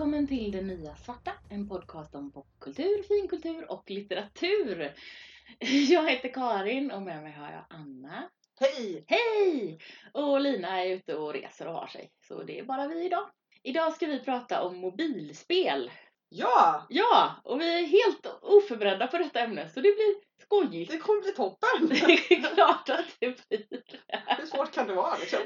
Välkommen 0.00 0.26
till 0.26 0.52
Det 0.52 0.62
Nya 0.62 0.96
Svarta, 0.96 1.32
en 1.50 1.68
podcast 1.68 2.14
om 2.14 2.32
popkultur, 2.32 3.02
finkultur 3.02 3.70
och 3.70 3.90
litteratur. 3.90 4.94
Jag 5.90 6.10
heter 6.10 6.28
Karin 6.28 6.90
och 6.90 7.02
med 7.02 7.22
mig 7.22 7.32
har 7.32 7.52
jag 7.52 7.64
Anna. 7.70 8.30
Hej! 8.60 9.04
Hej! 9.06 9.78
Och 10.12 10.40
Lina 10.40 10.84
är 10.84 10.90
ute 10.90 11.14
och 11.14 11.32
reser 11.32 11.68
och 11.68 11.74
har 11.74 11.86
sig, 11.86 12.10
så 12.28 12.42
det 12.42 12.58
är 12.58 12.64
bara 12.64 12.88
vi 12.88 13.04
idag. 13.04 13.30
Idag 13.62 13.92
ska 13.92 14.06
vi 14.06 14.20
prata 14.20 14.62
om 14.62 14.76
mobilspel. 14.76 15.90
Ja! 16.28 16.86
Ja, 16.88 17.40
och 17.44 17.60
vi 17.60 17.78
är 17.78 17.86
helt 17.86 18.26
oförberedda 18.42 19.06
på 19.06 19.18
detta 19.18 19.40
ämne, 19.40 19.68
så 19.68 19.80
det 19.80 19.94
blir 19.96 20.14
skojigt. 20.42 20.92
Det 20.92 20.98
kommer 20.98 21.22
bli 21.22 21.32
toppen! 21.32 21.88
Det 22.28 22.34
är 22.34 22.54
klart 22.54 22.88
att 22.88 23.16
det 23.18 23.48
blir. 23.48 23.66
Hur 24.38 24.46
svårt 24.46 24.72
kan 24.72 24.86
det 24.86 24.94
vara 24.94 25.16
liksom? 25.18 25.40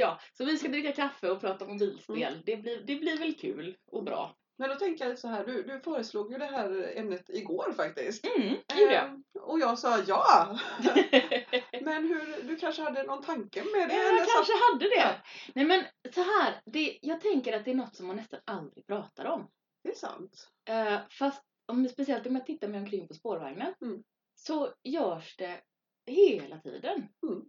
Ja, 0.00 0.20
så 0.32 0.44
vi 0.44 0.56
ska 0.58 0.68
dricka 0.68 0.92
kaffe 0.92 1.30
och 1.30 1.40
prata 1.40 1.66
mobilspel. 1.66 2.42
Det, 2.46 2.56
blir, 2.56 2.80
det 2.86 2.94
blir 2.96 3.18
väl 3.18 3.34
kul 3.34 3.76
och 3.92 4.04
bra. 4.04 4.36
Men 4.58 4.68
då 4.68 4.74
tänker 4.74 5.08
jag 5.08 5.18
så 5.18 5.28
här, 5.28 5.46
du, 5.46 5.62
du 5.62 5.80
föreslog 5.80 6.32
ju 6.32 6.38
det 6.38 6.46
här 6.46 6.92
ämnet 6.96 7.30
igår 7.30 7.72
faktiskt. 7.76 8.26
Mm, 8.26 8.48
gjorde 8.80 8.92
jag. 8.94 9.04
Ehm, 9.04 9.24
och 9.40 9.60
jag 9.60 9.78
sa 9.78 9.98
ja! 10.06 10.58
Men 11.82 12.08
hur, 12.08 12.42
du 12.48 12.56
kanske 12.56 12.82
hade 12.82 13.02
någon 13.02 13.22
tanke 13.22 13.62
med 13.64 13.88
det? 13.88 13.94
Ja, 13.94 14.02
jag 14.02 14.28
så- 14.28 14.34
kanske 14.36 14.52
hade 14.72 14.84
det. 14.88 14.96
Ja. 14.96 15.14
Nej 15.54 15.64
men 15.64 15.84
så 16.14 16.20
här, 16.22 16.60
det, 16.64 16.98
jag 17.02 17.20
tänker 17.20 17.56
att 17.56 17.64
det 17.64 17.70
är 17.70 17.74
något 17.74 17.96
som 17.96 18.06
man 18.06 18.16
nästan 18.16 18.40
aldrig 18.44 18.86
pratar 18.86 19.24
om. 19.24 19.48
Det 19.82 19.90
är 19.90 19.94
sant. 19.94 20.48
Eh, 20.68 20.98
fast 21.18 21.42
om, 21.68 21.88
speciellt 21.88 22.26
om 22.26 22.34
jag 22.36 22.46
tittar 22.46 22.68
mig 22.68 22.80
omkring 22.80 23.08
på 23.08 23.14
spårvagnen 23.14 23.74
Mm. 23.82 24.02
så 24.34 24.72
görs 24.84 25.36
det 25.36 25.60
hela 26.06 26.58
tiden. 26.58 27.08
Mm. 27.28 27.42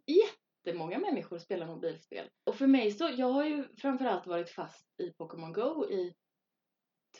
Jättemånga 0.63 0.99
människor 0.99 1.39
spelar 1.39 1.67
mobilspel. 1.67 2.29
Och 2.43 2.55
för 2.55 2.67
mig 2.67 2.91
så, 2.91 3.09
jag 3.17 3.27
har 3.27 3.45
ju 3.45 3.67
framförallt 3.77 4.27
varit 4.27 4.49
fast 4.49 4.99
i 4.99 5.11
Pokémon 5.13 5.53
Go 5.53 5.85
i 5.89 6.13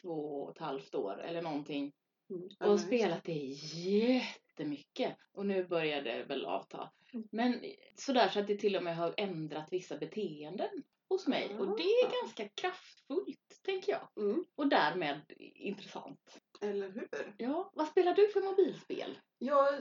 två 0.01 0.41
och 0.43 0.51
ett 0.51 0.57
halvt 0.57 0.95
år 0.95 1.21
eller 1.21 1.41
någonting. 1.41 1.93
Mm. 2.29 2.71
Och 2.71 2.79
spelat 2.79 3.23
det 3.23 3.33
jättemycket. 3.73 5.17
Och 5.31 5.45
nu 5.45 5.63
börjar 5.67 6.01
det 6.01 6.23
väl 6.23 6.45
avta. 6.45 6.91
Mm. 7.13 7.27
Men 7.31 7.61
sådär 7.95 8.29
så 8.29 8.39
att 8.39 8.47
det 8.47 8.57
till 8.57 8.75
och 8.75 8.83
med 8.83 8.95
har 8.97 9.13
ändrat 9.17 9.67
vissa 9.73 9.97
beteenden 9.97 10.83
hos 11.09 11.27
mig. 11.27 11.59
Och 11.59 11.77
det 11.77 11.83
är 11.83 12.07
Ah. 12.07 12.21
ganska 12.21 12.47
kraftfullt, 12.49 13.59
tänker 13.65 13.91
jag. 13.91 14.25
Mm. 14.25 14.45
Och 14.55 14.67
därmed 14.67 15.21
intressant. 15.55 16.41
Eller 16.61 16.89
hur? 16.91 17.35
Ja, 17.37 17.71
vad 17.73 17.87
spelar 17.87 18.13
du 18.13 18.27
för 18.27 18.41
mobilspel? 18.41 19.19
Ja, 19.37 19.79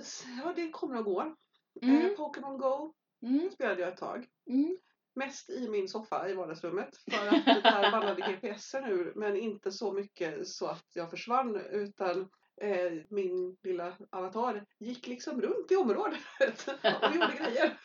det 0.56 0.70
kommer 0.70 0.98
och 0.98 1.04
går. 1.04 1.36
Mm. 1.82 2.06
Eh, 2.06 2.16
Pokémon 2.16 2.58
Go 2.58 2.94
Mm. 3.22 3.50
spelade 3.50 3.80
jag 3.80 3.92
ett 3.92 3.96
tag. 4.00 4.26
Mm. 4.48 4.76
Mest 5.14 5.50
i 5.50 5.68
min 5.68 5.88
soffa 5.88 6.28
i 6.28 6.34
vardagsrummet. 6.34 6.96
För 7.10 7.26
att 7.26 7.44
där 7.62 7.90
ballade 7.90 8.22
GPSen 8.42 8.84
ur. 8.84 9.12
Men 9.16 9.36
inte 9.36 9.70
så 9.72 9.92
mycket 9.92 10.48
så 10.48 10.66
att 10.66 10.86
jag 10.94 11.10
försvann. 11.10 11.56
Utan 11.56 12.20
eh, 12.60 12.92
min 13.10 13.56
lilla 13.62 13.92
avatar 14.10 14.64
gick 14.78 15.06
liksom 15.06 15.40
runt 15.42 15.70
i 15.72 15.76
området. 15.76 16.18
Och 17.02 17.14
gjorde 17.14 17.36
grejer. 17.38 17.78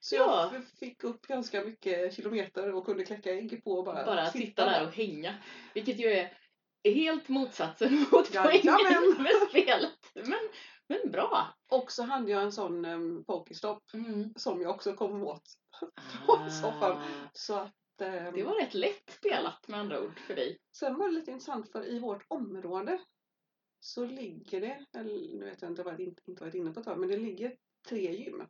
Så 0.00 0.16
Ja. 0.16 0.50
jag 0.52 0.64
fick 0.64 1.04
upp 1.04 1.26
ganska 1.26 1.64
mycket 1.64 2.14
kilometer 2.14 2.74
och 2.74 2.86
kunde 2.86 3.04
kläcka 3.04 3.30
ägg 3.34 3.64
på 3.64 3.70
och 3.70 3.84
bara, 3.84 4.04
Bara 4.04 4.26
sitta 4.30 4.64
där 4.64 4.86
och 4.86 4.94
hänga. 4.94 5.34
Vilket 5.74 5.98
ju 6.00 6.06
är 6.08 6.30
helt 6.84 7.28
motsatsen 7.28 7.94
mot 8.12 8.32
poängen 8.32 9.16
med 9.18 9.48
spelet. 9.48 10.12
Men, 10.14 10.48
men 10.88 11.10
bra. 11.10 11.54
Och 11.74 11.92
så 11.92 12.02
hade 12.02 12.30
jag 12.30 12.42
en 12.42 12.52
sån 12.52 12.84
um, 12.84 13.24
Pokéstop 13.24 13.82
Mm. 13.94 14.32
som 14.36 14.60
jag 14.62 14.70
också 14.74 14.94
kom 14.94 15.22
åt. 15.24 15.42
Soffan. 16.62 16.92
Ah, 16.92 17.02
Så 17.32 17.54
att, 17.54 18.00
ehm, 18.00 18.34
det 18.34 18.42
var 18.44 18.60
rätt 18.60 18.74
lätt 18.74 19.10
spelat 19.10 19.68
med 19.68 19.80
andra 19.80 20.00
ord 20.00 20.18
för 20.18 20.34
dig. 20.34 20.58
Sen 20.76 20.96
var 20.98 21.08
det 21.08 21.14
lite 21.14 21.30
intressant 21.30 21.72
för 21.72 21.86
i 21.86 21.98
vårt 21.98 22.24
område 22.28 22.98
så 23.80 24.04
ligger 24.04 24.60
det, 24.60 24.86
eller 24.98 25.38
nu 25.38 25.44
vet 25.44 25.62
jag 25.62 25.70
inte 25.70 25.82
vad 25.82 25.92
jag 25.92 26.00
inte 26.00 26.22
inte 26.26 26.42
varit 26.42 26.54
inne 26.54 26.70
på 26.70 26.80
ett 26.80 26.86
tag, 26.86 26.98
men 26.98 27.08
det 27.08 27.16
ligger 27.16 27.56
tre 27.88 28.16
gym 28.16 28.42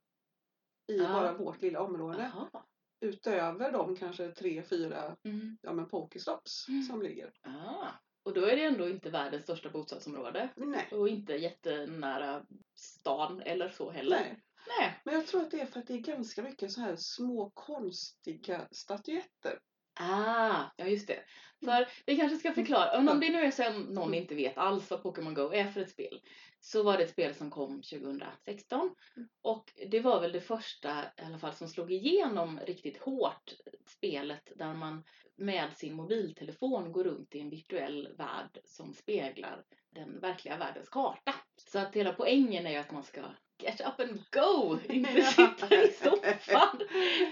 i 0.87 0.97
Ja. 0.99 1.09
bara 1.09 1.33
vårt 1.33 1.63
lilla 1.63 1.81
område. 1.81 2.31
Jaha. 2.35 2.65
Utöver 3.01 3.73
de 3.73 3.97
kanske 3.97 4.29
tre, 4.33 4.63
fyra 4.63 5.17
Mm. 5.25 5.59
ja, 5.63 5.73
men 5.73 5.89
pokestops 5.89 6.69
Mm. 6.69 6.83
som 6.83 7.03
ligger. 7.03 7.33
Ah. 7.43 7.89
Och 8.25 8.35
då 8.35 8.45
är 8.45 8.57
det 8.57 8.65
ändå 8.65 8.89
inte 8.89 9.11
världens 9.11 9.43
största 9.43 9.71
bostadsområde. 9.71 10.49
Nej. 10.57 10.89
Och 10.93 11.09
inte 11.09 11.33
jättenära 11.33 12.47
stan 12.75 13.43
eller 13.43 13.69
så 13.69 13.91
heller. 13.91 14.21
Nej. 14.21 14.41
Nej. 14.79 15.01
Men 15.05 15.15
jag 15.15 15.27
tror 15.27 15.43
att 15.43 15.51
det 15.51 15.61
är 15.61 15.67
för 15.67 15.81
att 15.81 15.87
det 15.87 15.95
är 15.95 15.99
ganska 15.99 16.43
mycket 16.43 16.73
så 16.73 16.81
här 16.81 16.97
små 16.97 17.51
konstiga 17.55 18.69
statyetter. 18.71 19.59
Ah, 19.95 20.63
ja 20.77 20.87
just 20.87 21.07
det. 21.09 21.19
För 21.65 21.89
vi 22.07 22.17
kanske 22.17 22.39
ska 22.39 22.53
förklara, 22.53 22.99
om 22.99 23.21
det 23.21 23.31
nu 23.31 23.41
är 23.41 23.51
så 23.51 23.63
att 23.63 23.75
någon 23.75 24.09
Mm. 24.09 24.15
inte 24.15 24.35
vet 24.35 24.59
alls 24.59 24.91
vad 24.91 25.03
Pokémon 25.03 25.35
Go 25.35 25.53
är 25.53 25.65
för 25.65 25.81
ett 25.81 25.91
spel. 25.91 26.21
Så 26.61 26.83
var 26.83 26.97
det 26.97 27.05
ett 27.05 27.11
spel 27.11 27.35
som 27.35 27.51
kom 27.51 27.83
2016. 27.83 28.81
Mm. 29.17 29.29
Och 29.43 29.73
det 29.91 30.01
var 30.01 30.21
väl 30.21 30.33
det 30.33 30.41
första 30.41 31.03
i 31.03 31.25
alla 31.27 31.39
fall 31.39 31.53
som 31.53 31.69
slog 31.69 31.93
igenom 31.93 32.61
riktigt 32.67 33.03
hårt. 33.03 33.55
Spelet 33.87 34.53
där 34.57 34.75
man 34.75 35.05
med 35.37 35.73
sin 35.77 35.95
mobiltelefon 35.95 36.93
går 36.93 37.05
runt 37.05 37.35
i 37.35 37.41
en 37.41 37.51
virtuell 37.51 38.09
värld 38.19 38.59
som 38.65 38.95
speglar 38.95 39.65
den 39.91 40.21
verkliga 40.21 40.57
världens 40.57 40.89
karta. 40.89 41.35
Så 41.57 41.79
att 41.79 41.97
hela 41.97 42.13
poängen 42.13 42.67
är 42.67 42.71
ju 42.71 42.77
att 42.77 42.93
man 42.93 43.03
ska 43.05 43.21
get 43.63 43.81
up 43.81 44.01
and 44.01 44.25
go, 44.33 44.79
inte 44.89 45.23
sitta 45.23 45.85
i 45.85 45.89
soffan. 45.93 46.79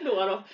Då 0.04 0.26
då. 0.26 0.44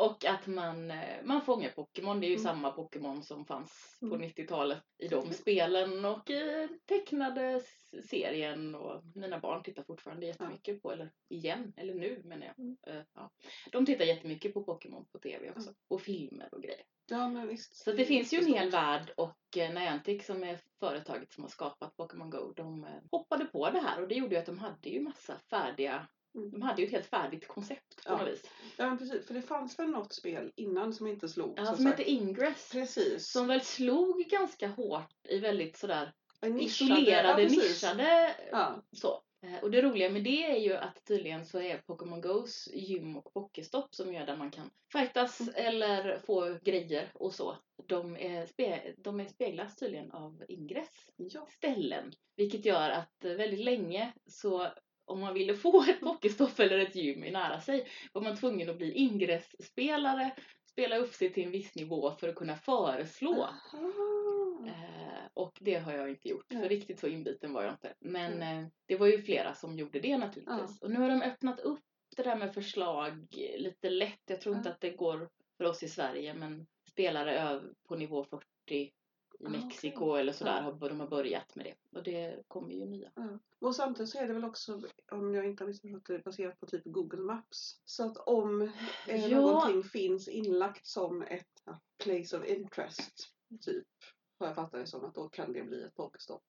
Och 0.00 0.24
att 0.24 0.46
man, 0.46 0.90
eh, 0.90 1.24
man 1.24 1.42
fångar 1.42 1.70
Pokémon. 1.70 2.20
Det 2.20 2.26
är 2.26 2.28
ju 2.28 2.34
Mm. 2.34 2.44
samma 2.44 2.70
Pokémon 2.70 3.22
som 3.22 3.46
fanns 3.46 3.96
på 4.00 4.06
Mm. 4.06 4.20
90-talet 4.20 4.82
i 4.98 5.08
de 5.08 5.20
Mm. 5.22 5.32
spelen 5.32 6.04
och 6.04 6.30
i 6.30 6.68
tecknade 6.86 7.60
serien. 8.04 8.74
Och 8.74 9.02
mina 9.14 9.38
barn 9.40 9.62
tittar 9.62 9.82
fortfarande 9.82 10.26
jättemycket 10.26 10.82
på, 10.82 10.92
eller 10.92 11.10
igen, 11.28 11.72
eller 11.76 11.94
nu 11.94 12.22
menar 12.24 12.46
jag. 12.46 12.58
Mm. 12.58 12.76
Eh, 12.86 13.02
ja. 13.14 13.30
De 13.72 13.86
tittar 13.86 14.04
jättemycket 14.04 14.54
på 14.54 14.64
Pokémon 14.64 15.06
på 15.12 15.18
TV 15.18 15.50
också. 15.50 15.74
Och 15.88 16.00
filmer 16.02 16.48
och 16.54 16.62
grejer. 16.62 16.82
Ja, 17.10 17.28
men 17.28 17.48
visst. 17.48 17.76
Så 17.76 17.92
det 17.92 18.04
finns 18.04 18.32
ju 18.32 18.38
en 18.38 18.46
hel 18.54 18.70
värld 18.70 19.12
och 19.16 19.56
eh, 19.56 19.74
Niantic 19.74 20.26
som 20.26 20.44
är 20.44 20.58
företaget 20.80 21.32
som 21.32 21.44
har 21.44 21.48
skapat 21.48 21.96
Pokémon 21.96 22.30
Go, 22.30 22.52
de 22.56 22.86
hoppade 23.10 23.44
på 23.44 23.70
det 23.70 23.80
här 23.80 24.02
och 24.02 24.08
det 24.08 24.14
gjorde 24.14 24.34
ju 24.34 24.40
att 24.40 24.46
de 24.46 24.58
hade 24.58 24.88
ju 24.88 25.00
massa 25.00 25.38
färdiga, 25.38 25.94
Mm. 25.94 26.06
De 26.32 26.62
hade 26.62 26.82
ju 26.82 26.86
ett 26.86 26.92
helt 26.92 27.06
färdigt 27.06 27.48
koncept 27.48 28.04
på 28.06 28.12
Ja. 28.12 28.16
något 28.18 28.28
vis. 28.28 28.50
Ja, 28.76 28.86
men 28.88 28.98
precis. 28.98 29.26
För 29.26 29.34
det 29.34 29.42
fanns 29.42 29.78
väl 29.78 29.88
något 29.90 30.12
spel 30.12 30.52
innan 30.56 30.92
som 30.92 31.06
inte 31.06 31.28
slog. 31.28 31.54
Ja, 31.58 31.74
som 31.76 31.86
heter 31.86 32.08
Ingress. 32.08 32.70
Precis. 32.72 33.30
Som 33.30 33.46
väl 33.46 33.60
slog 33.60 34.18
ganska 34.30 34.68
hårt 34.68 35.14
i 35.28 35.38
väldigt 35.38 35.76
sådär 35.76 36.12
nischade- 36.42 36.64
isolerade, 36.64 37.42
ja, 37.42 37.48
nischade 37.48 38.34
Ja. 38.52 38.82
så. 38.92 39.22
Eh, 39.46 39.62
Och 39.62 39.70
det 39.70 39.82
roliga 39.82 40.10
med 40.10 40.24
det 40.24 40.44
är 40.50 40.56
ju 40.58 40.74
att 40.76 41.04
tydligen 41.04 41.44
så 41.46 41.60
är 41.60 41.78
Pokémon 41.78 42.22
Go's 42.22 42.68
gym 42.74 43.16
och 43.16 43.32
Pokéstopp 43.32 43.94
som 43.94 44.14
gör 44.14 44.26
där 44.26 44.36
man 44.36 44.50
kan 44.50 44.70
fightas 44.92 45.40
Mm. 45.40 45.54
eller 45.56 46.18
få 46.18 46.58
grejer 46.62 47.10
och 47.14 47.34
så. 47.34 47.56
De, 47.86 48.16
är 48.16 48.46
spe, 48.46 48.94
de 48.98 49.20
är 49.20 49.24
speglas 49.24 49.76
tydligen 49.76 50.12
av 50.12 50.44
Ingress 50.48 51.10
ja. 51.16 51.46
ställen. 51.50 52.12
Vilket 52.36 52.64
gör 52.64 52.90
att 52.90 53.16
väldigt 53.24 53.60
länge 53.64 54.12
så 54.26 54.68
om 55.10 55.20
man 55.20 55.34
ville 55.34 55.54
få 55.54 55.82
ett 55.82 56.00
Pokéstopp 56.00 56.58
eller 56.58 56.78
ett 56.78 56.94
gym 56.94 57.24
i 57.24 57.30
nära 57.30 57.60
sig 57.60 57.88
var 58.12 58.22
man 58.22 58.36
tvungen 58.36 58.70
att 58.70 58.76
bli 58.76 58.92
ingressspelare, 58.92 60.34
spela 60.70 60.96
upp 60.96 61.14
sig 61.14 61.32
till 61.32 61.44
en 61.44 61.50
viss 61.50 61.74
nivå 61.74 62.10
för 62.10 62.28
att 62.28 62.34
kunna 62.34 62.56
föreslå. 62.56 63.48
Eh, 64.66 65.26
och 65.34 65.58
det 65.60 65.74
har 65.74 65.92
jag 65.92 66.10
inte 66.10 66.28
gjort, 66.28 66.46
för 66.52 66.58
Nej. 66.58 66.68
riktigt 66.68 67.00
så 67.00 67.06
inbiten 67.06 67.52
var 67.52 67.62
jag 67.62 67.72
inte. 67.72 67.94
Men 68.00 68.42
eh, 68.42 68.66
det 68.86 68.96
var 68.96 69.06
ju 69.06 69.22
flera 69.22 69.54
som 69.54 69.78
gjorde 69.78 70.00
det 70.00 70.18
naturligtvis. 70.18 70.80
Och 70.82 70.90
nu 70.90 71.00
har 71.00 71.08
de 71.08 71.22
öppnat 71.22 71.60
upp 71.60 71.80
det 72.16 72.22
där 72.22 72.36
med 72.36 72.54
förslag 72.54 73.26
lite 73.58 73.90
lätt. 73.90 74.22
Jag 74.26 74.40
tror 74.40 74.56
inte 74.56 74.70
att 74.70 74.80
det 74.80 74.90
går 74.90 75.28
för 75.56 75.64
oss 75.64 75.82
i 75.82 75.88
Sverige, 75.88 76.34
men 76.34 76.66
spelare 76.90 77.62
på 77.88 77.96
nivå 77.96 78.24
40 78.24 78.92
i 79.40 79.46
Ah, 79.46 79.48
Mexiko 79.48 80.04
okej. 80.10 80.20
eller 80.20 80.32
sådär, 80.32 80.76
Ja. 80.80 80.88
de 80.88 81.00
har 81.00 81.06
börjat 81.08 81.56
med 81.56 81.64
det. 81.66 81.98
Och 81.98 82.04
det 82.04 82.42
kommer 82.48 82.74
ju 82.74 82.86
nya. 82.86 83.12
Ja. 83.14 83.38
Och 83.60 83.76
samtidigt 83.76 84.10
så 84.10 84.18
är 84.18 84.26
det 84.26 84.32
väl 84.34 84.44
också, 84.44 84.82
om 85.12 85.34
jag 85.34 85.46
inte 85.46 85.64
har 85.64 85.68
missförstått 85.68 86.04
det, 86.06 86.18
baserat 86.24 86.60
på 86.60 86.66
typ 86.66 86.82
Google 86.84 87.20
Maps. 87.20 87.80
Så 87.84 88.04
att 88.06 88.16
om 88.16 88.62
eh, 89.08 89.26
Ja. 89.26 89.40
någonting 89.40 89.82
finns 89.84 90.28
inlagt 90.28 90.86
som 90.86 91.22
ett 91.22 91.62
place 92.04 92.38
of 92.38 92.44
interest, 92.44 93.12
typ, 93.60 93.86
har 94.38 94.46
jag 94.46 94.54
fattat 94.56 94.80
det 94.80 94.86
som, 94.86 95.04
att 95.04 95.14
då 95.14 95.28
kan 95.28 95.52
det 95.52 95.62
bli 95.62 95.82
ett 95.82 95.94
pokestopp. 95.94 96.42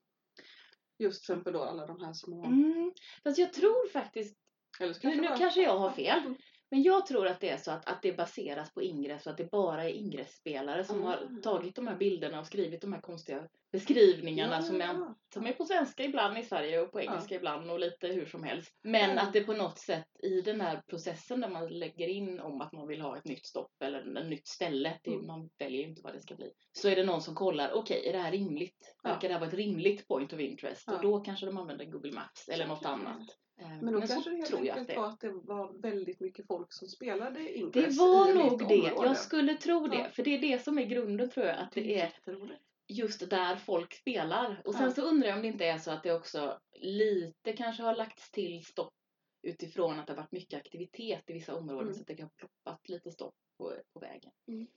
Just 0.98 1.26
till 1.26 1.34
exempel 1.34 1.54
då 1.54 1.62
alla 1.64 1.86
de 1.86 2.00
här 2.06 2.14
små... 2.14 2.46
Mm. 2.46 2.92
Fast 3.24 3.38
jag 3.38 3.54
tror 3.54 3.90
faktiskt, 3.90 4.38
nu, 4.80 4.94
nu 5.04 5.28
kanske 5.38 5.62
jag 5.64 5.78
har 5.80 5.92
fel. 5.92 6.36
Men 6.72 6.84
jag 6.84 7.06
tror 7.06 7.28
att 7.28 7.40
det 7.40 7.50
är 7.50 7.58
så 7.58 7.72
att, 7.72 7.90
att 7.90 8.02
det 8.02 8.18
baseras 8.18 8.74
på 8.74 8.82
ingress 8.82 9.26
och 9.26 9.32
att 9.32 9.38
det 9.38 9.52
bara 9.52 9.84
är 9.84 9.90
ingressspelare 9.94 10.84
som 10.84 11.04
Ah. 11.04 11.06
har 11.08 11.42
tagit 11.42 11.76
de 11.76 11.88
här 11.88 11.96
bilderna 11.98 12.40
och 12.40 12.48
skrivit 12.48 12.82
de 12.82 12.94
här 12.94 13.02
konstiga 13.02 13.48
beskrivningarna 13.72 14.56
Ja, 14.56 14.62
som, 14.62 14.80
ja, 14.80 14.86
är, 14.88 14.94
ja. 14.94 15.16
som 15.34 15.46
är 15.48 15.54
på 15.54 15.66
svenska 15.66 16.04
ibland 16.04 16.38
i 16.38 16.44
Sverige 16.44 16.82
och 16.82 16.92
på 16.92 17.02
engelska 17.02 17.36
ibland 17.36 17.72
och 17.72 17.80
lite 17.80 18.08
hur 18.08 18.26
som 18.26 18.44
helst. 18.44 18.72
Men 18.84 19.16
Ja. 19.16 19.22
att 19.22 19.34
det 19.34 19.42
på 19.44 19.54
något 19.54 19.80
sätt 19.80 20.08
i 20.24 20.42
den 20.42 20.62
här 20.62 20.82
processen 20.90 21.42
där 21.42 21.50
man 21.50 21.68
lägger 21.68 22.08
in 22.08 22.40
om 22.40 22.62
att 22.62 22.72
man 22.74 22.88
vill 22.88 23.02
ha 23.02 23.18
ett 23.18 23.26
nytt 23.26 23.46
stopp 23.46 23.72
eller 23.84 24.18
ett 24.22 24.30
nytt 24.30 24.48
ställe, 24.48 25.00
det, 25.04 25.12
Mm. 25.14 25.28
man 25.28 25.50
väljer 25.60 25.82
ju 25.82 25.88
inte 25.90 26.02
vad 26.02 26.14
det 26.14 26.22
ska 26.22 26.36
bli, 26.36 26.52
så 26.72 26.90
är 26.90 26.96
det 26.96 27.04
någon 27.04 27.22
som 27.22 27.36
kollar, 27.36 27.72
okej 27.74 28.08
är 28.08 28.14
det 28.14 28.20
här 28.20 28.32
rimligt? 28.32 28.96
Ja. 29.04 29.10
Verkar 29.10 29.28
det 29.28 29.34
här 29.34 29.40
vara 29.42 29.50
ett 29.50 29.56
rimligt 29.56 30.08
point 30.08 30.34
of 30.34 30.40
interest? 30.40 30.84
Ja. 30.88 30.94
Och 30.96 31.02
då 31.02 31.20
kanske 31.20 31.46
de 31.46 31.58
använder 31.58 31.86
Google 31.86 32.12
Maps 32.12 32.50
eller 32.50 32.68
något 32.68 32.86
annat. 32.86 33.38
Eh, 33.62 33.82
Men 33.82 33.94
då 33.94 34.02
så 34.02 34.08
kanske 34.08 34.30
det 34.30 34.36
helt 34.36 34.48
tror 34.50 34.66
jag 34.66 34.70
att 34.70 34.78
enkelt 34.80 34.88
det 34.88 34.94
är. 34.94 35.00
var 35.00 35.08
att 35.10 35.20
det 35.20 35.32
var 35.32 35.72
väldigt 35.82 36.20
mycket 36.20 36.48
folk 36.48 36.74
som 36.74 36.88
spelade 36.88 37.40
Det 37.40 37.58
Ingress 37.58 37.98
var 38.00 38.30
i 38.30 38.34
nog 38.34 38.60
det. 38.60 38.66
område. 38.66 38.76
Jag 39.08 39.18
skulle 39.18 39.56
tro 39.56 39.88
det. 39.88 39.98
Ja. 39.98 40.10
För 40.14 40.24
det 40.24 40.36
är 40.38 40.42
det 40.42 40.64
som 40.64 40.78
är 40.78 40.84
grunden 40.86 41.30
tror 41.30 41.46
jag. 41.46 41.58
Att 41.58 41.72
det 41.72 41.82
är 41.82 41.98
jätteroligt. 41.98 42.62
just 42.88 43.30
där 43.30 43.56
folk 43.56 43.94
spelar. 43.94 44.62
Och 44.66 44.74
sen 44.74 44.84
Ja. 44.84 44.92
så 44.92 45.02
undrar 45.02 45.28
jag 45.28 45.36
om 45.36 45.42
det 45.42 45.48
inte 45.48 45.66
är 45.66 45.78
så 45.78 45.92
att 45.92 46.04
det 46.04 46.12
också 46.14 46.60
lite 46.80 47.54
kanske 47.54 47.84
har 47.84 47.96
lagts 47.96 48.32
till 48.32 48.66
stopp 48.66 48.94
utifrån 49.42 50.00
att 50.00 50.08
det 50.08 50.14
har 50.14 50.18
varit 50.18 50.32
mycket 50.32 50.58
aktivitet 50.60 51.24
i 51.30 51.34
vissa 51.34 51.56
områden 51.56 51.84
Mm. 51.88 51.94
så 51.94 52.02
att 52.02 52.08
det 52.08 52.22
har 52.22 52.30
ploppat 52.30 52.90
lite 52.90 53.12
stopp 53.12 53.36
på, 53.58 53.74
på 53.94 54.00
vägen. 54.00 54.32
Mm. 54.48 54.68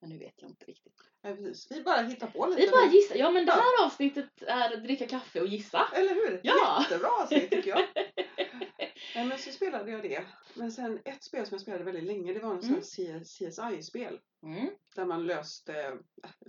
Men 0.00 0.10
nu 0.10 0.18
vet 0.18 0.34
jag 0.36 0.50
inte 0.50 0.64
riktigt. 0.66 1.00
Ja, 1.22 1.34
precis. 1.36 1.66
Vi 1.70 1.82
bara 1.82 2.02
hittar 2.02 2.26
på 2.26 2.46
lite. 2.46 2.60
Vi 2.60 2.68
bara 2.68 2.86
gissar. 2.92 3.16
Ja 3.16 3.30
men 3.30 3.46
det 3.46 3.52
här 3.52 3.86
avsnittet 3.86 4.42
är 4.42 4.76
dricka 4.76 5.06
kaffe 5.06 5.40
och 5.40 5.46
gissa. 5.46 5.88
Eller 5.94 6.14
hur? 6.14 6.40
Ja. 6.42 6.82
Jättebra 6.82 7.08
avsnitt 7.22 7.50
tycker 7.50 7.70
jag. 7.70 7.80
Nej, 9.14 9.26
men 9.28 9.38
så 9.38 9.50
spelade 9.50 9.90
jag 9.90 10.02
det. 10.02 10.24
Men 10.54 10.72
sen 10.72 11.00
ett 11.04 11.24
spel 11.24 11.46
som 11.46 11.54
jag 11.54 11.60
spelade 11.62 11.84
väldigt 11.84 12.04
länge, 12.04 12.32
det 12.32 12.40
var 12.40 12.54
en 12.54 12.62
sån 12.62 12.68
Mm. 13.04 13.14
här 13.14 13.24
CSI-spel. 13.24 14.20
Mm. 14.42 14.70
Där 14.94 15.04
man 15.04 15.26
löste... 15.26 15.98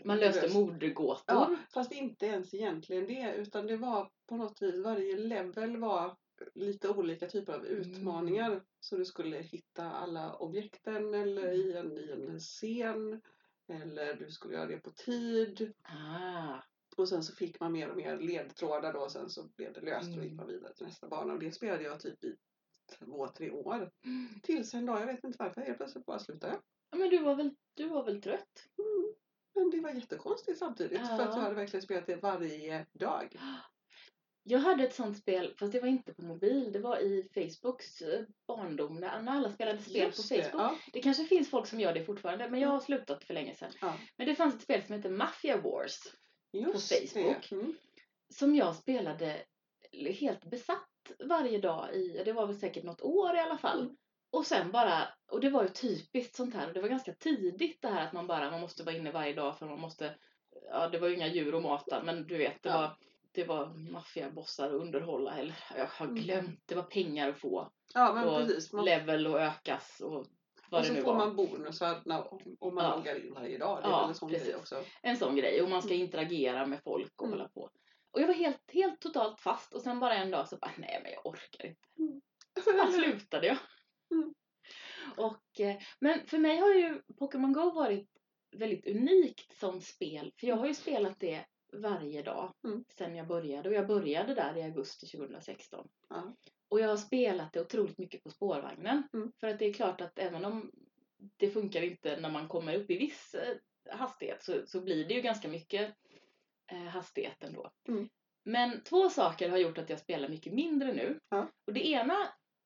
Man 0.06 0.20
löste 0.20 0.54
mordgåtor. 0.54 1.24
Ja, 1.28 1.56
fast 1.74 1.92
inte 1.92 2.26
ens 2.26 2.54
egentligen 2.54 3.08
det. 3.08 3.34
Utan 3.36 3.68
det 3.68 3.78
var 3.78 4.10
på 4.28 4.36
något 4.38 4.62
vis, 4.62 4.84
varje 4.86 5.18
level 5.18 5.78
var 5.78 6.18
lite 6.54 6.90
olika 6.90 7.28
typer 7.28 7.54
av 7.54 7.66
Mm. 7.66 7.78
utmaningar. 7.82 8.64
Så 8.80 8.98
du 8.98 9.06
skulle 9.06 9.38
hitta 9.38 9.92
alla 9.92 10.34
objekten 10.36 11.14
eller 11.14 11.52
i 11.52 11.74
en, 11.78 11.98
i 11.98 12.12
en 12.12 12.40
scen. 12.40 13.22
Eller 13.68 14.14
du 14.14 14.32
skulle 14.32 14.54
göra 14.54 14.66
det 14.68 14.78
på 14.78 14.92
tid. 14.92 15.74
Ah. 15.82 16.60
Och 16.98 17.10
sen 17.10 17.24
så 17.24 17.36
fick 17.36 17.60
man 17.60 17.72
mer 17.72 17.90
och 17.90 17.98
mer 17.98 18.18
ledtrådar 18.18 18.94
då. 18.94 19.00
Och 19.00 19.12
sen 19.12 19.30
så 19.30 19.44
blev 19.58 19.74
det 19.74 19.82
löst 19.82 20.08
och 20.08 20.14
Mm. 20.14 20.24
gick 20.24 20.34
man 20.34 20.48
vidare 20.48 20.74
till 20.74 20.86
nästa 20.86 21.08
bana. 21.08 21.34
Och 21.34 21.40
det 21.40 21.52
spelade 21.52 21.84
jag 21.84 22.00
typ 22.00 22.24
i 22.24 22.36
två, 23.00 23.28
tre 23.28 23.52
år. 23.52 23.92
Tills 24.44 24.74
en 24.74 24.86
dag, 24.86 25.02
jag 25.02 25.06
vet 25.08 25.24
inte 25.24 25.44
varför, 25.44 25.62
helt 25.62 25.78
plötsligt 25.78 26.06
bara 26.06 26.20
slutade 26.20 26.54
jag. 26.54 26.62
Ja, 26.92 26.98
men 26.98 27.10
du 27.10 27.18
var 27.24 27.36
väl, 27.36 27.56
du 27.74 27.88
var 27.88 28.04
väl 28.04 28.22
trött? 28.22 28.66
Mm. 28.78 29.14
Men 29.56 29.70
det 29.70 29.80
var 29.80 29.90
jättekonstigt 29.90 30.60
samtidigt. 30.60 30.98
För 30.98 31.06
att 31.14 31.20
Ja. 31.20 31.26
jag 31.26 31.32
hade 31.42 31.56
verkligen 31.56 31.82
spelat 31.84 32.06
det 32.06 32.16
varje 32.16 32.86
dag. 32.94 33.40
Jag 34.44 34.60
hade 34.60 34.84
ett 34.84 34.96
sånt 34.96 35.18
spel, 35.18 35.54
fast 35.60 35.72
det 35.72 35.80
var 35.80 35.88
inte 35.88 36.14
på 36.14 36.22
mobil. 36.22 36.72
Det 36.72 36.80
var 36.80 36.98
i 36.98 37.30
Facebooks 37.34 38.02
eh, 38.02 38.24
barndom, 38.48 38.96
när 38.96 39.08
alla 39.10 39.52
spelade 39.52 39.82
spel 39.82 39.96
Just 39.96 40.30
på 40.30 40.36
det, 40.36 40.44
Facebook. 40.44 40.62
Ja. 40.62 40.78
Det 40.94 41.02
kanske 41.02 41.24
finns 41.26 41.50
folk 41.50 41.68
som 41.68 41.80
gör 41.80 41.94
det 41.94 42.06
fortfarande, 42.06 42.50
men 42.50 42.60
jag 42.60 42.70
har 42.70 42.80
slutat 42.80 43.24
för 43.24 43.34
länge 43.34 43.56
sedan. 43.56 43.72
Ja. 43.82 43.98
Men 44.18 44.28
det 44.28 44.36
fanns 44.36 44.56
ett 44.56 44.62
spel 44.62 44.84
som 44.84 44.96
heter 44.96 45.10
Mafia 45.10 45.58
Wars, 45.62 46.00
Just 46.52 46.90
Facebook. 46.90 47.50
Det. 47.50 47.56
Mm. 47.56 47.76
som 48.34 48.56
jag 48.56 48.76
spelade 48.76 49.44
helt 50.20 50.46
besatt 50.50 50.91
varje 51.20 51.58
dag 51.58 51.94
i, 51.96 52.22
det 52.26 52.34
var 52.34 52.48
väl 52.48 52.56
säkert 52.60 52.84
något 52.84 53.02
år 53.02 53.36
i 53.36 53.40
alla 53.40 53.58
fall. 53.58 53.96
Och 54.32 54.46
sen 54.46 54.72
bara, 54.72 55.08
och 55.32 55.40
det 55.40 55.50
var 55.50 55.64
ju 55.64 55.70
typiskt 55.70 56.36
sånt 56.36 56.56
här, 56.56 56.68
och 56.68 56.74
det 56.74 56.82
var 56.82 56.90
ganska 56.90 57.14
tidigt 57.14 57.82
det 57.82 57.88
här 57.88 58.08
att 58.08 58.14
man 58.14 58.28
bara, 58.28 58.52
man 58.52 58.62
måste 58.62 58.84
vara 58.84 58.96
inne 58.96 59.12
varje 59.12 59.34
dag 59.34 59.58
för 59.58 59.66
man 59.66 59.80
måste, 59.80 60.16
ja 60.72 60.88
det 60.88 60.98
var 61.00 61.08
ju 61.08 61.16
inga 61.16 61.28
djur 61.28 61.58
att 61.58 61.64
mata, 61.64 62.04
men 62.04 62.28
du 62.28 62.38
vet, 62.38 62.64
det 62.64 62.70
Ja. 62.70 62.78
var 62.78 62.96
det 63.34 63.44
var 63.44 63.66
maffiabossar 63.92 64.68
att 64.68 64.74
underhålla, 64.82 65.38
eller 65.38 65.56
jag 65.78 65.86
har 65.86 66.06
Mm. 66.06 66.24
glömt, 66.24 66.60
det 66.66 66.76
var 66.76 66.84
pengar 66.84 67.30
att 67.30 67.38
få. 67.38 67.72
Ja, 67.94 68.14
men 68.14 68.28
och 68.28 68.36
precis. 68.38 68.74
Man, 68.74 68.86
level 68.86 69.28
och 69.28 69.40
ökas 69.42 70.02
och 70.06 70.26
vad 70.70 70.80
och 70.82 70.86
så 70.88 70.96
får 70.96 71.16
man 71.16 71.36
bonusar 71.36 72.02
när, 72.06 72.24
om 72.64 72.76
man 72.76 72.86
Ja. 72.86 72.96
loggar 72.96 73.26
in 73.26 73.34
varje 73.34 73.58
dag. 73.58 73.78
Det 73.82 73.88
är 73.88 73.90
Ja, 73.92 74.08
en 74.08 74.16
sån 74.16 74.30
precis. 74.30 74.48
grej 74.48 74.56
också. 74.56 74.84
En 75.02 75.18
sån 75.18 75.36
grej 75.36 75.62
och 75.62 75.70
man 75.70 75.82
ska 75.82 75.94
Mm. 75.94 76.06
interagera 76.06 76.66
med 76.66 76.80
folk 76.84 77.22
och 77.22 77.28
Mm. 77.28 77.40
hålla 77.40 77.50
på. 77.50 77.70
Och 78.12 78.22
jag 78.22 78.28
var 78.28 78.34
helt, 78.34 78.72
helt 78.72 79.00
totalt 79.00 79.42
fast 79.42 79.74
och 79.74 79.82
sen 79.82 80.00
bara 80.00 80.16
en 80.16 80.32
dag 80.32 80.48
så 80.48 80.58
bara, 80.58 80.72
nej 80.78 81.00
men 81.04 81.12
jag 81.12 81.26
orkar 81.26 81.66
inte. 81.66 81.88
Så 82.64 82.74
bara 82.74 82.92
slutade 82.92 83.48
jag. 83.48 83.58
Mm. 84.12 84.34
Och, 85.18 85.60
eh, 85.60 85.78
men 86.00 86.28
för 86.28 86.38
mig 86.38 86.58
har 86.58 86.74
ju 86.74 87.02
Pokémon 87.20 87.54
Go 87.54 87.72
varit 87.72 88.10
väldigt 88.52 88.88
unikt 88.88 89.58
som 89.58 89.82
spel. 89.82 90.34
För 90.40 90.48
jag 90.48 90.56
har 90.56 90.68
ju 90.68 90.74
spelat 90.74 91.20
det 91.20 91.46
varje 91.74 92.22
dag 92.22 92.54
Mm. 92.64 92.86
sen 92.90 93.16
jag 93.16 93.28
började. 93.28 93.70
Och 93.70 93.76
jag 93.76 93.88
började 93.88 94.36
där 94.36 94.58
i 94.58 94.64
augusti 94.64 95.08
2016. 95.08 95.88
Ja. 96.10 96.36
Och 96.70 96.80
jag 96.80 96.88
har 96.90 96.98
spelat 96.98 97.54
det 97.54 97.62
otroligt 97.62 97.98
mycket 97.98 98.24
på 98.24 98.30
spårvagnen. 98.30 99.04
Mm. 99.14 99.32
För 99.40 99.48
att 99.48 99.60
det 99.60 99.66
är 99.66 99.74
klart 99.74 100.02
att 100.02 100.20
även 100.20 100.46
om 100.46 100.72
det 101.38 101.50
funkar 101.50 101.82
inte 101.82 102.20
när 102.20 102.30
man 102.32 102.48
kommer 102.48 102.76
upp 102.76 102.90
i 102.90 102.98
viss 102.98 103.36
eh, 103.36 103.58
hastighet 103.98 104.44
så, 104.44 104.66
så 104.66 104.82
blir 104.82 105.08
det 105.08 105.14
ju 105.14 105.22
ganska 105.22 105.48
mycket 105.48 105.96
eh, 106.72 106.78
hastighet 106.78 107.44
ändå. 107.44 107.72
Mm. 107.88 108.10
Men 108.44 108.84
två 108.84 109.10
saker 109.10 109.50
har 109.50 109.58
gjort 109.58 109.78
att 109.78 109.90
jag 109.90 110.00
spelar 110.00 110.30
mycket 110.30 110.54
mindre 110.54 110.94
nu. 110.94 111.20
Ja. 111.30 111.48
Och 111.68 111.74
det 111.74 111.88
ena, 111.88 112.16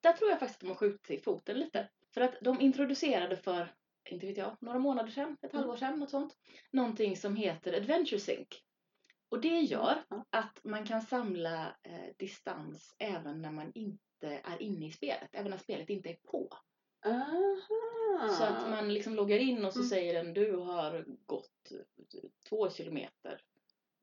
där 0.01 0.13
tror 0.13 0.29
jag 0.29 0.39
faktiskt 0.39 0.57
att 0.57 0.61
de 0.61 0.67
har 0.67 0.75
skjutit 0.75 1.05
sig 1.05 1.15
i 1.15 1.19
foten 1.19 1.59
lite. 1.59 1.89
För 2.13 2.21
att 2.21 2.35
de 2.41 2.61
introducerade 2.61 3.37
för, 3.37 3.73
inte 4.09 4.25
vet 4.27 4.37
jag, 4.37 4.57
några 4.61 4.79
månader 4.79 5.11
sedan, 5.11 5.37
ett 5.41 5.53
Mm. 5.53 5.61
halvår 5.61 5.77
sedan, 5.77 5.99
något 5.99 6.09
sånt. 6.09 6.37
Någonting 6.71 7.17
som 7.17 7.35
heter 7.35 7.73
Adventure 7.73 8.19
Sync. 8.19 8.47
Och 9.29 9.41
det 9.41 9.59
gör 9.59 10.03
Ja. 10.09 10.25
att 10.29 10.59
man 10.63 10.85
kan 10.85 11.01
samla 11.01 11.75
eh, 11.83 12.15
distans 12.17 12.95
även 12.99 13.41
när 13.41 13.51
man 13.51 13.71
inte 13.75 14.41
är 14.43 14.61
inne 14.61 14.87
i 14.87 14.91
spelet, 14.91 15.29
även 15.31 15.51
när 15.51 15.57
spelet 15.57 15.89
inte 15.89 16.09
är 16.09 16.17
på. 16.31 16.49
Aha. 17.05 18.29
Så 18.37 18.43
att 18.43 18.69
man 18.69 18.93
liksom 18.93 19.15
loggar 19.15 19.37
in 19.39 19.65
och 19.65 19.73
så 19.73 19.79
Mm. 19.79 19.89
säger 19.89 20.13
den 20.13 20.33
du 20.33 20.55
har 20.55 21.05
gått 21.25 21.71
två 22.49 22.69
kilometer 22.69 23.41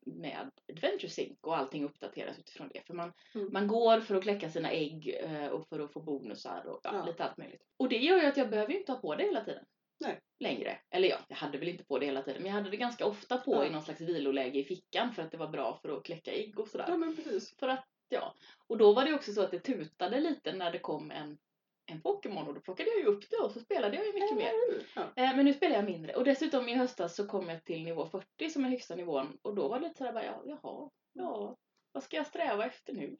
med 0.05 0.51
Adventure 0.69 1.09
Sync 1.09 1.37
och 1.41 1.57
allting 1.57 1.83
uppdateras 1.83 2.39
utifrån 2.39 2.69
det. 2.73 2.81
För 2.87 2.93
man, 2.93 3.13
Mm. 3.35 3.49
man 3.53 3.67
går 3.67 3.99
för 3.99 4.15
att 4.15 4.23
kläcka 4.23 4.49
sina 4.49 4.71
ägg 4.71 5.17
eh, 5.23 5.47
och 5.47 5.67
för 5.67 5.79
att 5.79 5.93
få 5.93 6.01
bonusar 6.01 6.65
och 6.67 6.79
ja, 6.83 6.91
Ja. 6.93 7.05
lite 7.05 7.23
allt 7.23 7.37
möjligt. 7.37 7.61
Och 7.77 7.89
det 7.89 7.97
gör 7.97 8.21
ju 8.21 8.25
att 8.27 8.37
jag 8.37 8.49
behöver 8.49 8.73
inte 8.73 8.91
ha 8.91 8.99
på 8.99 9.15
det 9.15 9.23
hela 9.23 9.43
tiden. 9.45 9.65
Nej. 9.99 10.19
Längre. 10.39 10.79
Eller 10.89 11.07
ja, 11.07 11.17
jag 11.27 11.35
hade 11.35 11.57
väl 11.57 11.67
inte 11.67 11.83
på 11.85 11.99
det 11.99 12.05
hela 12.05 12.21
tiden 12.21 12.41
men 12.41 12.51
jag 12.51 12.57
hade 12.57 12.69
det 12.69 12.77
ganska 12.77 13.05
ofta 13.05 13.37
på 13.37 13.53
Ja. 13.53 13.65
i 13.65 13.69
någon 13.69 13.83
slags 13.83 14.01
viloläge 14.01 14.59
i 14.59 14.63
fickan 14.63 15.13
för 15.13 15.21
att 15.21 15.31
det 15.31 15.37
var 15.37 15.47
bra 15.47 15.79
för 15.81 15.97
att 15.97 16.03
kläcka 16.03 16.31
ägg 16.31 16.59
och 16.59 16.67
sådär. 16.67 16.85
Ja, 16.87 16.97
men 16.97 17.15
precis. 17.15 17.55
För 17.59 17.67
att, 17.67 17.85
ja. 18.09 18.33
Och 18.67 18.77
då 18.77 18.93
var 18.93 19.05
det 19.05 19.13
också 19.13 19.31
så 19.33 19.41
att 19.41 19.51
det 19.51 19.59
tutade 19.59 20.19
lite 20.19 20.53
när 20.53 20.71
det 20.71 20.79
kom 20.79 21.11
en, 21.11 21.37
en 21.85 22.01
Pokémon 22.01 22.47
och 22.47 22.53
då 22.53 22.61
plockade 22.61 22.89
jag 22.89 22.99
ju 22.99 23.05
upp 23.05 23.29
det 23.29 23.37
och 23.37 23.51
så 23.51 23.59
spelade 23.59 23.95
jag 23.95 24.05
ju 24.05 24.13
mycket 24.13 24.37
mer. 24.37 24.51
Ja. 24.95 25.01
Eh, 25.01 25.35
men 25.35 25.45
nu 25.45 25.53
spelar 25.53 25.75
jag 25.75 25.85
mindre. 25.85 26.15
Och 26.15 26.23
dessutom 26.23 26.69
i 26.69 26.75
höstas 26.75 27.15
så 27.15 27.27
kom 27.27 27.49
jag 27.49 27.63
till 27.63 27.83
nivå 27.83 28.05
40 28.05 28.49
som 28.49 28.65
är 28.65 28.69
högsta 28.69 28.95
nivån 28.95 29.37
och 29.41 29.55
då 29.55 29.67
var 29.67 29.79
det 29.79 29.87
lite 29.87 29.97
sådär 29.97 30.13
bara, 30.13 30.25
ja, 30.25 30.43
jaha, 30.45 30.89
ja, 31.13 31.57
vad 31.91 32.03
ska 32.03 32.17
jag 32.17 32.27
sträva 32.27 32.65
efter 32.65 32.93
nu? 32.93 33.17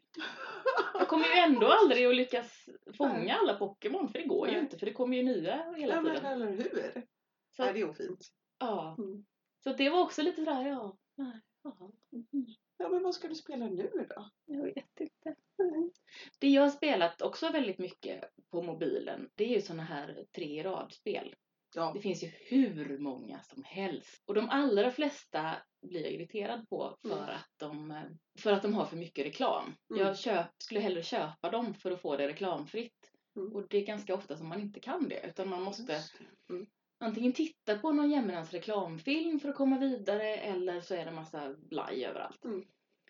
Jag 0.94 1.08
kommer 1.08 1.26
ju 1.26 1.34
ändå 1.34 1.68
aldrig 1.68 2.06
att 2.06 2.16
lyckas 2.16 2.70
fånga 2.98 3.36
alla 3.36 3.54
Pokémon 3.54 4.10
för 4.10 4.20
det 4.20 4.26
går 4.26 4.48
ju 4.48 4.54
Nej. 4.54 4.62
inte 4.62 4.78
för 4.78 4.86
det 4.86 4.94
kommer 4.94 5.18
ju 5.18 5.24
nya 5.24 5.74
hela 5.78 5.96
ja, 5.96 6.02
men 6.02 6.16
tiden. 6.16 6.32
eller 6.32 6.52
hur? 6.52 7.04
Så, 7.56 7.64
Ja, 7.64 7.74
det 7.74 7.80
är 7.80 7.90
ofint. 7.90 8.26
ja. 8.60 8.96
Mm. 8.98 9.26
så 9.64 9.74
det 9.74 9.90
var 9.90 10.02
också 10.02 10.22
lite 10.22 10.46
sådär, 10.46 10.68
ja, 10.68 10.98
nej, 11.16 11.42
jaha. 11.64 11.92
Ja, 12.84 12.90
men 12.90 13.04
vad 13.04 13.16
ska 13.16 13.28
du 13.28 13.36
spela 13.36 13.68
nu 13.68 14.08
då? 14.16 14.30
Jag 14.46 14.64
vet 14.64 15.00
inte. 15.00 15.36
Mm. 15.60 15.92
Det 16.40 16.48
jag 16.50 16.62
har 16.62 16.70
spelat 16.70 17.22
också 17.22 17.50
väldigt 17.52 17.78
mycket 17.78 18.24
på 18.52 18.62
mobilen, 18.62 19.30
det 19.36 19.44
är 19.44 19.50
ju 19.56 19.62
såna 19.62 19.84
här 19.84 20.26
tre 20.36 20.60
i 20.60 20.64
rad-spel. 20.64 21.36
Ja. 21.76 21.92
Det 21.96 22.02
finns 22.02 22.24
ju 22.24 22.28
hur 22.28 22.98
många 22.98 23.44
som 23.44 23.64
helst. 23.64 24.24
Och 24.26 24.34
de 24.34 24.50
allra 24.50 24.92
flesta 24.92 25.56
blir 25.82 26.02
jag 26.02 26.12
irriterad 26.12 26.70
på 26.70 26.98
för, 27.02 27.24
Mm. 27.24 27.30
att, 27.30 27.50
de, 27.58 28.04
för 28.40 28.52
att 28.52 28.62
de 28.62 28.74
har 28.74 28.86
för 28.86 28.98
mycket 28.98 29.26
reklam. 29.26 29.64
Mm. 29.64 30.06
Jag 30.06 30.18
köp, 30.18 30.48
skulle 30.58 30.80
hellre 30.80 31.04
köpa 31.04 31.50
dem 31.52 31.74
för 31.74 31.92
att 31.92 32.02
få 32.02 32.18
det 32.18 32.28
reklamfritt. 32.28 33.12
Mm. 33.36 33.56
Och 33.56 33.68
det 33.70 33.78
är 33.78 33.86
ganska 33.86 34.16
ofta 34.16 34.38
som 34.38 34.48
man 34.48 34.62
inte 34.62 34.80
kan 34.80 35.10
det. 35.10 35.28
Utan 35.28 35.50
man 35.50 35.62
måste. 35.62 36.04
Mm. 36.50 36.66
Antingen 37.04 37.34
titta 37.34 37.78
på 37.78 37.92
någon 37.92 38.12
jämmerans 38.12 38.52
reklamfilm 38.54 39.40
för 39.40 39.50
att 39.50 39.56
komma 39.56 39.78
vidare 39.78 40.36
eller 40.36 40.82
så 40.82 40.96
är 40.96 41.06
det 41.06 41.12
massa 41.12 41.56
blaj 41.58 42.06
överallt. 42.06 42.46
Mm. 42.46 42.66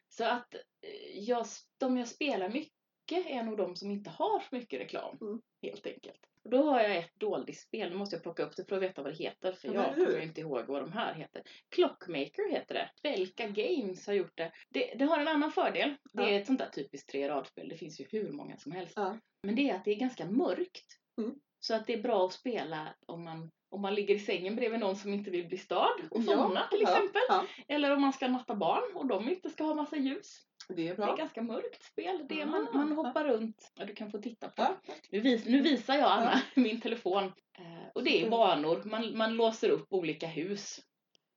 Så 0.09 0.25
att 0.25 0.55
eh, 0.55 1.19
jag, 1.19 1.45
de 1.77 1.97
jag 1.97 2.07
spelar 2.07 2.49
mycket 2.49 3.25
är 3.25 3.43
nog 3.43 3.57
de 3.57 3.75
som 3.75 3.91
inte 3.91 4.09
har 4.09 4.39
så 4.39 4.55
mycket 4.55 4.79
reklam. 4.79 5.17
Mm. 5.21 5.41
Helt 5.61 5.87
enkelt. 5.87 6.19
Och 6.43 6.49
då 6.49 6.63
har 6.63 6.81
jag 6.81 6.97
ett 6.97 7.11
doldisspel, 7.19 7.89
nu 7.89 7.95
måste 7.95 8.15
jag 8.15 8.23
plocka 8.23 8.43
upp 8.43 8.55
det 8.55 8.65
för 8.69 8.75
att 8.75 8.81
veta 8.83 9.03
vad 9.03 9.11
det 9.11 9.17
heter. 9.17 9.53
För 9.53 9.67
Ja, 9.67 9.73
jag 9.73 9.95
kommer 9.95 10.21
inte 10.21 10.41
ihåg 10.41 10.65
vad 10.67 10.81
de 10.81 10.91
här 10.91 11.13
heter. 11.13 11.43
Clockmaker 11.69 12.51
heter 12.51 12.73
det. 12.73 12.89
Belka 13.03 13.47
Games 13.47 14.07
har 14.07 14.13
gjort 14.13 14.37
det. 14.37 14.51
Det, 14.69 14.93
det 14.95 15.05
har 15.05 15.19
en 15.19 15.27
annan 15.27 15.51
fördel. 15.51 15.95
Det 16.13 16.23
Ja. 16.23 16.29
är 16.29 16.39
ett 16.39 16.47
sånt 16.47 16.59
där 16.59 16.69
typiskt 16.69 17.09
tre 17.09 17.29
radspel. 17.29 17.69
Det 17.69 17.77
finns 17.77 18.01
ju 18.01 18.05
hur 18.09 18.31
många 18.31 18.57
som 18.57 18.71
helst. 18.71 18.93
Ja. 18.95 19.17
Men 19.43 19.55
det 19.55 19.69
är 19.69 19.75
att 19.75 19.85
det 19.85 19.91
är 19.91 19.95
ganska 19.95 20.25
mörkt. 20.25 20.99
Mm. 21.17 21.35
Så 21.59 21.75
att 21.75 21.87
det 21.87 21.93
är 21.93 22.01
bra 22.01 22.25
att 22.25 22.33
spela 22.33 22.95
om 23.05 23.23
man, 23.23 23.51
om 23.73 23.81
man 23.81 23.95
ligger 23.95 24.15
i 24.15 24.19
sängen 24.19 24.55
bredvid 24.55 24.79
någon 24.79 24.95
som 24.95 25.13
inte 25.13 25.31
vill 25.31 25.47
bli 25.47 25.57
störd 25.57 26.01
och 26.11 26.21
Ja, 26.21 26.33
somna 26.35 26.67
till 26.67 26.81
ja, 26.81 26.89
exempel. 26.89 27.21
Ja, 27.27 27.45
Eller 27.67 27.91
om 27.91 28.01
man 28.01 28.13
ska 28.13 28.27
natta 28.27 28.55
barn 28.55 28.83
och 28.95 29.05
de 29.07 29.29
inte 29.29 29.49
ska 29.49 29.63
ha 29.63 29.73
massa 29.75 29.97
ljus. 29.97 30.39
det 30.67 30.73
är 30.73 30.75
Det 30.75 30.87
är 30.89 30.95
bra. 30.95 31.15
ganska 31.15 31.41
mörkt 31.41 31.83
spel. 31.83 32.25
Det 32.29 32.41
är, 32.41 32.43
Ah, 32.43 32.49
man, 32.49 32.67
man 32.73 32.89
ja. 32.89 32.95
hoppar 32.95 33.23
runt. 33.25 33.71
Ja, 33.79 33.85
du 33.85 33.93
kan 33.93 34.11
få 34.11 34.21
titta 34.21 34.47
på. 34.49 34.61
Ja, 34.61 34.77
Nu, 35.11 35.19
vis, 35.19 35.45
nu 35.45 35.61
visar 35.61 35.95
jag 35.95 36.11
Anna 36.11 36.41
min 36.55 36.81
telefon. 36.81 37.23
Eh, 37.59 37.87
och 37.95 38.03
det 38.03 38.21
är 38.25 38.29
banor. 38.29 38.81
Man, 38.85 39.17
man 39.17 39.33
låser 39.35 39.69
upp 39.69 39.87
olika 39.93 40.27
hus 40.27 40.79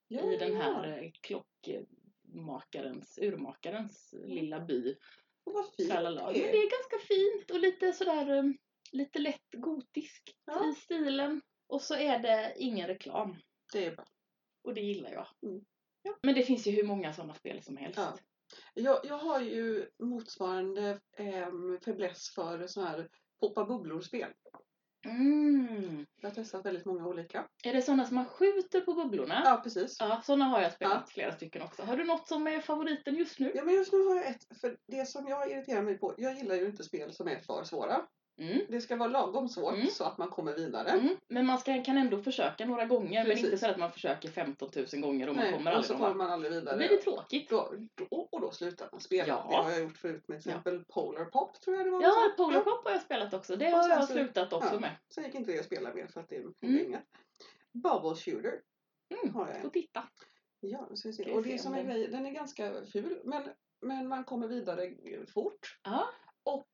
ja. 0.08 0.20
i 0.32 0.36
den 0.36 0.56
här 0.56 1.02
eh, 1.02 1.10
klockmakarens, 1.20 3.18
urmakarens 3.22 4.14
lilla 4.26 4.60
by. 4.60 4.96
Och 5.46 5.52
vad 5.52 5.64
fint 5.76 5.90
Tralala. 5.90 6.24
Men 6.24 6.32
det 6.34 6.38
det 6.40 6.48
är. 6.58 6.66
är 6.66 6.70
ganska 6.70 6.98
fint 7.08 7.50
och 7.50 7.60
lite 7.60 7.92
sådär 7.92 8.36
eh, 8.38 8.44
lite 8.92 9.18
lätt 9.18 9.50
gotiskt 9.56 10.30
Ja. 10.46 10.70
i 10.70 10.74
stilen. 10.74 11.40
Och 11.66 11.82
så 11.82 11.94
är 11.94 12.18
det 12.18 12.54
ingen 12.56 12.86
reklam. 12.86 13.36
Det 13.72 13.86
är 13.86 13.96
bra. 13.96 14.04
Och 14.64 14.74
det 14.74 14.80
gillar 14.80 15.10
jag. 15.10 15.26
Mm. 15.42 15.64
Ja. 16.02 16.16
Men 16.22 16.34
det 16.34 16.42
finns 16.42 16.66
ju 16.66 16.70
hur 16.70 16.84
många 16.84 17.12
sådana 17.12 17.34
spel 17.34 17.62
som 17.62 17.76
helst. 17.76 17.98
Ja. 17.98 18.18
Jag, 18.74 19.00
jag 19.04 19.18
har 19.18 19.40
ju 19.40 19.90
motsvarande 19.98 21.00
eh, 21.16 21.48
fäbless 21.84 22.30
för 22.34 22.66
så 22.66 22.80
här 22.80 23.08
poppa 23.40 23.64
bubblor-spel. 23.64 24.32
Mm. 25.04 26.06
Jag 26.20 26.28
har 26.28 26.34
testat 26.34 26.66
väldigt 26.66 26.84
många 26.84 27.06
olika. 27.06 27.48
Är 27.64 27.72
det 27.72 27.82
sådana 27.82 28.04
som 28.04 28.14
man 28.14 28.26
skjuter 28.26 28.80
på 28.80 28.94
bubblorna? 28.94 29.42
Ja, 29.44 29.60
precis. 29.64 29.96
Ja, 30.00 30.22
sådana 30.24 30.44
har 30.44 30.60
jag 30.60 30.72
spelat 30.72 31.10
flera 31.10 31.32
stycken 31.32 31.62
också. 31.62 31.82
Har 31.82 31.96
du 31.96 32.04
något 32.04 32.28
som 32.28 32.46
är 32.46 32.60
favoriten 32.60 33.14
just 33.14 33.38
nu? 33.38 33.52
Ja, 33.54 33.64
men 33.64 33.74
just 33.74 33.92
nu 33.92 33.98
har 33.98 34.16
jag 34.16 34.26
ett, 34.26 34.58
för 34.60 34.78
det 34.86 35.06
som 35.06 35.28
jag 35.28 35.50
irriterar 35.50 35.82
mig 35.82 35.98
på, 35.98 36.14
jag 36.18 36.34
gillar 36.34 36.54
ju 36.54 36.66
inte 36.66 36.84
spel 36.84 37.12
som 37.12 37.28
är 37.28 37.38
för 37.38 37.64
svåra. 37.64 38.06
Mm. 38.38 38.60
Det 38.68 38.80
ska 38.80 38.96
vara 38.96 39.08
lagom 39.08 39.48
svårt 39.48 39.74
Mm. 39.74 39.86
så 39.86 40.04
att 40.04 40.18
man 40.18 40.28
kommer 40.28 40.54
vidare. 40.54 40.88
Mm. 40.90 41.16
Men 41.28 41.46
man 41.46 41.58
ska, 41.58 41.82
kan 41.84 41.98
ändå 41.98 42.18
försöka 42.22 42.66
några 42.66 42.84
gånger. 42.86 43.20
Men 43.20 43.26
Precis. 43.30 43.44
inte 43.44 43.58
så 43.58 43.66
att 43.66 43.76
man 43.78 43.92
försöker 43.92 44.28
15 44.28 44.68
000 44.92 45.02
gånger 45.02 45.28
och 45.28 45.36
man 45.36 45.44
Nej, 45.44 45.52
kommer 45.52 45.70
och 45.70 45.76
aldrig 45.76 45.86
så 45.86 45.92
någon 45.92 46.02
kommer 46.02 46.14
man 46.24 46.30
aldrig 46.32 46.52
Då 46.52 46.58
vidare. 46.58 46.76
blir 46.76 46.88
det 46.88 46.96
tråkigt. 46.96 47.50
Då, 47.50 47.72
då, 47.94 48.28
och 48.32 48.40
då 48.40 48.50
slutar 48.50 48.88
man 48.92 49.00
spela. 49.00 49.26
Ja. 49.28 49.46
Det 49.50 49.56
har 49.56 49.70
jag 49.70 49.80
gjort 49.80 49.96
förut 49.96 50.28
med 50.28 50.42
till 50.42 50.50
Ja. 50.50 50.56
exempel 50.58 50.84
Polar 50.84 51.24
Pop 51.24 51.60
tror 51.60 51.76
jag 51.76 51.86
det 51.86 51.90
var. 51.90 52.02
Ja, 52.02 52.10
Så- 52.36 52.44
Polar 52.44 52.60
Pop 52.60 52.84
har 52.84 52.92
jag 52.92 53.02
spelat 53.02 53.34
också. 53.34 53.56
Det 53.56 53.72
Och 53.72 53.78
har 53.78 53.88
jag 53.88 54.04
så- 54.06 54.12
slutat 54.12 54.52
också 54.52 54.70
ja. 54.74 54.80
med. 54.80 54.90
Sen 55.14 55.24
gick 55.24 55.34
inte 55.34 55.52
det 55.52 55.58
att 55.60 55.66
spela 55.66 55.94
mer 55.94 56.06
för 56.06 56.20
att 56.20 56.28
det 56.28 56.36
är 56.36 56.40
Mm. 56.62 56.86
inget. 56.86 57.04
Bubble 57.72 58.14
Shooter 58.16 58.60
Mm. 59.22 59.34
har 59.34 59.46
jag 59.48 59.56
Får 59.56 59.64
en. 59.64 59.70
titta. 59.70 60.08
Ja, 60.60 60.88
så 60.94 61.08
vi 61.08 61.14
ser. 61.14 61.22
Ska 61.24 61.32
vi 61.32 61.38
Och 61.38 61.42
det 61.42 61.50
se 61.50 61.58
som 61.58 61.72
om 61.72 61.78
är 61.78 61.82
den- 61.84 61.92
grejen, 61.92 62.10
den 62.10 62.26
är 62.26 62.30
ganska 62.30 62.72
ful 62.92 63.20
men, 63.24 63.42
men 63.80 64.08
man 64.08 64.24
kommer 64.24 64.48
vidare 64.48 64.92
fort. 65.34 65.78
Ja. 65.84 66.08
Och 66.44 66.68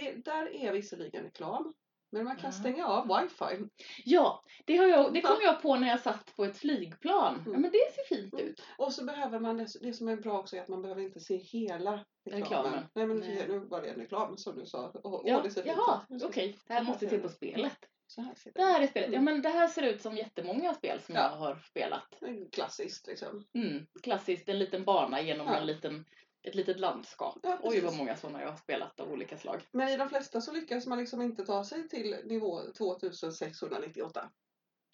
det, 0.00 0.24
där 0.24 0.54
är 0.54 0.72
visserligen 0.72 1.22
reklam. 1.24 1.74
Men 2.12 2.24
man 2.24 2.36
kan 2.36 2.44
Ja. 2.50 2.52
stänga 2.52 2.86
av 2.86 3.08
wifi. 3.20 3.68
Ja, 4.04 4.42
det, 4.64 4.76
har 4.76 4.86
jag, 4.86 5.14
det 5.14 5.20
kom 5.20 5.36
jag 5.42 5.62
på 5.62 5.76
när 5.76 5.88
jag 5.88 6.00
satt 6.00 6.36
på 6.36 6.44
ett 6.44 6.56
flygplan. 6.58 7.34
Ja, 7.44 7.50
Mm. 7.50 7.60
men 7.60 7.70
det 7.70 7.78
ser 7.94 8.16
fint 8.16 8.34
Mm. 8.34 8.46
ut. 8.46 8.62
Och 8.78 8.92
så 8.92 9.04
behöver 9.04 9.40
man, 9.40 9.56
det, 9.56 9.66
det 9.80 9.92
som 9.92 10.08
är 10.08 10.16
bra 10.16 10.38
också 10.38 10.56
är 10.56 10.60
att 10.60 10.68
man 10.68 10.82
behöver 10.82 11.02
inte 11.02 11.20
se 11.20 11.36
hela 11.36 12.04
reklamen. 12.24 12.42
Reklamen. 12.42 12.84
Nej 12.94 13.06
men 13.06 13.16
Nej. 13.16 13.44
nu 13.48 13.58
var 13.58 13.82
det 13.82 13.88
en 13.88 13.96
reklam 14.00 14.36
som 14.36 14.56
du 14.58 14.66
sa. 14.66 14.88
Och, 14.88 15.22
Ja, 15.24 15.40
det 15.42 15.50
ser 15.50 15.62
fint 15.62 15.76
jaha, 15.76 16.00
okej. 16.24 16.58
Det 16.66 16.72
här 16.74 16.82
måste 16.82 17.08
se 17.08 17.18
på 17.18 17.28
spelet. 17.28 17.78
Så 18.08 18.20
här 18.22 18.34
ser 18.34 18.52
Det 18.54 18.62
här 18.62 18.80
är 18.82 18.86
spelet. 18.86 19.08
Ja, 19.12 19.18
Mm. 19.18 19.24
men 19.24 19.42
det 19.42 19.48
här 19.48 19.68
ser 19.68 19.82
ut 19.82 20.02
som 20.02 20.16
jättemånga 20.16 20.74
spel 20.74 21.00
som 21.00 21.14
Ja. 21.14 21.20
jag 21.20 21.36
har 21.38 21.56
spelat. 21.56 22.16
det. 22.20 22.50
Klassiskt 22.52 23.06
liksom. 23.06 23.44
Mm. 23.54 23.86
Klassiskt, 24.02 24.48
en 24.48 24.58
liten 24.58 24.84
bana 24.84 25.20
genom 25.20 25.46
Ja. 25.46 25.56
en 25.56 25.66
liten, 25.66 26.04
ett 26.46 26.54
litet 26.54 26.80
landskap. 26.80 27.38
Ja, 27.42 27.58
Oj, 27.62 27.80
vad 27.80 27.94
många 27.96 28.16
sådana 28.16 28.40
jag 28.42 28.50
har 28.50 28.56
spelat 28.56 29.00
av 29.00 29.12
olika 29.12 29.38
slag. 29.38 29.60
Men 29.72 29.88
i 29.88 29.96
de 29.96 30.08
flesta 30.08 30.40
så 30.40 30.52
lyckas 30.52 30.86
man 30.86 30.98
liksom 30.98 31.22
inte 31.22 31.44
ta 31.46 31.64
sig 31.64 31.88
till 31.88 32.16
nivå 32.24 32.60
2698. 32.78 34.30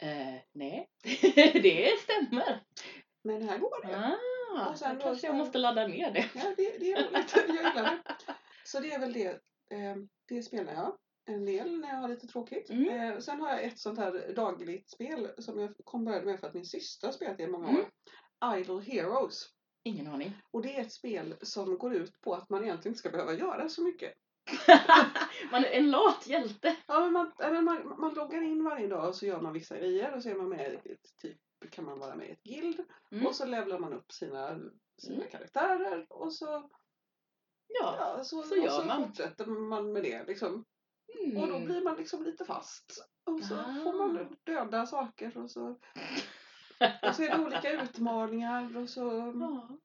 Eh, 0.02 0.40
nej, 0.52 0.88
det 1.62 1.90
stämmer. 2.02 2.62
Men 3.24 3.48
här 3.48 3.58
går 3.58 3.86
det. 3.86 3.96
Ah, 4.58 4.70
Och 4.70 4.78
sen 4.78 4.98
då 4.98 5.04
kanske 5.04 5.26
jag 5.26 5.36
måste 5.36 5.58
ladda 5.58 5.86
ner 5.86 6.10
det. 6.10 6.30
Ja, 6.34 6.42
det, 6.56 6.78
det 6.78 6.92
är 6.92 7.08
roligt. 7.10 7.34
Jag 7.36 7.48
gillar 7.48 7.82
det. 7.82 8.02
Så 8.64 8.80
det 8.80 8.92
är 8.92 8.98
väl 8.98 9.12
det. 9.12 9.28
Eh, 9.70 9.96
det 10.28 10.42
spelar 10.42 10.72
jag 10.72 10.96
en 11.26 11.44
del 11.44 11.80
när 11.80 11.88
jag 11.88 11.96
har 11.96 12.08
lite 12.08 12.26
tråkigt. 12.26 12.70
Mm. 12.70 12.88
Eh, 13.12 13.18
sen 13.18 13.40
har 13.40 13.50
jag 13.50 13.64
ett 13.64 13.78
sånt 13.78 13.98
här 13.98 14.32
dagligt 14.36 14.90
spel 14.90 15.28
som 15.38 15.58
jag 15.58 15.74
kom 15.84 16.04
började 16.04 16.26
med 16.26 16.40
för 16.40 16.46
att 16.46 16.54
min 16.54 16.66
syster 16.66 17.06
har 17.08 17.12
spelat 17.12 17.40
i 17.40 17.46
många 17.46 17.68
Mm. 17.68 17.80
år. 17.80 18.56
Idle 18.58 18.80
Heroes. 18.80 19.46
Ingen 19.84 20.06
aning. 20.06 20.32
Och 20.50 20.62
det 20.62 20.76
är 20.76 20.80
ett 20.80 20.92
spel 20.92 21.34
som 21.42 21.78
går 21.78 21.94
ut 21.94 22.20
på 22.20 22.34
att 22.34 22.50
man 22.50 22.64
egentligen 22.64 22.90
inte 22.92 22.98
ska 22.98 23.10
behöva 23.10 23.32
göra 23.34 23.68
så 23.68 23.82
mycket. 23.82 24.14
Man 25.52 25.64
är 25.64 25.70
en 25.70 25.90
lat 25.90 26.26
hjälte. 26.26 26.76
Ja, 26.86 27.00
men 27.00 27.12
man, 27.12 27.32
men 27.38 27.64
man, 27.64 27.94
man 28.00 28.14
loggar 28.14 28.42
in 28.42 28.64
varje 28.64 28.86
dag 28.86 29.08
och 29.08 29.14
så 29.16 29.26
gör 29.26 29.40
man 29.40 29.52
vissa 29.52 29.76
grejer 29.78 30.14
och 30.16 30.22
så 30.22 30.28
är 30.28 30.34
man 30.34 30.48
med 30.48 30.72
i 30.84 30.92
ett 30.92 31.16
typ 31.22 31.38
kan 31.70 31.84
man 31.84 31.98
vara 31.98 32.16
med 32.16 32.28
i 32.28 32.32
ett 32.32 32.42
guild 32.42 32.80
Mm. 33.12 33.26
och 33.26 33.34
så 33.34 33.44
levlar 33.46 33.78
man 33.78 33.92
upp 33.92 34.12
sina, 34.12 34.58
sina 35.02 35.16
Mm. 35.16 35.28
karaktärer 35.30 36.06
och 36.08 36.32
så, 36.34 36.44
Ja. 37.68 37.96
ja, 37.98 38.24
så, 38.24 38.42
så 38.42 38.56
gör 38.56 38.64
och 38.66 38.70
så 38.72 38.84
man. 38.84 39.06
fortsätter 39.06 39.46
man 39.46 39.92
med 39.92 40.02
det. 40.02 40.24
Liksom. 40.26 40.64
Mm. 41.24 41.36
Och 41.42 41.48
då 41.48 41.60
blir 41.60 41.82
man 41.84 41.96
liksom 41.96 42.22
lite 42.22 42.44
fast. 42.44 43.08
Och 43.24 43.40
så 43.44 43.54
Ah. 43.54 43.74
får 43.84 43.92
man 43.92 44.36
döda 44.44 44.86
saker 44.86 45.36
och 45.38 45.50
så, 45.50 45.78
och 47.02 47.14
så 47.14 47.22
är 47.22 47.38
det 47.38 47.44
olika 47.44 47.72
utmaningar 47.82 48.76
och 48.76 48.88
så 48.88 49.00
Ja, 49.40 49.78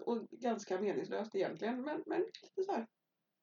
och 0.00 0.28
ganska 0.30 0.80
meningslöst 0.80 1.34
egentligen 1.34 1.82
men, 1.82 2.02
men 2.06 2.20
lite 2.20 2.64
så 2.64 2.72
här, 2.72 2.86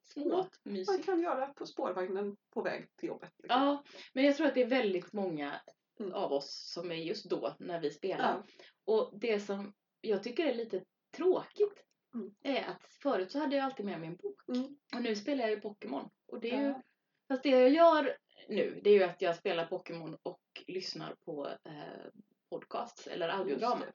små. 0.03 0.37
man 0.37 0.47
Mysigt. 0.63 1.05
kan 1.05 1.21
göra 1.21 1.47
på 1.53 1.65
spårvagnen 1.65 2.37
på 2.53 2.61
väg 2.61 2.87
till 2.95 3.07
jobbet. 3.09 3.31
Liksom. 3.37 3.61
Ja, 3.61 3.83
men 4.13 4.23
jag 4.23 4.35
tror 4.37 4.47
att 4.47 4.53
det 4.55 4.61
är 4.61 4.67
väldigt 4.69 5.13
många 5.13 5.61
Mm. 5.99 6.13
av 6.13 6.31
oss 6.33 6.71
som 6.73 6.91
är 6.91 6.95
just 6.95 7.29
då 7.29 7.55
när 7.59 7.79
vi 7.81 7.91
spelar. 7.91 8.43
Ja. 8.47 8.65
Och 8.85 9.19
det 9.19 9.39
som 9.39 9.73
jag 10.01 10.23
tycker 10.23 10.45
är 10.45 10.53
lite 10.53 10.83
tråkigt 11.17 11.83
Mm. 12.13 12.33
är 12.41 12.63
att 12.63 12.85
förut 13.01 13.31
så 13.31 13.39
hade 13.39 13.55
jag 13.55 13.65
alltid 13.65 13.85
med 13.85 13.99
mig 13.99 14.09
en 14.09 14.15
bok. 14.15 14.41
Mm. 14.47 14.77
Och 14.95 15.01
nu 15.01 15.15
spelar 15.15 15.41
jag 15.43 15.49
ju 15.51 15.59
Pokémon. 15.61 16.09
Och 16.27 16.39
det 16.41 16.51
är 16.51 16.61
ju, 16.61 16.67
Ja. 16.67 16.81
fast 17.27 17.43
det 17.43 17.49
jag 17.49 17.69
gör 17.69 18.17
nu 18.49 18.79
det 18.83 18.89
är 18.89 18.93
ju 18.93 19.03
att 19.03 19.21
jag 19.21 19.35
spelar 19.35 19.65
Pokémon 19.65 20.17
och 20.23 20.41
lyssnar 20.67 21.15
på 21.25 21.47
eh, 21.47 22.09
podcasts 22.51 23.07
eller 23.07 23.29
audiodrama. 23.29 23.85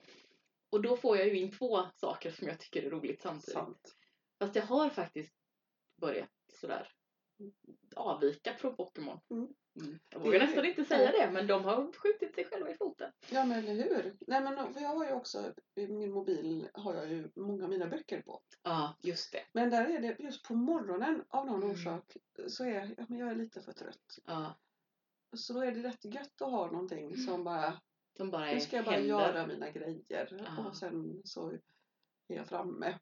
Och 0.71 0.83
då 0.83 0.97
får 0.97 1.17
jag 1.17 1.27
ju 1.29 1.39
in 1.39 1.53
två 1.53 1.83
saker 1.95 2.31
som 2.31 2.49
jag 2.49 2.59
tycker 2.61 2.83
är 2.83 2.91
roligt 2.91 3.23
samtidigt. 3.23 3.53
Sant. 3.53 3.97
Fast 4.39 4.57
jag 4.57 4.63
har 4.63 4.89
faktiskt 4.91 5.35
börjat 6.01 6.31
sådär 6.61 6.89
avvika 7.97 8.55
från 8.55 8.77
Pokémon. 8.77 9.21
Mm. 9.31 9.49
Mm. 9.81 9.99
Jag 10.11 10.21
vågar 10.21 10.39
nästan 10.39 10.65
inte 10.65 10.85
säga 10.85 11.13
det 11.13 11.31
men 11.33 11.47
de 11.47 11.65
har 11.65 11.93
skjutit 11.93 12.35
sig 12.35 12.45
själva 12.45 12.71
i 12.71 12.75
foten. 12.77 13.13
Ja 13.31 13.45
men 13.45 13.59
eller 13.65 13.85
hur. 13.85 14.17
Nej 14.27 14.41
men 14.43 14.75
jag 14.83 14.89
har 14.89 15.07
ju 15.07 15.13
också, 15.13 15.55
i 15.75 15.87
min 15.87 16.13
mobil 16.13 16.69
har 16.73 16.95
jag 16.95 17.09
ju 17.13 17.31
många 17.35 17.65
av 17.65 17.71
mina 17.71 17.87
böcker 17.87 18.23
på. 18.23 18.43
Ja, 18.63 18.97
just 19.03 19.33
det. 19.33 19.45
Men 19.53 19.71
där 19.71 19.89
är 19.89 20.01
det 20.01 20.17
just 20.19 20.43
på 20.45 20.55
morgonen 20.55 21.25
av 21.29 21.47
någon 21.47 21.63
Mm. 21.63 21.73
orsak 21.75 22.17
så 22.49 22.65
är 22.65 22.95
ja, 22.99 23.07
men 23.09 23.19
jag 23.19 23.31
är 23.31 23.35
lite 23.35 23.61
för 23.63 23.73
trött. 23.73 24.19
Ja, 24.27 24.59
Så 25.37 25.53
då 25.53 25.61
är 25.61 25.73
det 25.73 25.83
rätt 25.89 26.05
gött 26.05 26.43
att 26.43 26.51
ha 26.51 26.67
någonting 26.71 27.17
som 27.17 27.45
bara, 27.45 27.81
de 28.19 28.31
bara 28.31 28.53
nu 28.53 28.61
ska 28.61 28.77
jag 28.77 28.85
bara 28.85 28.95
händer. 28.95 29.09
göra 29.09 29.47
mina 29.47 29.71
grejer 29.71 30.29
Ja. 30.57 30.67
och 30.69 30.77
sen 30.77 31.21
så 31.25 31.51
är 32.29 32.37
jag 32.37 32.49
framme. 32.49 32.99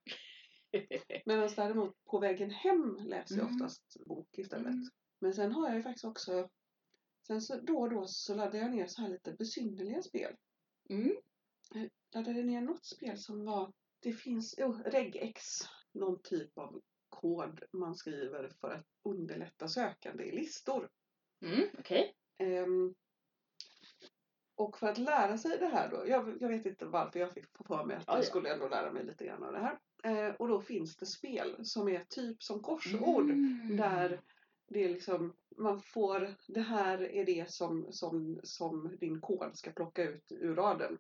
Medan 1.27 1.51
däremot 1.57 2.05
på 2.05 2.19
vägen 2.19 2.51
hem 2.51 2.97
läser 3.05 3.37
jag 3.37 3.45
Mm. 3.45 3.55
oftast 3.55 3.97
bok 4.07 4.39
istället. 4.39 4.67
Mm. 4.73 4.89
Men 5.19 5.35
sen 5.35 5.53
har 5.53 5.67
jag 5.69 5.77
ju 5.77 5.83
faktiskt 5.83 6.05
också, 6.05 6.49
sen 7.27 7.41
så 7.43 7.61
då 7.61 7.79
och 7.81 7.91
då 7.91 8.07
så 8.07 8.35
laddar 8.35 8.59
jag 8.59 8.71
ner 8.71 8.87
så 8.87 9.03
här 9.03 9.09
lite 9.09 9.33
besynnerliga 9.33 10.03
spel. 10.03 10.37
Mm. 10.91 11.17
laddade 12.15 12.43
ner 12.43 12.61
något 12.61 12.85
spel 12.85 13.19
som 13.19 13.45
var, 13.45 13.73
det 14.01 14.13
finns, 14.13 14.59
oh, 14.59 14.81
regex, 14.85 15.43
någon 15.93 16.23
typ 16.23 16.59
av 16.59 16.83
kod 17.09 17.63
man 17.73 17.95
skriver 17.95 18.49
för 18.61 18.71
att 18.71 18.87
underlätta 19.03 19.69
sökande 19.69 20.25
i 20.25 20.33
listor. 20.33 20.91
Mm, 21.41 21.69
Okej. 21.79 22.15
Ehm, 22.39 22.95
och 24.57 24.79
för 24.79 24.87
att 24.87 24.99
lära 24.99 25.39
sig 25.39 25.59
det 25.59 25.67
här 25.67 25.91
då, 25.91 26.05
jag, 26.07 26.37
jag 26.41 26.49
vet 26.49 26.67
inte 26.67 26.85
varför 26.87 27.21
jag 27.21 27.33
fick 27.33 27.47
få 27.57 27.65
för 27.65 27.85
mig 27.85 27.97
att 27.97 28.05
Ja, 28.07 28.13
jag 28.13 28.21
ja. 28.23 28.27
skulle 28.27 28.53
ändå 28.53 28.69
lära 28.69 28.93
mig 28.93 29.05
lite 29.05 29.25
grann 29.27 29.43
av 29.43 29.53
det 29.53 29.59
här. 29.59 29.79
Eh, 30.05 30.35
och 30.35 30.49
då 30.49 30.61
finns 30.61 30.97
det 30.97 31.07
spel 31.07 31.57
som 31.63 31.89
är 31.89 32.05
typ 32.09 32.43
som 32.43 32.61
korsord. 32.63 33.31
Mm. 33.31 33.77
Där 33.77 34.21
det 34.69 34.85
är 34.85 34.89
liksom, 34.89 35.35
man 35.57 35.81
får, 35.81 36.35
det 36.49 36.61
här 36.61 37.03
är 37.03 37.25
det 37.25 37.51
som, 37.51 37.93
som, 37.93 38.41
som 38.43 38.97
din 39.01 39.21
kod 39.21 39.57
ska 39.57 39.71
plocka 39.71 40.03
ut 40.03 40.33
ur 40.33 40.55
raden. 40.55 40.99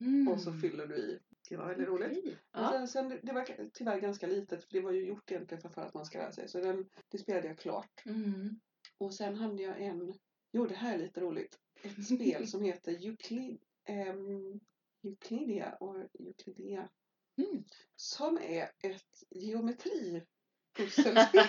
Mm. 0.00 0.28
Och 0.28 0.40
så 0.40 0.52
fyller 0.52 0.86
du 0.86 0.96
i. 0.96 1.18
Det 1.48 1.56
var 1.56 1.66
väldigt 1.66 1.88
roligt. 1.88 2.18
Okej. 2.18 2.38
Men 2.52 2.62
Ja. 2.62 2.70
sen, 2.70 2.88
sen, 2.88 3.18
det 3.22 3.32
var 3.32 3.70
tyvärr 3.72 4.00
ganska 4.00 4.26
litet 4.26 4.64
för 4.64 4.72
det 4.72 4.80
var 4.80 4.92
ju 4.92 5.06
gjort 5.06 5.30
egentligen 5.30 5.62
för, 5.62 5.68
för 5.68 5.82
att 5.82 5.94
man 5.94 6.06
ska 6.06 6.18
lära 6.18 6.32
sig. 6.32 6.48
Så 6.48 6.60
den, 6.60 6.88
det 7.08 7.18
spelade 7.18 7.46
jag 7.46 7.58
klart. 7.58 8.02
Mm. 8.06 8.60
Och 8.98 9.14
sen 9.14 9.34
hade 9.36 9.62
jag 9.62 9.80
en, 9.80 10.14
jo 10.52 10.66
det 10.66 10.74
här 10.74 10.94
är 10.94 10.98
lite 10.98 11.20
roligt. 11.20 11.58
Ett 11.82 12.06
spel 12.06 12.48
som 12.48 12.62
heter 12.64 13.06
Euclid, 13.06 13.60
um, 13.88 14.60
Euclidia 15.04 15.76
och 15.80 15.96
Euclidia. 16.18 16.88
Mm. 17.36 17.64
Som 17.96 18.38
är 18.38 18.70
ett 18.78 19.24
geometripusselspel. 19.30 21.24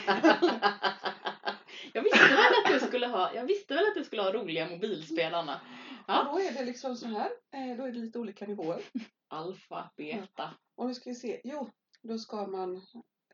jag 1.94 2.04
visste 2.04 2.28
väl 2.28 2.54
att 2.66 2.74
du 2.74 2.80
skulle 2.88 3.08
ha, 3.08 3.36
jag 3.36 3.46
visste 3.46 3.74
väl 3.74 3.88
att 3.88 3.96
du 3.96 4.04
skulle 4.04 4.22
ha 4.22 4.34
roliga 4.34 4.70
mobilspel 4.70 5.34
Anna. 5.34 5.62
Ja. 6.08 6.20
Och 6.20 6.36
då 6.36 6.42
är 6.42 6.54
det 6.54 6.66
liksom 6.66 6.96
så 6.96 7.08
här. 7.08 7.32
Eh, 7.52 7.78
då 7.78 7.84
är 7.84 7.92
det 7.92 8.00
lite 8.00 8.20
olika 8.20 8.46
nivåer. 8.46 8.82
Alfa, 9.28 9.92
beta. 9.98 10.54
Och 10.76 10.88
nu 10.88 10.94
ska 10.94 11.10
vi 11.10 11.16
se. 11.16 11.42
Jo, 11.44 11.70
då 12.02 12.18
ska 12.18 12.48
man... 12.48 12.76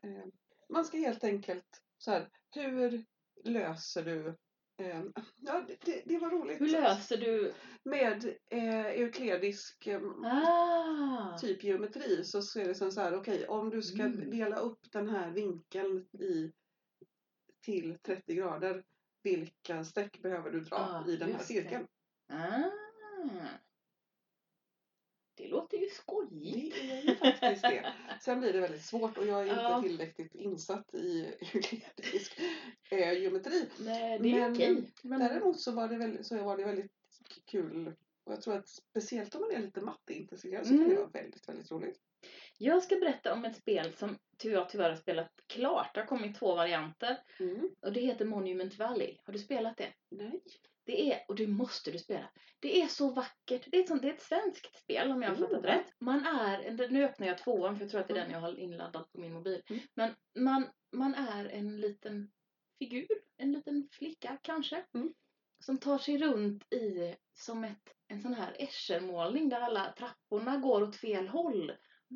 Eh, 0.02 0.24
man 0.68 0.84
ska 0.84 0.98
helt 0.98 1.24
enkelt 1.24 1.82
så 1.98 2.10
här. 2.10 2.28
Hur 2.50 3.04
löser 3.44 4.04
du... 4.04 4.36
Eh, 4.80 5.02
ja, 5.40 5.64
det, 5.84 6.02
det 6.06 6.18
var 6.18 6.30
roligt. 6.30 6.60
Hur 6.60 6.68
löser 6.68 7.16
du? 7.16 7.52
Med 7.84 8.24
eh, 8.50 8.86
euklidisk 8.86 9.86
eh, 9.86 10.00
Ah! 10.24 11.38
typ 11.38 11.64
geometri 11.64 12.24
så 12.24 12.42
ser 12.42 12.64
det 12.64 12.74
som 12.74 12.92
så 12.92 13.00
här. 13.00 13.14
Okej, 13.16 13.46
om 13.48 13.70
du 13.70 13.82
ska 13.82 14.02
Mm. 14.02 14.30
dela 14.30 14.56
upp 14.56 14.92
den 14.92 15.08
här 15.08 15.30
vinkeln 15.30 15.98
i 16.12 16.52
till 17.64 17.98
30 17.98 18.34
grader. 18.34 18.84
Vilka 19.22 19.84
streck 19.84 20.22
behöver 20.22 20.50
du 20.50 20.60
dra 20.60 20.76
Ah, 20.76 21.08
i 21.10 21.16
den 21.16 21.32
här 21.32 21.38
cirkeln? 21.38 21.86
Ah. 22.32 22.70
Det 25.40 25.48
låter 25.48 25.76
ju 25.78 25.86
skojigt. 25.86 26.74
Det 26.74 26.90
är 26.92 27.02
ju 27.02 27.14
faktiskt 27.14 27.62
det. 27.62 27.92
Sen 28.20 28.40
blir 28.40 28.52
det 28.52 28.60
väldigt 28.60 28.84
svårt 28.84 29.18
och 29.18 29.26
jag 29.26 29.42
är 29.42 29.46
Ja. 29.46 29.76
inte 29.76 29.88
tillräckligt 29.88 30.34
insatt 30.34 30.94
i 30.94 31.34
euklidisk 31.40 32.40
eh, 32.90 33.12
geometri. 33.12 33.68
Nej, 33.78 34.18
det 34.18 34.28
är 34.30 34.40
Men, 34.40 34.52
okej. 34.52 34.92
Men, 35.02 35.18
Däremot 35.20 35.60
så 35.60 35.72
var 35.72 35.88
det 35.88 35.96
väldigt, 35.98 36.26
så 36.26 36.42
var 36.44 36.56
det 36.56 36.64
väldigt 36.64 36.92
kul. 37.50 37.92
Och 38.24 38.32
jag 38.32 38.42
tror 38.42 38.56
att 38.56 38.68
speciellt 38.68 39.34
om 39.34 39.40
man 39.40 39.50
är 39.50 39.58
lite 39.58 39.80
matteintresserad 39.80 40.64
så 40.66 40.68
kan 40.70 40.76
Mm. 40.78 40.88
det 40.90 40.96
vara 40.96 41.08
väldigt, 41.08 41.48
väldigt 41.48 41.70
roligt. 41.70 42.00
Jag 42.58 42.82
ska 42.82 42.96
berätta 42.96 43.32
om 43.32 43.44
ett 43.44 43.56
spel 43.56 43.92
som 43.96 44.18
jag 44.42 44.68
tyvärr 44.68 44.90
har 44.90 44.96
spelat 44.96 45.30
klart. 45.46 45.94
Det 45.94 46.00
har 46.00 46.06
kommit 46.06 46.36
två 46.38 46.54
varianter. 46.54 47.16
Mm. 47.40 47.70
Och 47.80 47.92
det 47.92 48.00
heter 48.00 48.24
Monument 48.24 48.78
Valley. 48.78 49.16
Har 49.24 49.32
du 49.32 49.38
spelat 49.38 49.76
det? 49.76 49.92
Nej. 50.10 50.40
Det 50.90 51.12
är, 51.12 51.24
och 51.28 51.34
det 51.34 51.46
måste 51.46 51.90
du 51.90 51.98
spela. 51.98 52.30
Det 52.60 52.82
är 52.82 52.86
så 52.86 53.10
vackert. 53.10 53.66
Det 53.70 53.76
är 53.76 53.80
ett, 53.80 53.88
sånt, 53.88 54.02
det 54.02 54.08
är 54.08 54.12
ett 54.12 54.22
svenskt 54.22 54.76
spel 54.78 55.10
om 55.10 55.22
jag 55.22 55.30
har 55.30 55.36
Mm. 55.36 55.48
fattat 55.48 55.64
rätt. 55.64 55.94
Man 55.98 56.24
är, 56.26 56.88
nu 56.88 57.04
öppnar 57.04 57.26
jag 57.26 57.38
tvåan 57.38 57.76
för 57.76 57.84
jag 57.84 57.90
tror 57.90 58.00
att 58.00 58.08
det 58.08 58.14
är 58.14 58.22
den 58.22 58.30
jag 58.30 58.40
har 58.40 58.58
inladdad 58.58 59.12
på 59.12 59.20
min 59.20 59.32
mobil. 59.32 59.62
Mm. 59.66 59.82
Men 59.94 60.14
man, 60.38 60.66
man 60.92 61.14
är 61.14 61.44
en 61.48 61.80
liten 61.80 62.30
figur, 62.78 63.06
en 63.36 63.52
liten 63.52 63.88
flicka 63.92 64.38
kanske. 64.42 64.84
Mm. 64.94 65.14
Som 65.58 65.78
tar 65.78 65.98
sig 65.98 66.18
runt 66.18 66.72
i 66.72 67.14
som 67.32 67.64
ett, 67.64 67.94
en 68.08 68.22
sån 68.22 68.34
här 68.34 68.56
Eschermålning 68.58 69.48
där 69.48 69.60
alla 69.60 69.92
trapporna 69.98 70.56
går 70.56 70.82
åt 70.82 70.96
fel 70.96 71.28
håll. 71.28 71.72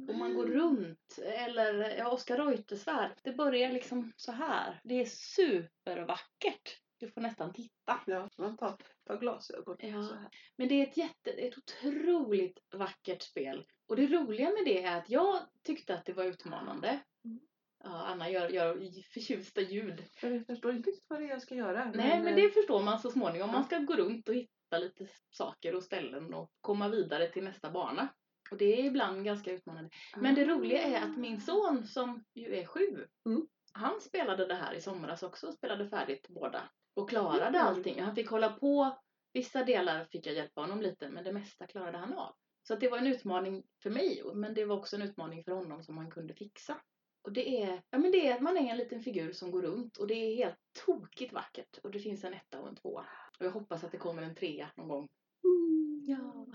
Och 0.08 0.14
man 0.14 0.34
går 0.34 0.46
runt. 0.46 1.18
Eller 1.24 1.96
ja, 1.98 2.10
Oskar 2.10 2.36
Reuterswärd. 2.36 3.10
Det 3.22 3.32
börjar 3.32 3.72
liksom 3.72 4.12
så 4.16 4.32
här. 4.32 4.80
Det 4.84 4.94
är 5.00 5.06
supervackert. 5.06 6.80
Du 7.04 7.10
får 7.10 7.20
nästan 7.20 7.52
titta. 7.52 8.00
Ja, 8.06 8.28
man 8.38 8.56
tar, 8.56 8.76
tar 9.06 9.18
glasögon. 9.18 9.76
Ja. 9.80 10.02
Så 10.02 10.14
här. 10.14 10.28
Men 10.56 10.68
det 10.68 10.74
är 10.74 10.86
ett 10.86 10.96
jätte, 10.96 11.30
ett 11.30 11.58
otroligt 11.58 12.58
vackert 12.74 13.22
spel. 13.22 13.64
Och 13.88 13.96
det 13.96 14.06
roliga 14.06 14.50
med 14.50 14.62
det 14.64 14.84
är 14.84 14.98
att 14.98 15.10
jag 15.10 15.40
tyckte 15.62 15.94
att 15.94 16.04
det 16.04 16.12
var 16.12 16.24
utmanande. 16.24 16.88
Mm. 17.24 17.40
Ja, 17.84 17.90
Anna 17.90 18.30
gör, 18.30 18.48
gör 18.48 19.02
förtjusta 19.12 19.60
ljud. 19.60 20.04
Jag 20.22 20.46
förstår 20.46 20.72
inte 20.72 20.90
riktigt 20.90 21.06
vad 21.08 21.20
det 21.20 21.26
är 21.26 21.28
jag 21.28 21.42
ska 21.42 21.54
göra. 21.54 21.92
Nej, 21.94 22.22
men 22.22 22.26
eh, 22.26 22.36
det 22.36 22.50
förstår 22.50 22.82
man 22.82 22.98
så 22.98 23.10
småningom. 23.10 23.50
Man 23.50 23.64
ska 23.64 23.78
gå 23.78 23.96
runt 23.96 24.28
och 24.28 24.34
hitta 24.34 24.78
lite 24.78 25.06
saker 25.30 25.74
och 25.74 25.82
ställen 25.82 26.34
och 26.34 26.50
komma 26.60 26.88
vidare 26.88 27.28
till 27.28 27.44
nästa 27.44 27.70
bana. 27.70 28.08
Och 28.50 28.56
det 28.56 28.80
är 28.80 28.84
ibland 28.84 29.24
ganska 29.24 29.52
utmanande. 29.52 29.90
Men 30.16 30.34
det 30.34 30.44
roliga 30.44 30.82
är 30.82 31.02
att 31.02 31.16
min 31.16 31.40
son 31.40 31.86
som 31.86 32.24
ju 32.34 32.54
är 32.56 32.66
sju, 32.66 33.06
Mm. 33.26 33.46
han 33.72 34.00
spelade 34.00 34.46
det 34.46 34.54
här 34.54 34.74
i 34.74 34.80
somras 34.80 35.22
också 35.22 35.46
och 35.46 35.54
spelade 35.54 35.88
färdigt 35.88 36.28
båda. 36.28 36.62
Och 36.94 37.08
klarade 37.08 37.58
Mm. 37.58 37.66
allting. 37.66 38.00
Han 38.02 38.14
fick 38.14 38.28
hålla 38.30 38.52
på, 38.52 38.98
vissa 39.32 39.64
delar 39.64 40.04
fick 40.04 40.26
jag 40.26 40.34
hjälpa 40.34 40.60
honom 40.60 40.80
lite 40.80 41.08
men 41.08 41.24
det 41.24 41.32
mesta 41.32 41.66
klarade 41.66 41.98
han 41.98 42.12
av. 42.14 42.34
Så 42.62 42.76
det 42.76 42.88
var 42.88 42.98
en 42.98 43.06
utmaning 43.06 43.64
för 43.82 43.90
mig 43.90 44.22
men 44.34 44.54
det 44.54 44.64
var 44.64 44.76
också 44.76 44.96
en 44.96 45.02
utmaning 45.02 45.44
för 45.44 45.52
honom 45.52 45.82
som 45.82 45.98
han 45.98 46.10
kunde 46.10 46.34
fixa. 46.34 46.80
Och 47.22 47.32
det 47.32 47.62
är, 47.62 47.82
ja 47.90 47.98
men 47.98 48.12
det 48.12 48.28
är 48.28 48.40
man 48.40 48.56
är 48.56 48.70
en 48.70 48.76
liten 48.76 49.00
figur 49.00 49.32
som 49.32 49.50
går 49.50 49.62
runt 49.62 49.96
och 49.96 50.06
det 50.06 50.14
är 50.14 50.36
helt 50.36 50.58
tokigt 50.86 51.32
vackert. 51.32 51.78
Och 51.82 51.90
det 51.90 51.98
finns 51.98 52.24
en 52.24 52.34
etta 52.34 52.60
och 52.60 52.68
en 52.68 52.76
tvåa. 52.76 53.06
Och 53.38 53.46
jag 53.46 53.50
hoppas 53.50 53.84
att 53.84 53.92
det 53.92 53.98
kommer 53.98 54.22
en 54.22 54.34
trea 54.34 54.70
någon 54.76 54.88
gång. 54.88 55.08
Mm. 55.44 56.04
Ja. 56.06 56.46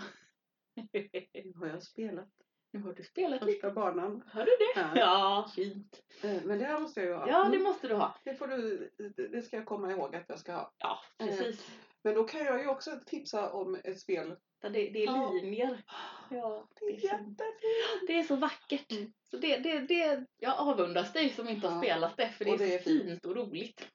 Har 1.59 1.67
jag 1.67 1.83
spelat 1.83 2.29
nu 2.71 2.79
har 2.79 2.93
du 2.93 3.03
spelat 3.03 3.41
lite. 3.45 3.51
första 3.53 3.71
banan. 3.71 4.23
Har 4.27 4.45
du 4.45 4.51
det? 4.51 4.79
Ja. 4.79 4.91
Ja, 4.95 5.49
fint. 5.55 6.03
Eh, 6.23 6.43
Men 6.43 6.59
det 6.59 6.65
här 6.65 6.79
måste 6.79 6.99
jag 6.99 7.09
ju 7.09 7.15
ha. 7.15 7.27
Ja, 7.29 7.37
det 7.43 7.47
Mm. 7.57 7.63
måste 7.63 7.87
du 7.87 7.93
ha. 7.95 8.15
det, 8.23 8.35
får 8.35 8.47
du, 8.47 8.89
det 9.31 9.41
ska 9.41 9.57
jag 9.57 9.65
komma 9.65 9.91
ihåg 9.91 10.15
att 10.15 10.25
jag 10.29 10.39
ska 10.39 10.53
ha. 10.53 10.73
Ja, 10.77 10.99
precis. 11.17 11.69
Men 12.01 12.13
då 12.15 12.23
kan 12.23 12.45
jag 12.45 12.61
ju 12.61 12.67
också 12.67 12.99
tipsa 13.05 13.51
om 13.53 13.75
ett 13.83 13.99
spel. 13.99 14.35
Där 14.61 14.69
Det, 14.69 14.89
det 14.89 15.03
är 15.03 15.05
Ja. 15.05 15.31
linjer. 15.31 15.83
Ja, 16.29 16.67
Det 16.79 16.85
är 16.85 16.91
fint. 16.91 17.03
jättefint! 17.03 18.07
Det 18.07 18.19
är 18.19 18.23
så 18.23 18.35
vackert. 18.35 18.91
Mm. 18.91 19.13
Så 19.23 19.37
det, 19.37 19.57
det, 19.57 19.79
det, 19.79 20.25
jag 20.37 20.59
avundas 20.59 21.13
dig 21.13 21.29
som 21.29 21.49
inte 21.49 21.67
har 21.67 21.75
Ja. 21.75 21.81
spelat 21.81 22.17
det 22.17 22.29
för 22.29 22.45
det 22.45 22.51
Och 22.51 22.55
är, 22.61 22.67
det 22.67 22.73
är 22.73 22.77
så 22.77 22.83
fint. 22.83 23.03
fint 23.03 23.25
och 23.25 23.35
roligt. 23.35 23.87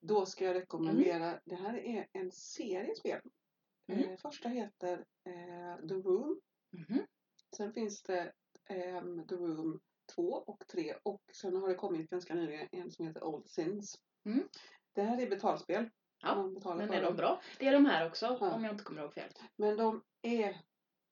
Då 0.00 0.26
ska 0.26 0.44
jag 0.44 0.56
rekommendera, 0.56 1.24
Mm. 1.26 1.38
det 1.44 1.54
här 1.56 1.78
är 1.78 2.06
en 2.12 2.32
serie 2.32 2.94
spel. 2.96 3.20
Mm. 3.92 4.04
Eh, 4.10 4.16
första 4.16 4.48
heter 4.48 4.92
eh, 5.26 5.88
The 5.88 5.94
Room. 5.94 6.40
Mhm. 6.70 7.06
Sen 7.56 7.72
finns 7.72 8.02
det 8.02 8.32
ehm, 8.66 9.26
The 9.26 9.34
Room 9.34 9.80
2 10.14 10.22
och 10.22 10.64
3 10.72 10.94
och 11.02 11.22
sen 11.32 11.56
har 11.56 11.68
det 11.68 11.74
kommit 11.74 12.10
ganska 12.10 12.34
nyligen 12.34 12.68
en 12.72 12.90
som 12.90 13.06
heter 13.06 13.24
Old 13.24 13.48
Sins. 13.50 14.00
Mm. 14.26 14.48
Det 14.92 15.02
här 15.02 15.22
är 15.22 15.30
betalspel. 15.30 15.90
Ja, 16.22 16.42
Men 16.76 16.90
är 16.92 17.02
de 17.02 17.16
bra? 17.16 17.40
Det 17.58 17.66
är 17.66 17.72
de 17.72 17.86
här 17.86 18.06
också 18.06 18.26
Ja. 18.40 18.50
om 18.54 18.64
jag 18.64 18.74
inte 18.74 18.84
kommer 18.84 19.02
ihåg 19.02 19.14
fel. 19.14 19.30
Men 19.56 19.76
de 19.76 20.02
är 20.22 20.56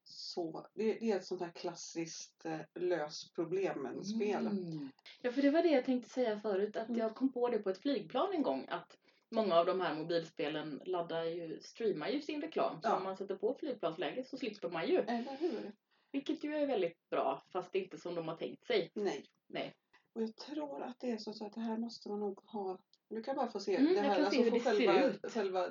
så, 0.05 0.67
det, 0.75 0.93
det 0.93 1.11
är 1.13 1.17
ett 1.17 1.25
sånt 1.25 1.41
här 1.41 1.51
klassiskt 1.51 2.45
eh, 2.47 2.61
lös 2.75 3.33
problemen-spel. 3.33 4.47
Mm. 4.47 4.91
Ja, 5.23 5.33
för 5.33 5.43
det 5.43 5.51
var 5.51 5.63
det 5.63 5.69
jag 5.69 5.85
tänkte 5.85 6.11
säga 6.11 6.41
förut. 6.41 6.77
Att 6.77 6.89
Mm. 6.89 7.01
jag 7.01 7.15
kom 7.15 7.33
på 7.33 7.49
det 7.49 7.59
på 7.59 7.71
ett 7.71 7.79
flygplan 7.83 8.33
en 8.33 8.43
gång. 8.43 8.67
Att 8.69 8.99
många 9.31 9.55
av 9.55 9.67
de 9.67 9.81
här 9.81 9.95
mobilspelen 9.95 10.83
laddar 10.85 11.25
ju, 11.25 11.61
streamar 11.61 12.09
ju 12.09 12.21
sin 12.21 12.43
reklam. 12.43 12.81
Så 12.83 12.89
Ja. 12.89 12.97
om 12.97 13.03
man 13.05 13.17
sätter 13.17 13.37
på 13.37 13.55
flygplansläge 13.55 14.25
så 14.25 14.37
slipper 14.37 14.69
man 14.71 14.89
ju. 14.89 14.99
Eller 14.99 15.37
hur? 15.37 15.73
Vilket 16.13 16.45
ju 16.45 16.55
är 16.55 16.67
väldigt 16.67 17.11
bra. 17.11 17.43
Fast 17.53 17.73
det 17.73 17.79
är 17.79 17.83
inte 17.83 17.99
som 17.99 18.15
de 18.15 18.29
har 18.29 18.37
tänkt 18.37 18.67
sig. 18.67 18.91
Nej. 18.95 19.27
Nej. 19.47 19.75
Och 20.13 20.23
jag 20.23 20.37
tror 20.37 20.83
att 20.83 21.01
det 21.01 21.11
är 21.11 21.19
så 21.19 21.47
att 21.47 21.53
det 21.53 21.61
här 21.61 21.77
måste 21.79 22.09
man 22.09 22.21
nog 22.21 22.41
ha. 22.45 22.79
Du 23.09 23.23
kan 23.23 23.37
bara 23.37 23.51
få 23.51 23.61
se 23.61 23.77
Mm, 23.77 23.93
det 23.93 23.95
jag 23.99 24.03
här. 24.03 24.21
det 24.25 24.31
ser 24.31 24.61
själva, 24.61 25.05
ut. 25.05 25.33
själva 25.33 25.71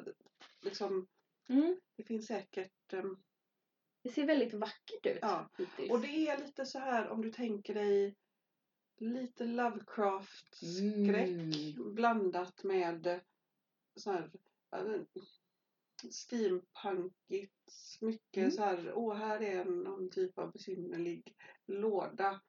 liksom, 0.61 1.07
Mm. 1.47 1.79
det 1.95 2.03
finns 2.03 2.27
säkert 2.27 2.93
ehm, 2.93 3.17
Det 4.01 4.09
ser 4.09 4.25
väldigt 4.25 4.53
vackert 4.53 5.05
ut. 5.05 5.19
Ja. 5.21 5.49
hittills. 5.57 5.91
Och 5.91 5.99
det 6.01 6.27
är 6.27 6.37
lite 6.37 6.65
så 6.65 6.79
här 6.79 7.09
om 7.09 7.21
du 7.21 7.31
tänker 7.31 7.73
dig 7.73 8.15
lite 8.97 9.43
Lovecraft-skräck 9.45 11.29
Mm. 11.29 11.95
blandat 11.95 12.63
med 12.63 13.19
så 13.95 14.11
här 14.11 14.29
steampunkigt. 16.11 17.53
Mycket 18.01 18.37
Mm. 18.37 18.51
så 18.51 18.61
här, 18.61 18.93
åh 18.95 19.15
här 19.15 19.41
är 19.41 19.65
någon 19.65 20.09
typ 20.09 20.37
av 20.39 20.51
besynnerlig 20.51 21.35
låda. 21.67 22.41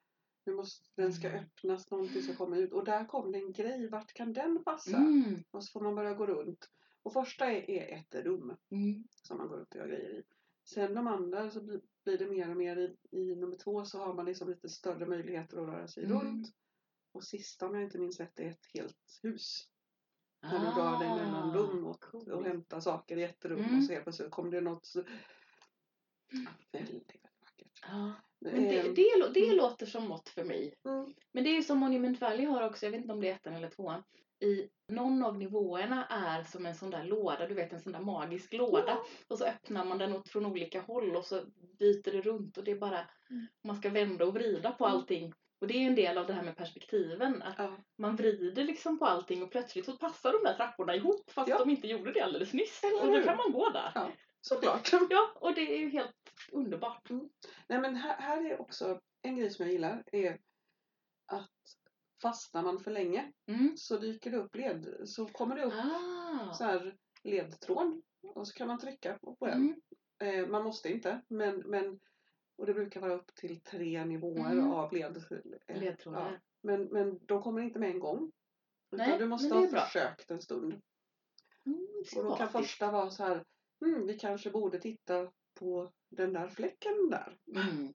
Nu 0.46 0.54
måste, 0.54 0.88
den 0.96 1.12
ska 1.12 1.28
Mm. 1.28 1.44
öppnas, 1.44 1.90
någonting 1.90 2.22
ska 2.22 2.36
komma 2.36 2.56
ut. 2.56 2.72
Och 2.72 2.84
där 2.84 3.04
kom 3.04 3.32
det 3.32 3.38
en 3.38 3.52
grej, 3.52 3.88
vart 3.88 4.12
kan 4.12 4.32
den 4.32 4.64
passa? 4.64 4.96
Mm. 4.96 5.44
Och 5.50 5.64
så 5.64 5.70
får 5.72 5.80
man 5.80 5.94
börja 5.94 6.14
gå 6.14 6.26
runt. 6.26 6.70
Och 7.02 7.12
första 7.12 7.46
är, 7.46 7.70
är 7.70 7.98
ett 7.98 8.14
rum 8.14 8.56
Mm. 8.70 9.04
som 9.10 9.38
man 9.38 9.48
går 9.48 9.56
runt 9.56 9.70
och 9.74 9.76
gör 9.76 9.86
grejer 9.88 10.10
i. 10.18 10.22
Sen 10.64 10.94
de 10.94 11.06
andra 11.06 11.50
så 11.50 11.62
blir, 11.64 11.80
blir 12.04 12.18
det 12.18 12.26
mer 12.30 12.50
och 12.50 12.56
mer 12.56 12.76
i, 12.76 12.96
i 13.18 13.36
nummer 13.36 13.56
två 13.56 13.84
så 13.84 13.98
har 13.98 14.14
man 14.14 14.24
liksom 14.24 14.48
lite 14.48 14.68
större 14.68 15.06
möjligheter 15.06 15.58
att 15.58 15.68
röra 15.68 15.88
sig 15.88 16.04
Mm. 16.04 16.20
runt. 16.20 16.48
Och 17.12 17.24
sista 17.24 17.66
om 17.66 17.74
jag 17.74 17.84
inte 17.84 17.98
minns 17.98 18.20
rätt 18.20 18.40
är 18.40 18.50
ett 18.50 18.66
helt 18.74 19.20
hus. 19.22 19.68
Där 20.50 20.58
du 20.58 20.64
drar 20.66 20.98
dig 20.98 21.08
mellan 21.08 21.54
rum 21.54 21.86
och, 21.86 22.00
coolt. 22.00 22.28
och 22.28 22.44
hämtar 22.44 22.80
saker 22.80 23.16
i 23.16 23.22
ett 23.22 23.44
rum 23.44 23.58
Mm. 23.64 23.78
och 23.78 23.84
så 23.84 23.92
helt 23.92 24.04
plötsligt 24.04 24.30
kommer 24.30 24.50
det 24.50 24.60
något 24.60 24.86
så... 24.86 25.02
Väldigt, 26.72 27.12
vackert. 27.40 27.80
Ja. 27.82 28.12
Men 28.38 28.62
det, 28.62 28.80
Ehm, 28.80 28.94
det, 28.94 29.28
det 29.34 29.44
mm. 29.44 29.56
låter 29.56 29.86
som 29.86 30.04
något 30.04 30.28
för 30.28 30.44
mig. 30.44 30.74
mm, 30.84 31.14
Men 31.32 31.44
det 31.44 31.56
är 31.56 31.62
som 31.62 31.78
Monument 31.78 32.20
Valley 32.20 32.46
har 32.46 32.62
också, 32.62 32.86
jag 32.86 32.90
vet 32.90 33.00
inte 33.00 33.12
om 33.12 33.20
det 33.20 33.28
är 33.30 33.34
ettan 33.34 33.54
eller 33.54 33.70
tvåan. 33.70 34.02
I 34.40 34.68
någon 34.88 35.24
av 35.24 35.38
nivåerna 35.38 36.06
är 36.06 36.42
som 36.44 36.66
en 36.66 36.74
sån 36.74 36.90
där 36.90 37.04
låda, 37.04 37.46
du 37.46 37.54
vet 37.54 37.72
en 37.72 37.80
sån 37.80 37.92
där 37.92 38.00
magisk 38.00 38.52
låda. 38.52 38.84
Ja. 38.86 39.04
Och 39.28 39.38
så 39.38 39.44
öppnar 39.44 39.84
man 39.84 39.98
den 39.98 40.12
åt 40.12 40.28
från 40.28 40.46
olika 40.46 40.80
håll 40.80 41.16
och 41.16 41.24
så 41.24 41.42
byter 41.78 42.12
det 42.12 42.20
runt 42.20 42.58
och 42.58 42.64
det 42.64 42.70
är 42.70 42.78
bara, 42.78 43.08
Mm. 43.30 43.46
man 43.64 43.76
ska 43.76 43.90
vända 43.90 44.24
och 44.26 44.34
vrida 44.34 44.72
på 44.72 44.84
Mm. 44.86 44.96
allting. 44.96 45.32
Och 45.60 45.66
det 45.66 45.74
är 45.74 45.86
en 45.86 45.94
del 45.94 46.18
av 46.18 46.26
det 46.26 46.32
här 46.32 46.42
med 46.42 46.56
perspektiven. 46.56 47.42
Att 47.42 47.58
ja. 47.58 47.76
man 47.98 48.16
vrider 48.16 48.64
liksom 48.64 48.98
på 48.98 49.04
allting 49.04 49.42
och 49.42 49.50
plötsligt 49.50 49.84
så 49.84 49.96
passar 49.96 50.32
de 50.32 50.42
där 50.48 50.54
trapporna 50.56 50.94
ihop 50.94 51.30
fast 51.30 51.48
Ja. 51.48 51.58
de 51.58 51.70
inte 51.70 51.86
gjorde 51.86 52.12
det 52.12 52.20
alldeles 52.20 52.52
nyss. 52.52 52.80
Eller 52.84 53.02
och 53.02 53.12
då 53.16 53.22
kan 53.22 53.36
man 53.36 53.52
gå 53.52 53.70
där. 53.70 53.92
Ja. 53.94 54.12
Såklart. 54.40 54.92
Ja, 55.10 55.32
och 55.40 55.54
det 55.54 55.74
är 55.76 55.78
ju 55.78 55.88
helt 55.90 56.16
underbart. 56.52 57.10
Nej 57.68 57.80
men 57.80 57.96
här, 57.96 58.16
här 58.16 58.50
är 58.50 58.60
också 58.60 59.00
en 59.22 59.36
grej 59.36 59.50
som 59.50 59.64
jag 59.64 59.72
gillar 59.72 60.04
är 60.12 60.38
att 61.26 61.50
fastnar 62.22 62.62
man 62.62 62.78
för 62.80 62.90
länge 62.90 63.32
Mm. 63.48 63.76
så 63.76 63.96
dyker 63.98 64.30
det 64.30 64.36
upp 64.36 64.54
led, 64.56 64.96
så 65.04 65.26
kommer 65.26 65.56
det 65.56 65.64
upp 65.64 65.74
Ah. 65.74 66.52
så 66.52 66.64
här 66.64 66.96
ledtråd 67.24 68.02
och 68.34 68.48
så 68.48 68.54
kan 68.54 68.68
man 68.68 68.78
trycka 68.78 69.18
på 69.18 69.36
på 69.36 69.46
den. 69.46 69.74
Mm. 70.20 70.44
Eh, 70.44 70.48
man 70.50 70.64
måste 70.64 70.88
inte, 70.88 71.20
men, 71.28 71.56
men 71.58 72.00
och 72.56 72.66
det 72.66 72.74
brukar 72.74 73.00
vara 73.00 73.14
upp 73.14 73.34
till 73.34 73.60
tre 73.60 74.04
nivåer 74.04 74.52
Mm. 74.52 74.70
av 74.72 74.92
led, 74.92 75.24
eh, 75.66 75.80
Ledtrådar. 75.80 76.32
ja. 76.32 76.38
men, 76.60 76.82
men 76.84 77.18
de 77.26 77.42
kommer 77.42 77.62
inte 77.62 77.78
med 77.78 77.90
en 77.90 77.98
gång. 77.98 78.32
Utan 78.92 79.08
Nej, 79.08 79.18
du 79.18 79.26
måste 79.26 79.54
ha 79.54 79.66
bra. 79.70 79.80
försökt 79.84 80.30
en 80.30 80.40
stund. 80.40 80.80
Mm, 81.66 81.86
Och 82.16 82.24
då 82.24 82.36
kan 82.36 82.48
första 82.48 82.90
vara 82.90 83.10
så 83.10 83.22
här, 83.24 83.44
mm, 83.86 84.06
vi 84.06 84.18
kanske 84.18 84.50
borde 84.50 84.78
titta 84.80 85.32
på 85.54 85.92
den 86.08 86.32
där 86.32 86.48
fläcken 86.48 87.10
där. 87.10 87.38
Mm. 87.56 87.94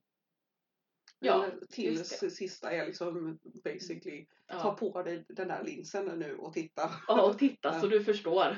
Ja, 1.19 1.45
Eller 1.45 1.57
just 1.77 2.31
sista 2.37 2.71
är 2.71 2.85
liksom 2.85 3.39
basically, 3.63 4.25
ta 4.47 4.57
Ja. 4.57 4.75
på 4.79 5.03
dig 5.03 5.25
den 5.29 5.47
där 5.47 5.63
linsen 5.63 6.05
nu 6.19 6.35
och 6.37 6.53
titta. 6.53 6.91
ja, 7.07 7.29
och 7.29 7.39
titta 7.39 7.81
så 7.81 7.87
du 7.87 8.03
förstår. 8.03 8.55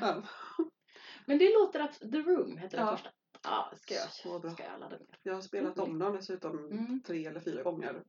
Men 1.26 1.38
det 1.38 1.52
låter 1.54 1.80
att 1.80 2.00
The 2.00 2.18
Room 2.22 2.56
heter 2.56 2.76
den 2.78 2.88
första. 2.88 3.10
Ja, 3.44 3.72
ska 3.76 3.94
jag, 3.94 4.10
Så 4.10 4.38
bra. 4.38 4.50
ska 4.50 4.64
jag 4.64 4.80
ladda 4.80 4.96
ner. 4.96 5.18
Jag 5.22 5.34
har 5.34 5.40
spelat 5.40 5.78
om 5.78 5.98
dem 5.98 6.12
dessutom 6.16 6.58
Mm. 6.58 7.02
tre 7.06 7.26
eller 7.26 7.40
fyra 7.40 7.62
gånger. 7.62 8.02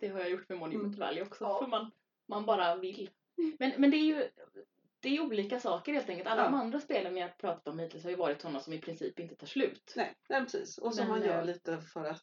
Det 0.00 0.08
har 0.08 0.20
jag 0.20 0.30
gjort 0.30 0.48
med 0.48 0.58
Monument 0.58 0.86
Mm. 0.86 0.98
Valley 0.98 1.22
också. 1.22 1.44
Ja. 1.44 1.58
För 1.58 1.66
man, 1.66 1.90
man 2.28 2.46
bara 2.46 2.76
vill. 2.76 3.10
Men, 3.58 3.72
men 3.78 3.90
det 3.90 3.96
är 3.96 4.04
ju 4.04 4.28
det 5.00 5.16
är 5.16 5.20
olika 5.20 5.60
saker 5.60 5.92
helt 5.92 6.08
enkelt. 6.08 6.28
Alla 6.28 6.42
Ja. 6.42 6.50
de 6.50 6.54
andra 6.54 6.80
spelen 6.80 7.14
vi 7.14 7.20
har 7.20 7.28
pratat 7.28 7.68
om 7.68 7.78
hittills 7.78 8.02
har 8.04 8.10
ju 8.10 8.16
varit 8.16 8.40
sådana 8.42 8.60
som 8.60 8.72
i 8.72 8.80
princip 8.80 9.18
inte 9.18 9.36
tar 9.36 9.46
slut. 9.46 9.92
Nej, 9.96 10.16
nej 10.28 10.42
precis. 10.42 10.78
Och 10.78 10.94
som 10.94 11.08
man 11.08 11.22
gör 11.22 11.38
eh, 11.38 11.44
lite 11.44 11.78
för 11.80 12.04
att 12.04 12.22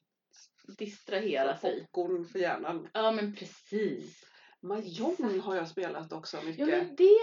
Distrahera 0.77 1.57
sig. 1.57 1.79
popcorn 1.81 2.25
för 2.25 2.39
hjärnan. 2.39 2.87
Ja 2.93 3.11
men 3.11 3.35
precis. 3.35 4.23
Mahjong 4.61 5.39
har 5.39 5.55
jag 5.55 5.67
spelat 5.69 6.11
också 6.13 6.41
mycket. 6.41 6.59
Ja 6.59 6.77
men 6.77 6.95
det 6.95 7.19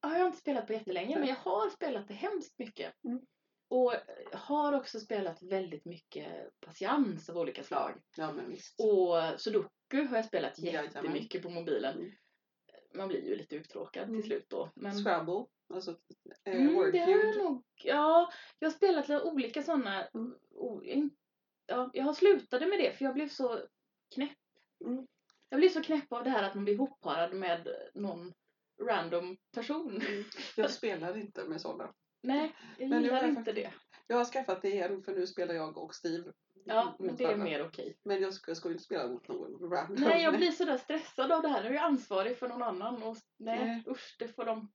har 0.00 0.18
jag 0.18 0.26
inte 0.26 0.38
spelat 0.38 0.66
på 0.66 0.72
jättelänge 0.72 1.08
Nej. 1.08 1.18
men 1.18 1.28
jag 1.28 1.36
har 1.36 1.70
spelat 1.70 2.08
det 2.08 2.14
hemskt 2.14 2.58
mycket. 2.58 3.04
Mm. 3.04 3.20
Och 3.70 3.94
har 4.32 4.72
också 4.72 5.00
spelat 5.00 5.42
väldigt 5.42 5.84
mycket 5.84 6.60
patiens 6.60 7.28
av 7.28 7.36
olika 7.38 7.64
slag. 7.64 8.02
Ja 8.16 8.32
men 8.32 8.48
visst. 8.50 8.80
Och 8.80 9.40
sudoku 9.40 10.06
har 10.08 10.16
jag 10.16 10.24
spelat 10.24 10.58
jättemycket 10.58 11.42
på 11.42 11.50
mobilen. 11.50 11.98
Mm. 11.98 12.10
Man 12.94 13.08
blir 13.08 13.24
ju 13.28 13.36
lite 13.36 13.56
uttråkad 13.56 14.08
Mm. 14.08 14.20
till 14.20 14.30
slut 14.30 14.46
då. 14.50 14.70
Men... 14.74 14.92
Scrabble, 15.04 15.46
alltså 15.74 15.90
eh, 16.44 16.54
Mm, 16.54 16.94
jag 16.94 17.36
nog. 17.38 17.64
Ja, 17.84 18.32
jag 18.58 18.68
har 18.68 18.74
spelat 18.74 19.08
lite 19.08 19.22
olika 19.22 19.62
sådana. 19.62 20.06
Mm. 20.08 20.34
in- 20.84 21.16
Ja, 21.66 21.90
jag 21.92 22.04
har 22.04 22.14
slutade 22.14 22.66
med 22.66 22.78
det 22.78 22.92
för 22.92 23.04
jag 23.04 23.14
blev 23.14 23.28
så 23.28 23.60
knäpp. 24.14 24.38
Mm. 24.84 25.06
Jag 25.48 25.60
blev 25.60 25.68
så 25.68 25.82
knäpp 25.82 26.12
av 26.12 26.24
det 26.24 26.30
här 26.30 26.42
att 26.42 26.54
man 26.54 26.64
blir 26.64 26.78
hopparad 26.78 27.34
med 27.34 27.68
någon 27.94 28.32
random 28.82 29.36
person. 29.54 30.00
Jag 30.56 30.70
spelar 30.70 31.16
inte 31.16 31.44
med 31.44 31.60
sådana. 31.60 31.94
Nej, 32.22 32.54
jag 32.78 32.88
Men 32.88 32.98
nu 33.02 33.04
gillar 33.04 33.22
jag 33.22 33.30
inte 33.30 33.52
det. 33.52 33.72
Jag 34.06 34.16
har 34.16 34.24
skaffat 34.24 34.62
det 34.62 34.68
igen 34.68 35.02
för 35.02 35.12
nu 35.12 35.26
spelar 35.26 35.54
jag 35.54 35.78
och 35.78 35.94
Steve. 35.94 36.32
Ja, 36.64 36.96
men 36.98 37.16
det 37.16 37.24
är 37.24 37.28
varandra. 37.28 37.44
mer 37.44 37.66
okej. 37.66 37.96
Men 38.02 38.22
jag 38.22 38.34
ska, 38.34 38.54
ska 38.54 38.68
ju 38.68 38.72
inte 38.72 38.84
spela 38.84 39.06
mot 39.06 39.28
någon 39.28 39.70
random. 39.70 39.96
Nej, 40.08 40.22
jag 40.22 40.36
blir 40.36 40.50
sådär 40.50 40.78
stressad 40.78 41.32
av 41.32 41.42
det 41.42 41.48
här. 41.48 41.56
Jag 41.56 41.66
är 41.66 41.70
ju 41.70 41.78
ansvarig 41.78 42.38
för 42.38 42.48
någon 42.48 42.62
annan 42.62 43.02
och 43.02 43.16
nej, 43.36 43.58
Nej. 43.58 43.82
usch, 43.86 44.16
det 44.18 44.28
får 44.28 44.44
de. 44.44 44.72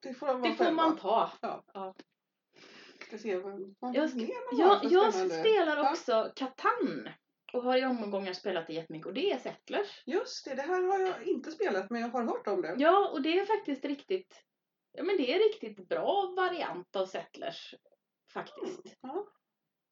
Det 0.00 0.14
får, 0.14 0.26
de 0.26 0.42
Det 0.42 0.54
får 0.54 0.72
man 0.72 0.96
ta. 0.96 1.30
Ska 3.00 3.18
se 3.18 3.36
vad, 3.36 3.74
vad 3.78 3.94
Jag 3.96 4.02
har 4.02 4.60
Jag, 4.60 4.84
jag 4.84 5.14
spelar 5.14 5.76
Ja. 5.76 5.90
också 5.90 6.32
Catan. 6.36 7.08
Och 7.52 7.62
har 7.62 7.76
i 7.76 7.84
omgångar 7.84 8.32
spelat 8.32 8.66
det 8.66 8.72
jättemycket 8.72 9.06
och 9.06 9.14
det 9.14 9.32
är 9.32 9.38
Settlers. 9.38 10.02
Just 10.06 10.44
det, 10.44 10.54
det 10.54 10.62
här 10.62 10.82
har 10.82 10.98
jag 10.98 11.22
inte 11.26 11.50
spelat 11.50 11.90
men 11.90 12.00
jag 12.00 12.08
har 12.08 12.22
hört 12.22 12.46
om 12.46 12.62
det. 12.62 12.74
Ja, 12.78 13.08
och 13.12 13.22
det 13.22 13.38
är 13.38 13.46
faktiskt 13.46 13.84
riktigt, 13.84 14.42
ja 14.94 15.02
men 15.02 15.16
det 15.16 15.32
är 15.34 15.38
riktigt 15.38 15.88
bra 15.88 16.32
variant 16.36 16.96
av 16.96 17.06
Settlers. 17.06 17.74
Faktiskt. 18.32 18.96
Ja. 19.00 19.26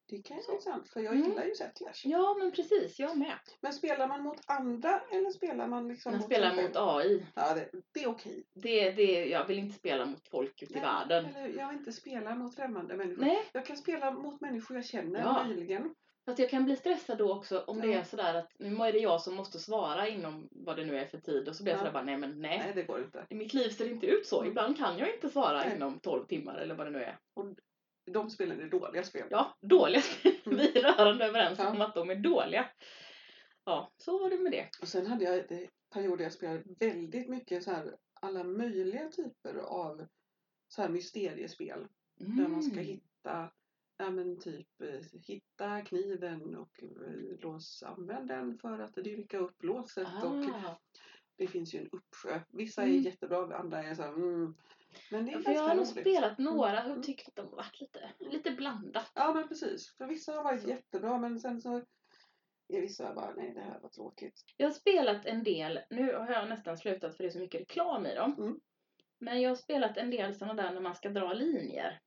Det 0.09 0.19
kan 0.23 0.37
ju 0.37 0.43
vara 0.49 0.61
sant 0.61 0.89
för 0.89 1.01
jag 1.01 1.15
Mm. 1.15 1.29
gillar 1.31 1.45
ju 1.45 1.55
Settlers. 1.55 2.05
Ja, 2.05 2.37
men 2.39 2.53
precis, 2.53 2.99
jag 2.99 3.19
med. 3.19 3.39
Men 3.61 3.73
spelar 3.73 4.09
man 4.09 4.23
mot 4.23 4.41
andra 4.47 5.01
eller 5.13 5.31
spelar 5.31 5.67
man 5.67 5.89
liksom 5.89 6.13
Man 6.13 6.19
mot 6.19 6.27
spelar 6.27 6.63
mot? 6.63 6.77
AI. 6.77 7.27
Ja, 7.35 7.55
det, 7.55 7.69
det 7.95 8.03
är 8.03 8.09
okej. 8.09 8.45
Det, 8.55 8.91
det, 8.91 9.25
jag 9.27 9.47
vill 9.47 9.59
inte 9.59 9.79
spela 9.79 10.07
mot 10.07 10.29
folk 10.29 10.63
ute 10.63 10.79
i 10.79 10.81
världen. 10.81 11.25
Eller 11.27 11.49
jag 11.59 11.69
vill 11.69 11.79
inte 11.79 11.93
spela 11.93 12.35
mot 12.35 12.55
främmande 12.57 12.97
människor. 12.97 13.23
Nej, 13.25 13.45
Jag 13.53 13.67
kan 13.67 13.77
spela 13.77 14.11
mot 14.11 14.41
människor 14.41 14.77
jag 14.77 14.87
känner 14.87 15.21
Ja. 15.21 15.45
möjligen. 15.45 15.95
Fast 16.25 16.39
jag 16.39 16.51
kan 16.51 16.65
bli 16.65 16.77
stressad 16.77 17.19
då 17.19 17.33
också 17.33 17.61
om 17.67 17.81
det 17.81 17.87
Ja. 17.87 17.99
är 17.99 18.05
sådär 18.05 18.35
att 18.35 18.53
nu 18.59 18.77
är 18.77 18.93
det 18.93 18.99
jag 18.99 19.21
som 19.21 19.35
måste 19.35 19.59
svara 19.59 20.09
inom 20.09 20.49
vad 20.51 20.77
det 20.77 20.85
nu 20.85 20.99
är 20.99 21.07
för 21.07 21.19
tid 21.19 21.49
och 21.49 21.57
så 21.57 21.63
blir 21.63 21.73
jag 21.73 21.77
Ja. 21.77 21.81
sådär 21.81 21.93
bara 21.93 22.03
nej 22.05 22.17
men 22.17 22.41
nej. 22.43 22.59
Nej, 22.59 22.73
det 22.75 22.83
går 22.83 23.03
inte. 23.03 23.27
Mitt 23.31 23.55
liv 23.55 23.69
ser 23.71 23.89
inte 23.91 24.07
ut 24.07 24.27
så. 24.27 24.39
Mm. 24.41 24.51
Ibland 24.51 24.77
kan 24.79 24.99
jag 24.99 25.15
inte 25.15 25.29
svara 25.29 25.59
Nej. 25.59 25.77
inom 25.77 26.01
12 26.01 26.27
timmar 26.27 26.55
eller 26.59 26.75
vad 26.75 26.87
det 26.87 26.91
nu 26.91 27.03
är. 27.03 27.19
De 28.11 28.31
spelen 28.31 28.61
är 28.61 28.67
dåliga 28.67 29.05
spel. 29.05 29.27
Ja, 29.31 29.55
dåliga 29.61 30.01
spel. 30.03 30.33
Mm. 30.47 30.59
Vi 30.59 30.79
är 30.79 30.83
rörande 30.83 31.25
överens 31.25 31.59
Ja. 31.59 31.71
om 31.71 31.81
att 31.81 31.95
de 31.95 32.11
är 32.11 32.15
dåliga. 32.15 32.69
Ja, 33.65 33.93
så 33.97 34.19
var 34.19 34.31
det 34.31 34.39
med 34.39 34.53
det. 34.53 34.69
Och 34.83 34.89
sen 34.89 35.07
hade 35.07 35.25
jag 35.25 35.49
det 35.49 35.69
perioder 35.95 36.25
jag 36.25 36.33
spelade 36.33 36.63
väldigt 36.79 37.29
mycket 37.29 37.63
så 37.65 37.71
här 37.71 37.97
alla 38.21 38.45
möjliga 38.45 39.09
typer 39.09 39.55
av 39.59 40.07
så 40.69 40.83
här 40.83 40.89
mysteriespel. 40.89 41.87
Där 42.19 42.49
man 42.49 42.63
ska 42.63 42.73
Mm. 42.73 42.85
hitta, 42.87 43.51
ja 44.03 44.11
men 44.11 44.39
typ 44.41 44.81
eh, 44.81 45.01
hitta 45.27 45.81
kniven 45.81 46.57
och 46.57 46.83
eh, 46.83 47.39
lås, 47.41 47.83
använd 47.83 48.29
den 48.29 48.59
för 48.59 48.79
att 48.79 48.95
dyrka 48.95 49.39
upp 49.39 49.63
låset. 49.63 50.09
Och 50.25 50.45
Ah. 50.45 50.79
det 51.37 51.47
finns 51.47 51.75
ju 51.75 51.79
en 51.79 51.89
uppsjö. 51.93 52.41
Vissa 52.49 52.83
Mm. 52.83 52.95
är 52.95 53.01
jättebra, 53.01 53.57
andra 53.57 53.83
är 53.83 53.95
så 53.95 54.03
här, 54.03 54.13
mm. 54.13 54.55
Men 55.11 55.25
det 55.27 55.33
är 55.33 55.37
Ja, 55.37 55.43
för 55.43 55.51
jag 55.53 55.57
ganska 55.57 55.69
har 55.69 55.75
nog 55.77 55.87
spelat 55.87 56.39
några 56.39 56.81
och 56.85 56.91
Mm. 56.91 57.03
tyckt 57.03 57.29
att 57.29 57.35
de 57.37 57.49
har 57.49 57.57
varit 57.57 57.81
lite, 57.81 58.11
lite 58.19 58.51
blandat. 58.51 59.11
Ja 59.15 59.35
men 59.35 59.49
precis. 59.49 59.95
För 59.97 60.07
vissa 60.07 60.33
har 60.33 60.45
varit 60.45 60.63
Så. 60.63 60.69
jättebra 60.69 61.19
men 61.19 61.41
sen 61.41 61.61
så 61.61 61.77
är 62.69 62.81
vissa 62.81 63.15
bara, 63.15 63.35
nej 63.35 63.53
det 63.55 63.61
här 63.61 63.81
var 63.81 63.89
tråkigt. 63.89 64.45
Jag 64.57 64.67
har 64.67 64.73
spelat 64.73 65.27
en 65.27 65.43
del, 65.45 65.81
nu 65.91 66.15
har 66.15 66.31
jag 66.31 66.49
nästan 66.49 66.79
slutat 66.79 67.17
för 67.17 67.25
det 67.25 67.29
är 67.29 67.33
så 67.33 67.39
mycket 67.39 67.61
reklam 67.61 68.07
i 68.07 68.15
dem. 68.15 68.35
Mm. 68.39 68.61
Men 69.19 69.41
jag 69.41 69.51
har 69.51 69.57
spelat 69.57 69.97
en 69.97 70.11
del 70.11 70.35
sådana 70.35 70.63
där 70.63 70.75
när 70.75 70.81
man 70.81 70.95
ska 70.95 71.09
dra 71.09 71.33
linjer 71.33 72.01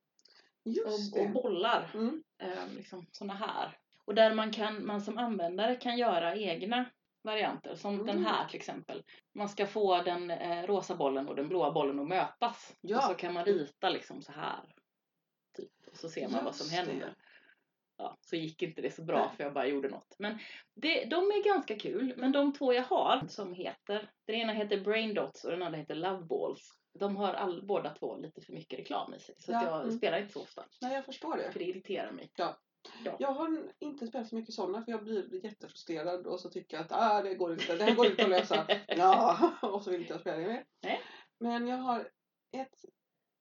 och, 0.66 1.20
och 1.20 1.30
bollar. 1.30 1.90
Mm. 1.94 2.22
Eh, 2.38 2.68
liksom 2.76 3.06
såna 3.12 3.34
här. 3.34 3.78
Och 4.04 4.14
där 4.14 4.34
man, 4.34 4.50
kan, 4.52 4.86
man 4.86 5.00
som 5.00 5.18
användare 5.18 5.74
kan 5.76 5.98
göra 5.98 6.36
egna 6.36 6.84
varianter. 7.22 7.74
Som 7.74 7.94
Mm. 7.94 8.06
den 8.06 8.24
här 8.24 8.48
till 8.48 8.56
exempel. 8.56 9.02
Man 9.34 9.48
ska 9.48 9.66
få 9.66 10.02
den 10.02 10.30
eh, 10.30 10.66
rosa 10.66 10.96
bollen 10.96 11.28
och 11.28 11.36
den 11.36 11.48
blåa 11.48 11.72
bollen 11.72 12.00
att 12.00 12.08
mötas. 12.08 12.76
Ja. 12.80 12.96
Och 12.96 13.02
så 13.02 13.14
kan 13.14 13.34
man 13.34 13.44
rita 13.44 13.88
liksom 13.88 14.22
så 14.22 14.32
här. 14.32 14.74
Typ. 15.56 15.72
Och 15.90 15.96
så 15.96 16.08
ser 16.08 16.28
man 16.28 16.44
vad 16.44 16.54
som 16.54 16.76
Just 16.76 16.88
händer. 16.88 17.14
Ja, 17.98 18.16
så 18.20 18.36
gick 18.36 18.62
inte 18.62 18.82
det 18.82 18.90
så 18.90 19.02
bra 19.02 19.32
för 19.36 19.44
jag 19.44 19.52
bara 19.54 19.66
gjorde 19.66 19.88
något. 19.88 20.16
Men 20.18 20.38
det, 20.74 21.04
de 21.04 21.16
är 21.16 21.44
ganska 21.44 21.78
kul. 21.78 22.14
Men 22.16 22.32
de 22.32 22.52
två 22.52 22.72
jag 22.72 22.82
har 22.82 23.26
som 23.28 23.54
heter. 23.54 24.10
Den 24.26 24.36
ena 24.36 24.52
heter 24.52 24.80
Brain 24.80 25.14
Dots 25.14 25.44
och 25.44 25.50
den 25.50 25.62
andra 25.62 25.78
heter 25.78 25.94
Love 25.94 26.24
Balls. 26.24 26.78
De 26.98 27.16
har 27.16 27.34
all, 27.34 27.66
båda 27.66 27.90
två 27.94 28.16
lite 28.16 28.40
för 28.40 28.52
mycket 28.52 28.78
reklam 28.78 29.14
i 29.14 29.18
sig. 29.18 29.34
Så 29.38 29.52
Ja, 29.52 29.64
jag 29.64 29.82
mm. 29.82 29.98
spelar 29.98 30.18
inte 30.18 30.32
så 30.32 30.42
ofta. 30.42 30.64
Nej 30.80 30.94
jag 30.94 31.04
förstår 31.04 31.36
det. 31.36 31.52
För 31.52 31.58
det 31.58 31.64
irriterar 31.64 32.12
mig. 32.12 32.30
Jag 33.18 33.32
har 33.32 33.72
inte 33.78 34.06
spelat 34.06 34.28
så 34.28 34.36
mycket 34.36 34.54
sådana 34.54 34.84
för 34.84 34.92
jag 34.92 35.04
blir 35.04 35.44
jättefrustrerad 35.44 36.26
och 36.26 36.40
så 36.40 36.50
tycker 36.50 36.76
jag 36.76 36.84
att 36.84 36.92
ah, 36.92 37.22
det 37.22 37.34
går 37.34 37.52
inte, 37.52 37.76
det 37.76 37.84
här 37.84 37.94
går 37.94 38.06
inte 38.06 38.22
att 38.22 38.30
lösa. 38.30 38.66
Ja, 38.88 39.50
och 39.62 39.82
så 39.82 39.90
vill 39.90 40.00
inte 40.00 40.12
jag 40.12 40.20
spela 40.20 40.36
det 40.36 40.46
mer. 40.46 40.64
Nej. 40.82 41.00
Men 41.38 41.66
jag 41.66 41.76
har 41.76 42.10
ett, 42.52 42.84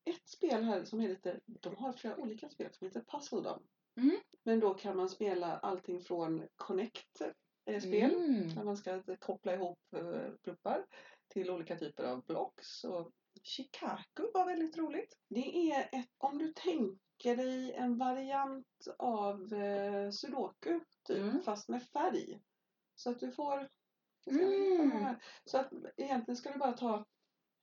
ett 0.05 0.29
spel 0.29 0.63
här 0.63 0.83
som 0.83 1.01
är 1.01 1.09
lite, 1.09 1.39
de 1.45 1.75
har 1.75 1.93
flera 1.93 2.17
olika 2.17 2.49
spel 2.49 2.73
som 2.73 2.87
heter 2.87 3.03
Puzzle 3.11 3.41
Dom. 3.41 3.67
Mm. 3.97 4.17
Men 4.43 4.59
då 4.59 4.73
kan 4.73 4.97
man 4.97 5.09
spela 5.09 5.57
allting 5.57 6.01
från 6.01 6.47
Connect 6.55 7.21
eh, 7.65 7.79
spel 7.79 8.13
Mm. 8.15 8.55
där 8.55 8.63
man 8.63 8.77
ska 8.77 9.03
koppla 9.19 9.53
ihop 9.53 9.79
eh, 9.95 10.31
pluppar 10.43 10.85
till 11.33 11.49
olika 11.49 11.75
typer 11.77 12.03
av 12.03 12.25
blocks. 12.25 12.83
Och 12.83 13.11
Shikaku 13.43 14.23
var 14.33 14.45
väldigt 14.45 14.77
roligt. 14.77 15.17
Det 15.29 15.71
är 15.71 15.89
ett, 15.91 16.09
om 16.17 16.37
du 16.37 16.53
tänker 16.53 17.35
dig 17.35 17.73
en 17.73 17.97
variant 17.97 18.87
av 18.97 19.53
eh, 19.53 20.09
Sudoku 20.11 20.79
typ, 21.07 21.17
Mm. 21.17 21.41
fast 21.41 21.69
med 21.69 21.83
färg. 21.83 22.41
Så 22.95 23.09
att 23.09 23.19
du 23.19 23.31
får... 23.31 23.69
Mm. 24.27 25.15
Så 25.45 25.57
att 25.57 25.73
egentligen 25.97 26.35
ska 26.37 26.51
du 26.51 26.59
bara 26.59 26.73
ta 26.73 27.05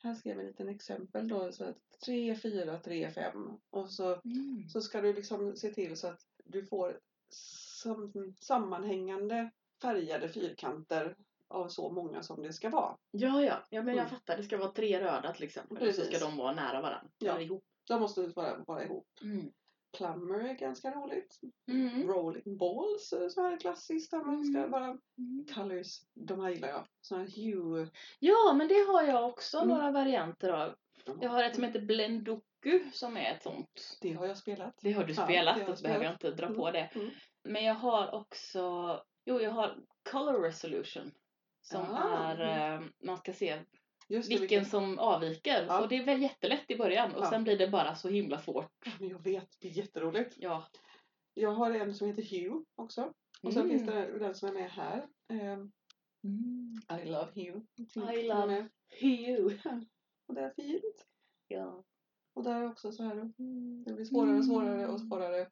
här 0.02 0.14
skrev 0.14 0.32
jag 0.36 0.40
en 0.40 0.46
liten 0.46 0.68
exempel 0.68 1.28
då. 1.28 1.52
Så 1.52 1.64
att 1.64 1.76
3, 2.04 2.34
4, 2.36 2.78
3, 2.78 3.10
5. 3.10 3.48
Och 3.70 3.90
så 3.90 4.20
Mm. 4.24 4.68
så 4.68 4.80
ska 4.80 5.00
du 5.00 5.12
liksom 5.12 5.56
se 5.56 5.70
till 5.74 5.96
så 5.96 6.08
att 6.08 6.20
du 6.44 6.66
får 6.66 7.00
sam 7.30 8.34
sammanhängande 8.40 9.50
färgade 9.82 10.28
fyrkanter 10.28 11.16
av 11.48 11.68
så 11.68 11.90
många 11.90 12.22
som 12.22 12.42
det 12.42 12.52
ska 12.52 12.70
vara. 12.70 12.96
Ja, 13.10 13.42
ja. 13.42 13.64
ja 13.70 13.82
men 13.82 13.94
jag 13.94 14.06
Mm. 14.06 14.10
fattar. 14.18 14.36
Det 14.36 14.42
ska 14.42 14.56
vara 14.58 14.72
tre 14.72 15.00
röda 15.00 15.32
till 15.32 15.44
exempel. 15.44 15.72
Och 15.88 15.94
så 15.94 16.00
Precis. 16.00 16.16
ska 16.18 16.26
de 16.26 16.36
vara 16.36 16.54
nära 16.54 16.80
varandra. 16.82 17.10
Ja. 17.18 17.32
Eller 17.32 17.44
ihop. 17.44 17.64
De 17.88 18.00
måste 18.00 18.26
vara, 18.26 18.64
vara 18.66 18.84
ihop. 18.84 19.06
Mm. 19.22 19.52
Plumber 19.96 20.34
är 20.40 20.54
ganska 20.54 20.90
roligt. 20.90 21.40
Mm. 21.68 22.08
Rolling 22.08 22.56
Balls, 22.56 23.08
så 23.30 23.40
här 23.42 23.60
klassiskt 23.60 24.10
där 24.10 24.24
man 24.24 24.44
ska 24.44 24.58
Mm. 24.58 24.70
bara 24.70 24.84
Mm. 25.18 25.46
Colors, 25.54 26.00
de 26.14 26.40
här 26.40 26.50
gillar 26.50 26.68
jag. 26.68 26.84
Såna 27.00 27.20
här 27.20 27.28
hue. 27.28 27.88
Ja, 28.18 28.52
men 28.56 28.68
det 28.68 28.80
har 28.88 29.02
jag 29.02 29.28
också 29.28 29.56
Mm. 29.58 29.68
några 29.68 29.90
varianter 29.90 30.48
av. 30.48 30.74
Jag 31.20 31.30
har 31.30 31.44
ett 31.44 31.54
som 31.54 31.64
heter 31.64 31.80
Blendoku 31.80 32.90
som 32.92 33.16
är 33.16 33.30
ett 33.34 33.42
sånt. 33.42 33.98
Det 34.00 34.12
har 34.12 34.26
jag 34.26 34.36
spelat. 34.38 34.74
Det 34.82 34.92
har 34.92 35.04
du 35.04 35.12
Ja, 35.14 35.24
spelat, 35.24 35.78
så 35.78 35.82
behöver 35.82 36.04
jag 36.04 36.14
inte 36.14 36.30
dra 36.30 36.46
på 36.54 36.70
det. 36.70 36.90
Mm. 36.94 37.10
Men 37.44 37.64
jag 37.64 37.74
har 37.74 38.14
också, 38.14 39.02
jo 39.24 39.40
jag 39.40 39.50
har 39.50 39.76
Color 40.10 40.40
Resolution. 40.42 41.12
Som 41.60 41.80
Ah, 41.90 42.32
är, 42.32 42.74
eh, 42.74 42.82
man 43.04 43.16
ska 43.18 43.32
se 43.32 43.58
Just 44.08 44.30
det, 44.30 44.38
vilken 44.40 44.64
som 44.64 44.98
avviker. 44.98 45.64
Ja. 45.68 45.82
Och 45.82 45.88
det 45.88 45.96
är 45.98 46.04
väl 46.04 46.22
jättelätt 46.22 46.70
i 46.70 46.76
början 46.76 47.14
och 47.14 47.22
Ja. 47.24 47.30
sen 47.30 47.44
blir 47.44 47.58
det 47.58 47.68
bara 47.68 47.94
så 47.94 48.08
himla 48.08 48.38
svårt. 48.38 48.98
Men 49.00 49.08
jag 49.08 49.22
vet, 49.24 49.56
det 49.60 49.68
är 49.68 49.72
jätteroligt. 49.72 50.34
Ja. 50.38 50.66
Jag 51.34 51.52
har 51.52 51.70
en 51.70 51.94
som 51.94 52.06
heter 52.08 52.22
Hue 52.22 52.64
också. 52.74 53.12
Och 53.42 53.52
sen 53.52 53.62
Mm. 53.62 53.70
finns 53.78 53.90
det 53.90 54.18
den 54.18 54.34
som 54.34 54.48
är 54.48 54.52
med 54.52 54.70
här. 54.70 55.06
Ehm, 55.28 55.72
I 57.02 57.04
love 57.08 57.28
Hue. 57.34 57.62
I 58.14 58.22
love. 58.28 58.68
Hue. 59.00 59.58
Och 60.26 60.34
det 60.34 60.40
är 60.40 60.50
fint. 60.56 61.06
Ja. 61.48 61.84
Och 62.34 62.42
där 62.44 62.60
är 62.62 62.68
också 62.70 62.92
så 62.92 63.02
här. 63.02 63.14
Det 63.84 63.92
blir 63.92 64.04
svårare 64.04 64.38
och 64.38 64.44
svårare 64.44 64.88
och 64.88 65.00
svårare. 65.00 65.50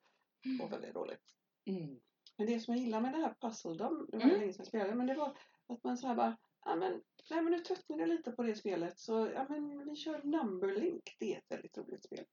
Och 0.62 0.72
väldigt 0.72 0.94
roligt. 0.94 1.36
Mm. 1.66 2.00
Men 2.38 2.46
det 2.46 2.60
som 2.60 2.74
jag 2.74 2.84
gillar 2.84 3.00
med 3.00 3.12
det 3.12 3.18
här 3.18 3.34
Puzzledom, 3.40 4.06
det 4.12 4.16
var 4.16 4.24
Mm. 4.24 4.40
länge 4.40 4.52
sedan 4.52 4.60
jag 4.62 4.66
spelade, 4.66 4.94
men 4.94 5.06
det 5.06 5.14
var 5.14 5.36
att 5.68 5.84
man 5.84 5.98
så 5.98 6.06
här 6.06 6.14
bara, 6.14 6.36
ja 6.64 6.77
men, 6.77 7.03
nej 7.31 7.42
men 7.42 7.53
nu 7.53 7.59
tröttnar 7.61 7.99
jag 7.99 8.09
lite 8.09 8.33
på 8.33 8.42
det 8.42 8.55
spelet 8.55 8.99
så, 8.99 9.31
ja 9.35 9.46
men 9.49 9.85
vi 9.88 9.96
kör 9.96 10.23
Numberlink, 10.23 11.16
det 11.18 11.35
är 11.35 11.38
ett 11.38 11.51
väldigt 11.51 11.79
roligt 11.79 12.05
spel. 12.05 12.25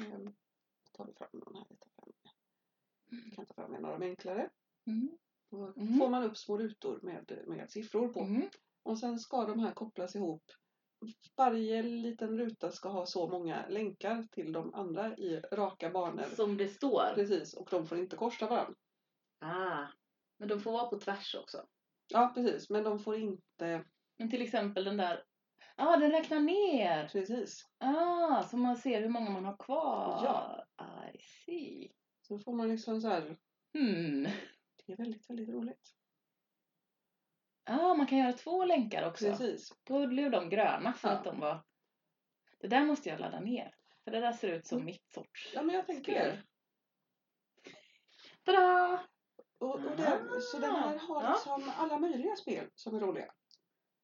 Um, 0.00 0.34
tar 0.92 1.06
vi 1.06 1.12
fram 1.14 1.28
någon 1.32 1.54
här, 1.56 1.66
vi 1.68 1.76
tar 1.76 1.90
fram, 1.90 2.12
vi 3.24 3.30
kan 3.30 3.46
ta 3.46 3.54
fram 3.54 3.74
en 3.74 3.84
av 3.84 4.00
de 4.00 4.06
enklare. 4.06 4.50
Mm. 4.86 5.18
Då 5.50 5.72
Mm. 5.76 5.98
får 5.98 6.08
man 6.08 6.24
upp 6.24 6.36
små 6.36 6.58
rutor 6.58 7.00
med, 7.02 7.44
med 7.46 7.70
siffror 7.70 8.08
på. 8.08 8.20
Mm. 8.20 8.48
Och 8.82 8.98
sen 8.98 9.18
ska 9.18 9.44
de 9.44 9.58
här 9.58 9.72
kopplas 9.72 10.16
ihop. 10.16 10.42
Varje 11.36 11.82
liten 11.82 12.38
ruta 12.38 12.72
ska 12.72 12.88
ha 12.88 13.06
så 13.06 13.28
många 13.28 13.68
länkar 13.68 14.26
till 14.32 14.52
de 14.52 14.74
andra 14.74 15.16
i 15.16 15.40
raka 15.40 15.90
banor. 15.90 16.22
Som 16.22 16.56
det 16.56 16.68
står. 16.68 17.14
Precis, 17.14 17.54
och 17.54 17.68
de 17.70 17.86
får 17.86 17.98
inte 17.98 18.16
korsa 18.16 18.46
varandra. 18.46 18.74
Ah. 19.40 19.86
Men 20.38 20.48
de 20.48 20.60
får 20.60 20.72
vara 20.72 20.86
på 20.90 20.98
tvärs 21.00 21.34
också. 21.34 21.66
Ja, 22.08 22.32
precis, 22.34 22.70
men 22.70 22.84
de 22.84 22.98
får 22.98 23.16
inte... 23.16 23.84
Men 24.16 24.30
till 24.30 24.42
exempel 24.42 24.84
den 24.84 24.96
där, 24.96 25.24
ah 25.76 25.96
den 25.96 26.10
räknar 26.10 26.40
ner. 26.40 27.08
Precis. 27.08 27.66
Ah, 27.78 28.42
så 28.42 28.56
man 28.56 28.76
ser 28.76 29.00
hur 29.00 29.08
många 29.08 29.30
man 29.30 29.44
har 29.44 29.56
kvar. 29.56 30.20
Ja. 30.24 30.64
I 31.14 31.18
see. 31.22 31.92
Så 32.20 32.38
får 32.38 32.52
man 32.52 32.68
liksom 32.68 33.00
så 33.00 33.08
här... 33.08 33.36
Hmm. 33.78 34.22
Det 34.86 34.92
är 34.92 34.96
väldigt, 34.96 35.30
väldigt 35.30 35.48
roligt. 35.48 35.94
Ah, 37.64 37.94
man 37.94 38.06
kan 38.06 38.18
göra 38.18 38.32
två 38.32 38.64
länkar 38.64 39.08
också. 39.08 39.24
Precis. 39.30 39.72
Då 39.84 40.06
blev 40.06 40.30
de 40.30 40.48
gröna 40.50 40.92
för 40.92 41.08
Ja. 41.08 41.14
att 41.14 41.24
de 41.24 41.40
var... 41.40 41.64
Det 42.60 42.68
där 42.68 42.84
måste 42.84 43.08
jag 43.08 43.20
ladda 43.20 43.40
ner. 43.40 43.74
För 44.04 44.10
det 44.10 44.20
där 44.20 44.32
ser 44.32 44.48
ut 44.48 44.66
som 44.66 44.76
Mm. 44.78 44.86
mitt 44.86 45.12
sorts 45.12 45.50
Ja, 45.54 45.62
men 45.62 45.74
jag 45.74 45.86
tänker. 45.86 46.42
Tada! 48.44 49.00
Och, 49.60 49.74
och 49.74 49.80
det, 49.96 50.20
så 50.40 50.58
den 50.58 50.70
här 50.70 50.98
har 50.98 51.22
Ja. 51.22 51.32
liksom 51.32 51.70
alla 51.76 51.98
möjliga 51.98 52.36
spel 52.36 52.64
som 52.74 52.94
är 52.96 53.00
roliga. 53.00 53.32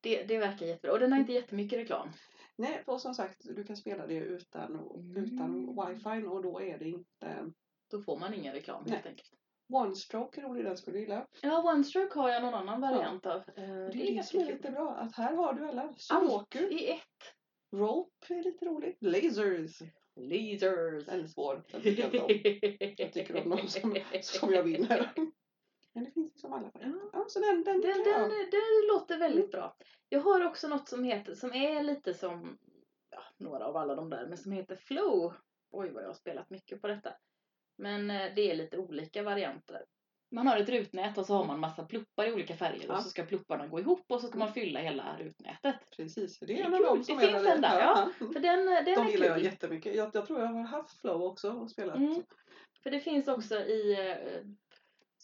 Det, 0.01 0.23
det 0.23 0.38
verkar 0.38 0.67
jättebra. 0.67 0.93
Och 0.93 1.01
den 1.01 1.12
har 1.12 1.19
inte 1.21 1.33
jättemycket 1.33 1.79
reklam. 1.79 2.09
Nej, 2.57 2.83
och 2.87 3.01
som 3.01 3.14
sagt, 3.14 3.40
du 3.45 3.64
kan 3.64 3.77
spela 3.77 4.07
det 4.07 4.14
utan, 4.14 4.73
Mm. 4.95 5.17
utan 5.25 5.67
wifi 5.88 6.27
och 6.29 6.43
då 6.43 6.61
är 6.61 6.79
det 6.79 6.88
inte... 6.88 7.51
Då 7.90 8.01
får 8.03 8.19
man 8.19 8.35
ingen 8.35 8.53
reklam 8.55 8.85
helt 8.87 9.07
enkelt. 9.07 9.31
One 9.73 9.95
Stroke 9.97 10.40
är 10.40 10.45
rolig, 10.45 10.64
den 10.64 10.77
skulle 10.77 10.97
du 10.97 11.01
gilla. 11.01 11.27
Ja, 11.43 11.73
OneStroke 11.73 12.19
har 12.19 12.29
jag 12.31 12.43
någon 12.43 12.55
annan 12.55 12.81
variant 12.81 13.27
av. 13.27 13.37
Eh, 13.37 13.45
Det 13.57 14.11
är 14.11 14.17
det 14.17 14.23
som 14.27 14.40
är 14.40 14.45
lite 14.47 14.71
bra, 14.71 14.90
att 14.90 15.17
här 15.17 15.35
har 15.37 15.53
du 15.55 15.67
alla. 15.69 15.83
Allt 15.83 16.01
Sudoku, 16.01 16.59
i 16.69 16.90
ett. 16.90 17.01
Rope 17.73 18.35
är 18.35 18.43
lite 18.43 18.64
roligt. 18.64 18.97
Lasers, 19.01 19.81
Lasers. 20.17 21.07
den 21.07 21.21
är 21.21 21.27
svår. 21.27 21.64
Den 21.73 21.83
tycker 21.83 22.03
jag 22.03 22.14
inte 22.14 22.25
om. 22.25 22.95
Jag 22.97 23.12
tycker 23.12 23.43
om 23.45 23.51
de 23.51 23.69
som, 23.69 23.97
som 24.23 24.53
jag 24.53 24.62
vinner. 24.62 25.12
Men 25.94 26.04
det 26.04 26.11
finns 26.11 26.33
liksom 26.33 26.52
alla 26.52 26.70
varianter. 26.74 27.09
Ja, 27.12 27.24
så 27.28 27.40
den, 27.40 27.64
den, 27.64 27.80
Den, 27.80 28.04
den, 28.04 28.30
den 28.30 28.87
låter 28.92 29.18
väldigt 29.18 29.50
bra. 29.50 29.76
Jag 30.09 30.20
har 30.20 30.44
också 30.46 30.68
något 30.68 30.88
som 30.88 31.04
heter, 31.04 31.35
som 31.35 31.52
är 31.52 31.83
lite 31.83 32.14
som 32.14 32.59
ja, 33.11 33.22
några 33.38 33.66
av 33.66 33.76
alla 33.76 33.94
de 33.94 34.11
där, 34.11 34.26
men 34.26 34.38
som 34.38 34.52
heter 34.52 34.76
Flow. 34.76 35.35
Oj 35.70 35.90
vad 35.90 36.02
jag 36.02 36.09
har 36.09 36.14
spelat 36.14 36.50
mycket 36.50 36.80
på 36.80 36.88
detta. 36.88 37.14
Men 37.78 38.11
eh, 38.11 38.35
det 38.37 38.50
är 38.50 38.54
lite 38.54 38.78
olika 38.78 39.22
varianter. 39.22 39.85
Man 40.30 40.46
har 40.46 40.57
ett 40.57 40.68
rutnät 40.68 41.18
och 41.18 41.26
så 41.26 41.35
har 41.35 41.44
man 41.44 41.61
massa 41.61 41.85
pluppar 41.85 42.26
i 42.26 42.33
olika 42.33 42.57
färger 42.57 42.87
Ja. 42.88 42.96
och 42.96 43.02
så 43.02 43.09
ska 43.09 43.24
plupparna 43.24 43.66
gå 43.66 43.80
ihop 43.80 44.04
och 44.09 44.20
så 44.20 44.26
ska 44.26 44.38
man 44.38 44.52
fylla 44.52 44.80
hela 44.80 45.18
rutnätet. 45.18 45.76
Precis, 45.96 46.38
det 46.38 46.46
Det 46.46 46.61
är 46.61 46.64
en 46.64 46.74
av 46.74 46.80
dem 46.80 47.04
som 47.04 47.18
Det 47.18 47.24
är 47.24 47.28
finns 47.33 47.46
en 47.46 47.61
där, 47.61 47.80
ja. 47.80 48.11
ja. 48.20 48.26
För 48.33 48.40
den, 48.40 48.68
eh, 48.68 48.85
den 48.85 48.94
De 49.04 49.11
gillar 49.11 49.26
jag 49.26 49.42
jättemycket. 49.42 49.94
Jag, 49.94 50.11
jag 50.14 50.26
tror 50.26 50.40
jag 50.40 50.46
har 50.46 50.62
haft 50.62 51.00
Flow 51.00 51.22
också 51.22 51.50
och 51.52 51.70
spelat. 51.70 51.96
Mm. 51.96 52.22
För 52.83 52.90
det 52.90 53.00
finns 53.00 53.28
också 53.28 53.54
i 53.54 54.09
eh, 54.11 54.46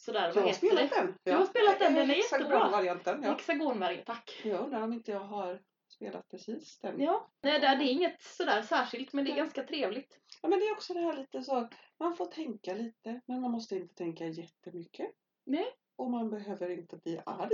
sådär, 0.01 0.33
Jag 0.35 0.43
har 0.43 0.53
spelat 0.53 0.91
det? 0.91 0.97
den. 0.97 1.15
Du 1.25 1.33
har 1.33 1.47
spelat 1.47 1.79
den, 1.79 1.95
den 1.95 2.11
är 2.11 2.15
jättebra. 2.15 2.47
Hexagonvarianten, 2.47 3.23
ja. 3.23 3.31
Hexagonvariant, 3.31 4.07
tack. 4.07 4.41
Jag 4.45 4.61
undrar 4.61 4.83
om 4.83 4.93
inte 4.93 5.11
jag 5.11 5.21
har 5.21 5.61
spelat 5.89 6.29
precis 6.31 6.79
den. 6.79 7.01
Ja, 7.01 7.31
det, 7.41 7.51
det 7.51 7.59
det 7.59 7.67
är 7.67 7.93
inget 7.93 8.23
sådär 8.23 8.63
särskilt 8.63 9.13
men 9.13 9.25
det 9.25 9.31
är 9.31 9.33
Nej. 9.33 9.41
ganska 9.43 9.63
trevligt. 9.63 10.19
Ja, 10.43 10.49
men 10.49 10.59
det 10.59 10.65
är 10.65 10.73
också 10.73 10.95
det 10.95 11.01
här 11.01 11.17
lite 11.17 11.43
så, 11.43 11.69
man 11.99 12.17
får 12.17 12.27
tänka 12.27 12.75
lite 12.75 13.21
men 13.27 13.41
man 13.41 13.51
måste 13.51 13.77
inte 13.77 13.95
tänka 13.95 14.27
jättemycket. 14.27 15.11
Nej. 15.45 15.67
Och 15.97 16.11
man 16.11 16.31
behöver 16.31 16.71
inte 16.71 16.97
bli 16.97 17.21
arg. 17.27 17.51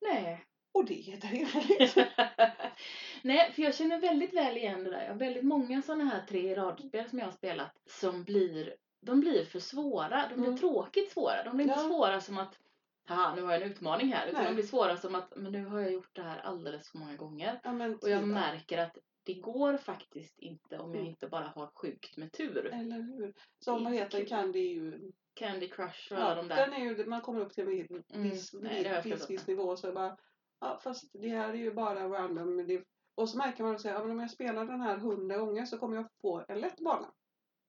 Nej. 0.00 0.44
Och 0.72 0.84
det 0.84 1.12
är 1.12 1.16
trevligt. 1.16 1.96
Nej, 3.22 3.52
för 3.52 3.62
jag 3.62 3.74
känner 3.74 4.00
väldigt 4.00 4.34
väl 4.34 4.56
igen 4.56 4.84
det 4.84 4.90
där. 4.90 5.02
Jag 5.02 5.12
har 5.12 5.18
väldigt 5.18 5.44
många 5.44 5.82
sådana 5.82 6.04
här 6.04 6.26
tre 6.28 6.56
radspel 6.56 7.08
som 7.08 7.18
jag 7.18 7.26
har 7.26 7.32
spelat 7.32 7.76
som 7.86 8.24
blir, 8.24 8.74
de 9.00 9.20
blir 9.20 9.44
för 9.44 9.58
svåra. 9.60 10.28
De 10.28 10.34
blir 10.34 10.46
Mm. 10.46 10.58
tråkigt 10.58 11.12
svåra. 11.12 11.44
De 11.44 11.56
blir 11.56 11.66
inte 11.68 11.80
Ja. 11.80 11.88
svåra 11.88 12.20
som 12.20 12.38
att 12.38 12.58
Haha, 13.08 13.34
nu 13.34 13.42
har 13.42 13.52
jag 13.52 13.62
en 13.62 13.70
utmaning 13.70 14.12
här. 14.12 14.26
Utan 14.28 14.40
Nej. 14.42 14.50
de 14.50 14.54
blir 14.54 14.64
svåra 14.66 14.96
som 14.96 15.14
att 15.14 15.36
men 15.36 15.52
nu 15.52 15.64
har 15.66 15.80
jag 15.80 15.92
gjort 15.92 16.10
det 16.16 16.22
här 16.22 16.38
alldeles 16.38 16.88
för 16.90 16.98
många 16.98 17.16
gånger. 17.16 17.60
ja, 17.64 17.72
men 17.72 17.94
Och 17.96 18.10
jag 18.10 18.28
märker 18.28 18.78
att 18.78 18.98
det 19.24 19.34
går 19.34 19.76
faktiskt 19.76 20.38
inte 20.38 20.78
om 20.78 20.90
jag 20.90 20.96
Mm. 21.00 21.10
inte 21.10 21.28
bara 21.28 21.44
har 21.54 21.70
sjukt 21.74 22.16
med 22.16 22.32
tur. 22.32 22.66
Eller 22.66 22.96
hur? 23.02 23.34
Som 23.64 23.84
vad 23.84 23.92
heter. 23.92 24.24
Candy 24.24 24.58
ju... 24.58 25.12
Candy 25.34 25.68
Crush 25.68 26.12
och 26.12 26.18
alla 26.18 26.28
Ja, 26.28 26.34
de 26.34 26.48
där. 26.48 26.56
den 26.56 26.72
är 26.72 26.78
ju, 26.84 27.06
man 27.06 27.20
kommer 27.20 27.40
upp 27.40 27.52
till 27.52 27.64
en 27.64 27.70
viss, 27.70 27.90
Mm, 27.90 28.30
viss, 28.30 28.52
nej, 28.54 28.82
jag 28.82 29.02
viss, 29.02 29.30
viss 29.30 29.46
nivå 29.46 29.76
så 29.76 29.92
bara... 29.92 30.16
Ja, 30.60 30.78
fast 30.82 31.10
det 31.12 31.28
här 31.28 31.48
är 31.48 31.54
ju 31.54 31.72
bara 31.74 32.08
random. 32.08 32.66
Det, 32.66 32.84
och 33.14 33.28
så 33.28 33.38
märker 33.38 33.64
man 33.64 33.74
att 33.74 33.84
ja, 33.84 33.98
men 34.00 34.10
om 34.10 34.20
jag 34.20 34.30
spelar 34.30 34.64
den 34.64 34.80
här 34.80 34.96
hundra 34.96 35.36
gånger 35.38 35.66
så 35.66 35.78
kommer 35.78 35.96
jag 35.96 36.06
få 36.22 36.44
en 36.48 36.60
lätt 36.60 36.80
bana. 36.80 37.12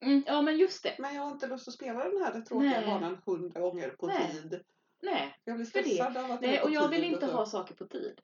Mm, 0.02 0.24
ja 0.28 0.42
men 0.42 0.58
just 0.58 0.84
det. 0.84 0.96
Men 1.00 1.16
jag 1.16 1.22
har 1.22 1.32
inte 1.32 1.48
lust 1.48 1.68
att 1.68 1.74
spela 1.74 2.10
den 2.10 2.22
här 2.24 2.42
tråkiga 2.42 2.70
Nej. 2.72 2.86
banan 2.86 3.22
hundra 3.26 3.60
gånger 3.60 3.90
på 3.90 4.08
Nej. 4.08 4.32
tid. 4.32 4.62
Nej, 5.02 5.38
Jag 5.44 5.56
blir 5.56 5.66
stressad 5.66 6.18
av 6.18 6.32
att 6.32 6.42
Nej 6.42 6.62
och 6.62 6.72
jag 6.72 6.88
vill 6.88 7.04
inte 7.04 7.26
ha 7.26 7.46
saker 7.46 7.76
på 7.76 7.86
tid. 7.88 8.20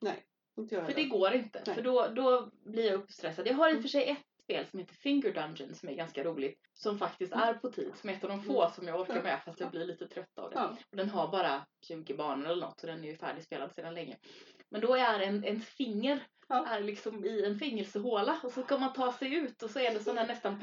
Inte 0.58 0.74
jag 0.74 0.86
För 0.86 0.94
det 0.94 1.04
går 1.04 1.32
inte. 1.32 1.62
Nej. 1.66 1.74
För 1.74 1.82
då, 1.82 2.08
då 2.08 2.50
blir 2.64 2.86
jag 2.86 2.94
uppstressad. 2.94 3.46
Jag 3.46 3.54
har 3.54 3.68
i 3.68 3.70
och 3.70 3.72
Mm. 3.72 3.82
för 3.82 3.88
sig 3.88 4.08
ett 4.10 4.42
spel 4.42 4.66
som 4.70 4.78
heter 4.78 4.94
Finger 4.94 5.32
Dungeon 5.32 5.74
som 5.74 5.88
är 5.88 5.94
ganska 5.94 6.24
roligt. 6.24 6.60
Som 6.74 6.98
faktiskt 6.98 7.32
är 7.32 7.54
på 7.54 7.70
tid. 7.72 7.92
Som 8.00 8.10
är 8.10 8.14
ett 8.14 8.24
av 8.24 8.30
de 8.30 8.42
få 8.42 8.60
Mm. 8.62 8.72
som 8.74 8.88
jag 8.88 9.00
orkar 9.00 9.22
med 9.22 9.40
fast 9.44 9.60
jag 9.60 9.70
blir 9.70 9.84
lite 9.84 10.08
trött 10.08 10.38
av 10.38 10.50
det. 10.50 10.56
Ja. 10.56 10.76
Och 10.90 10.96
den 10.96 11.10
har 11.10 11.28
bara 11.28 11.66
20 11.82 12.14
banor 12.14 12.46
eller 12.46 12.66
något 12.66 12.80
så 12.80 12.86
den 12.86 13.04
är 13.04 13.08
ju 13.08 13.16
färdigspelad 13.16 13.72
sedan 13.74 13.94
länge. 13.94 14.16
Men 14.68 14.80
då 14.80 14.94
är 14.94 15.20
en, 15.20 15.44
en 15.44 15.60
finger 15.60 16.20
Ja. 16.48 16.66
är 16.66 16.80
liksom 16.80 17.24
i 17.24 17.44
en 17.44 17.58
fängelsehåla 17.58 18.40
och 18.42 18.52
så 18.52 18.62
ska 18.62 18.78
man 18.78 18.92
ta 18.92 19.12
sig 19.12 19.34
ut 19.34 19.62
och 19.62 19.70
så 19.70 19.78
är 19.78 19.94
det 19.94 20.00
sådana 20.00 20.20
här 20.20 20.28
nästan 20.28 20.60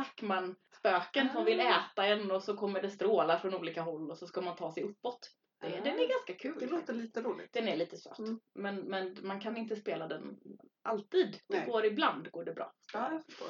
Pac-Man-spöken 0.84 1.30
som 1.34 1.46
vill 1.46 1.60
Ah. 1.60 1.80
äta 1.92 2.06
en 2.06 2.32
och 2.32 2.44
så 2.44 2.58
kommer 2.58 2.82
det 2.82 2.90
strålar 2.90 3.38
från 3.38 3.54
olika 3.56 3.82
håll 3.82 4.12
och 4.12 4.18
så 4.18 4.28
ska 4.28 4.42
man 4.42 4.56
ta 4.56 4.72
sig 4.72 4.84
uppåt. 4.84 5.30
Det, 5.62 5.68
Ah. 5.68 5.70
Den 5.84 6.00
är 6.00 6.08
ganska 6.10 6.34
kul. 6.34 6.58
Det 6.60 6.66
låter 6.68 6.94
lite 6.94 7.22
roligt. 7.22 7.54
Den 7.54 7.68
är 7.68 7.76
lite 7.76 7.98
söt. 7.98 8.20
Mm. 8.20 8.40
Men, 8.54 8.76
men 8.76 9.18
man 9.22 9.40
kan 9.40 9.58
inte 9.58 9.76
spela 9.76 10.08
den 10.08 10.38
alltid. 10.82 11.32
Det 11.48 11.58
Nej. 11.58 11.66
går 11.70 11.86
ibland 11.86 12.32
går 12.32 12.44
det 12.46 12.54
bra. 12.54 12.74
Ja, 12.94 13.12
jag 13.12 13.26
förstår. 13.26 13.48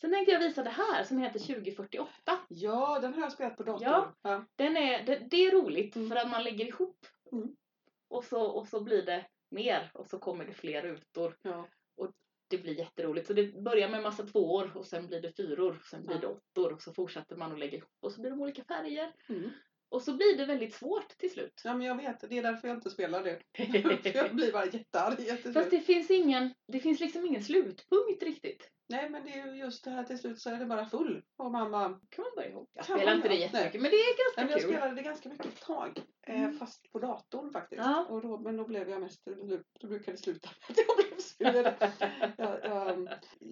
Sen 0.00 0.12
tänkte 0.12 0.32
jag 0.32 0.40
visa 0.40 0.62
det 0.62 0.70
här 0.70 1.04
som 1.04 1.18
heter 1.18 1.38
2048. 1.38 2.38
Ja, 2.48 2.98
den 3.00 3.14
har 3.14 3.20
jag 3.20 3.32
spelat 3.32 3.56
på 3.56 3.62
dator. 3.62 3.86
Ja. 3.88 4.14
Ja. 4.22 4.44
Den 4.56 4.76
är, 4.76 5.02
det, 5.06 5.16
det 5.30 5.36
är 5.46 5.50
roligt 5.50 5.96
Mm. 5.96 6.08
för 6.08 6.16
att 6.16 6.30
man 6.30 6.44
lägger 6.44 6.64
ihop. 6.66 7.06
Mm. 7.32 7.56
Och, 8.08 8.24
så, 8.24 8.42
och 8.46 8.68
så 8.68 8.80
blir 8.80 9.02
det 9.06 9.26
mer 9.50 9.90
och 9.94 10.06
så 10.06 10.18
kommer 10.18 10.44
det 10.44 10.52
fler 10.52 10.82
rutor. 10.82 11.36
Ja. 11.42 11.68
Det 12.48 12.58
blir 12.58 12.78
jätteroligt. 12.78 13.26
Så 13.26 13.32
det 13.32 13.62
börjar 13.62 13.88
med 13.88 14.02
massa 14.02 14.26
tvåor 14.26 14.76
och 14.76 14.86
sen 14.86 15.06
blir 15.06 15.20
det 15.20 15.32
fyror. 15.36 15.82
Sen 15.90 16.06
blir 16.06 16.18
det 16.18 16.26
åttor 16.26 16.72
och 16.72 16.82
så 16.82 16.92
fortsätter 16.92 17.36
man 17.36 17.52
att 17.52 17.58
lägga 17.58 17.76
ihop. 17.78 17.90
Och 18.02 18.12
så 18.12 18.20
blir 18.20 18.30
de 18.30 18.40
olika 18.40 18.64
färger. 18.64 19.12
Mm. 19.28 19.50
Och 19.88 20.02
så 20.02 20.12
blir 20.16 20.36
det 20.36 20.44
väldigt 20.46 20.74
svårt 20.74 21.08
till 21.18 21.30
slut. 21.32 21.60
ja, 21.64 21.74
men 21.74 21.86
jag 21.86 21.96
vet. 21.96 22.20
Det 22.30 22.38
är 22.38 22.42
därför 22.42 22.68
jag 22.68 22.76
inte 22.76 22.90
spelar 22.90 23.24
det. 23.24 23.40
Jag 24.14 24.34
blir 24.34 24.52
bara 24.52 24.66
jättearg. 24.66 25.52
Fast 25.54 25.70
det 25.70 25.80
finns 25.80 26.10
ingen, 26.10 26.54
det 26.72 26.80
finns 26.80 27.00
liksom 27.00 27.26
ingen 27.26 27.44
slutpunkt 27.44 28.22
riktigt. 28.22 28.70
Nej 28.88 29.10
men 29.10 29.24
det 29.24 29.30
är 29.32 29.46
ju 29.46 29.58
just 29.60 29.84
det 29.84 29.90
här 29.90 30.04
till 30.04 30.18
slut 30.18 30.40
så 30.40 30.50
är 30.50 30.56
det 30.56 30.64
bara 30.66 30.86
full. 30.86 31.22
Och 31.36 31.50
bara, 31.52 31.88
kan 31.88 32.24
man 32.24 32.32
bara 32.36 32.46
ihåg. 32.46 32.66
Jag 32.72 32.84
spelar 32.84 33.14
inte 33.14 33.28
det 33.28 33.34
jättemycket 33.34 33.80
men 33.82 33.90
det 33.90 33.96
är 33.96 34.16
ganska 34.24 34.40
Nej, 34.40 34.44
men 34.44 34.50
jag 34.50 34.60
kul. 34.60 34.70
spelade 34.70 34.94
det 34.94 35.02
ganska 35.02 35.28
mycket 35.28 35.46
ett 35.46 35.60
tag. 35.60 35.98
Eh, 36.26 36.42
Mm. 36.42 36.58
fast 36.58 36.92
på 36.92 36.98
datorn 36.98 37.50
faktiskt. 37.52 37.82
Ja. 37.84 38.06
Och 38.10 38.22
då, 38.22 38.38
men 38.38 38.56
då 38.56 38.64
blev 38.64 38.90
jag 38.90 39.00
mest, 39.00 39.24
då 39.80 39.86
brukade 39.88 40.12
det 40.12 40.16
sluta 40.22 40.48
med 40.48 40.70
att 40.70 40.86
jag 40.88 40.96
blev 40.96 41.05
sur. 41.22 41.76
jag, 42.36 42.62
jag, 42.64 43.08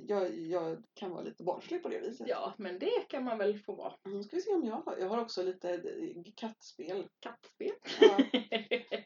jag, 0.07 0.35
jag 0.38 0.83
kan 0.94 1.11
vara 1.11 1.22
lite 1.22 1.42
barnslig 1.44 1.83
på 1.83 1.88
det 1.88 1.98
viset. 2.00 2.29
Ja, 2.29 2.55
men 2.59 2.79
det 2.79 3.09
kan 3.09 3.24
man 3.24 3.38
väl 3.38 3.59
få 3.59 3.74
vara. 3.74 3.94
Nu 4.05 4.22
ska 4.22 4.37
vi 4.37 4.42
se 4.42 4.50
om 4.55 4.64
jag 4.64 4.77
har. 4.77 4.96
Jag 4.98 5.09
har 5.09 5.18
också 5.20 5.42
lite 5.42 5.70
eh, 5.74 6.22
kattspel. 6.37 7.09
Kattspel. 7.20 7.72
Ja, 8.00 8.18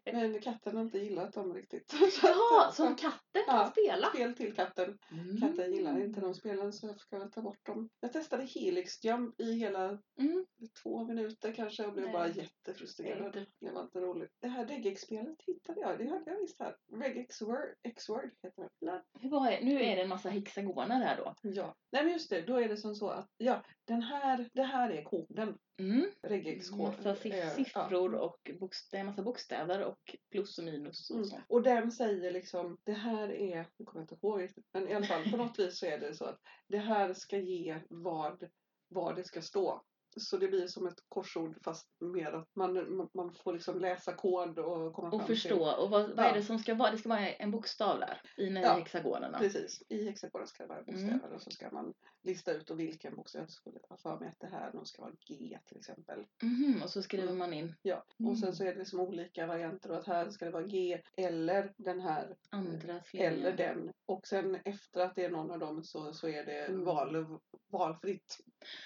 men 0.12 0.40
katten 0.40 0.76
har 0.76 0.82
inte 0.82 0.98
gillat 0.98 1.32
dem 1.32 1.54
riktigt. 1.54 1.94
Jaha, 2.22 2.72
som 2.72 2.96
katten 2.96 3.42
kan 3.46 3.56
Ja. 3.56 3.70
spela. 3.70 4.06
Spel 4.08 4.34
till 4.36 4.54
katten. 4.54 4.98
Mm. 5.12 5.40
Katten 5.40 5.72
gillar 5.74 6.00
inte 6.00 6.20
de 6.20 6.34
spelen 6.34 6.72
så 6.72 6.86
jag 6.86 7.00
ska 7.00 7.28
ta 7.28 7.42
bort 7.42 7.66
dem. 7.66 7.88
Jag 8.00 8.12
testade 8.12 8.44
Helix 8.44 9.04
Jump 9.04 9.40
i 9.40 9.52
hela 9.52 9.98
Mm. 10.20 10.46
två 10.82 11.04
minuter 11.04 11.52
kanske 11.52 11.86
och 11.86 11.92
blev 11.92 12.04
Nej. 12.04 12.12
bara 12.12 12.28
jättefrustrerad. 12.28 13.26
inte- 13.36 13.46
Det 13.60 13.70
var 13.70 13.82
inte 13.82 14.00
roligt. 14.00 14.30
Det 14.40 14.48
här 14.48 14.66
regex-spelet 14.66 15.42
hittade 15.46 15.80
jag. 15.80 15.98
Det 15.98 16.08
hade 16.08 16.30
jag 16.30 16.40
visst 16.40 16.60
här. 16.60 16.76
Regex 16.92 17.42
Word, 17.42 17.74
X-Word 17.82 18.30
det. 18.56 19.02
Hur 19.20 19.30
var 19.30 19.50
det? 19.50 19.60
Nu 19.64 19.82
är 19.82 19.96
det 19.96 20.02
en 20.02 20.08
massa 20.08 20.28
hexagoner 20.30 20.96
här 21.04 21.16
då. 21.16 21.34
Ja. 21.42 21.74
Nej 21.92 22.04
men 22.04 22.12
just 22.12 22.30
det, 22.30 22.40
då 22.42 22.56
är 22.60 22.68
det 22.68 22.76
som 22.76 22.94
så 22.94 23.08
att 23.08 23.28
ja, 23.36 23.62
den 23.84 24.02
här, 24.02 24.48
det 24.52 24.62
här 24.62 24.90
är 24.90 25.02
koden. 25.02 25.58
Mm. 25.80 26.06
Regex 26.22 26.70
kod. 26.70 26.78
Massa 26.80 27.14
si- 27.14 27.38
Eh, 27.40 27.48
siffror 27.50 28.14
ja. 28.14 28.20
och 28.20 28.50
bokst- 28.60 28.88
det 28.90 28.96
är 28.98 29.04
massa 29.04 29.22
bokstäver 29.22 29.84
och 29.84 30.14
plus 30.30 30.58
och 30.58 30.64
minus 30.64 31.10
och 31.10 31.16
Mm. 31.16 31.28
sånt. 31.28 31.44
Och 31.48 31.62
den 31.62 31.92
säger 31.92 32.30
liksom, 32.32 32.78
det 32.84 32.92
här 32.92 33.32
är, 33.32 33.66
nu 33.76 33.84
kommer 33.84 34.00
jag 34.00 34.04
inte 34.04 34.26
ihåg 34.26 34.42
riktigt, 34.42 34.66
men 34.72 34.88
i 34.88 34.94
alla 34.94 35.06
fall 35.06 35.30
på 35.30 35.36
något 35.36 35.58
vis 35.58 35.78
så 35.78 35.86
är 35.86 35.98
det 35.98 36.14
så 36.14 36.24
att 36.24 36.38
det 36.68 36.78
här 36.78 37.14
ska 37.14 37.38
ge 37.38 37.80
vad, 37.88 38.48
vad 38.88 39.16
det 39.16 39.24
ska 39.24 39.42
stå. 39.42 39.82
Så 40.20 40.36
det 40.36 40.48
blir 40.48 40.66
som 40.66 40.86
ett 40.86 40.98
korsord 41.08 41.64
fast 41.64 41.88
mer 42.00 42.32
att 42.32 42.48
man, 42.56 42.74
man- 43.14 43.34
får 43.34 43.52
liksom 43.52 43.80
läsa 43.80 44.12
kod 44.14 44.58
och 44.58 44.92
komma 44.94 45.10
fram 45.10 45.20
Och 45.20 45.26
till. 45.26 45.36
förstå. 45.36 45.70
Och 45.82 45.90
vad, 45.90 46.10
vad 46.16 46.26
är 46.26 46.34
det 46.34 46.42
som 46.42 46.58
ska 46.58 46.74
vara? 46.74 46.90
Det 46.90 46.98
ska 46.98 47.08
vara 47.08 47.28
en 47.28 47.50
bokstav 47.50 48.00
där 48.00 48.20
i 48.36 48.46
ja. 48.54 48.72
Hexagonerna. 48.78 49.38
Precis, 49.38 49.82
i 49.88 50.04
hexagonen 50.04 50.46
ska 50.46 50.62
det 50.62 50.68
vara 50.68 50.82
bokstäver 50.82 51.12
Mm. 51.12 51.32
och 51.34 51.42
så 51.42 51.50
ska 51.50 51.70
man 51.70 51.94
lista 52.22 52.52
ut 52.52 52.70
och 52.70 52.80
vilken 52.80 53.16
bokstav 53.16 53.40
jag 53.42 53.50
skulle 53.50 53.78
ha 53.88 53.96
för 53.96 54.18
mig 54.18 54.28
att 54.28 54.40
det 54.40 54.46
här 54.46 54.72
nog 54.72 54.86
ska 54.88 55.02
vara 55.02 55.12
G 55.28 55.58
till 55.66 55.76
exempel. 55.78 56.24
Mhm, 56.42 56.80
och 56.82 56.90
så 56.90 57.02
skriver 57.02 57.24
Mm. 57.26 57.38
man 57.38 57.52
in 57.52 57.74
Ja, 57.82 58.04
Mm. 58.20 58.30
och 58.32 58.38
sen 58.38 58.52
så 58.56 58.64
är 58.64 58.72
det 58.72 58.78
liksom 58.78 59.00
olika 59.00 59.46
varianter 59.46 59.90
och 59.90 59.96
att 59.98 60.06
här 60.06 60.30
ska 60.30 60.44
det 60.44 60.50
vara 60.50 60.62
G 60.66 61.00
eller 61.16 61.72
den 61.76 62.00
här 62.00 62.36
andra 62.50 63.02
slängar. 63.02 63.30
eller 63.32 63.56
den. 63.56 63.92
Och 64.06 64.26
sen 64.26 64.54
efter 64.64 65.00
att 65.00 65.14
det 65.14 65.24
är 65.24 65.30
någon 65.30 65.50
av 65.50 65.58
dem 65.58 65.84
så, 65.84 66.12
så 66.12 66.28
är 66.28 66.44
det 66.44 66.58
Mm. 66.66 66.84
val, 66.84 67.38
valfritt. 67.70 68.38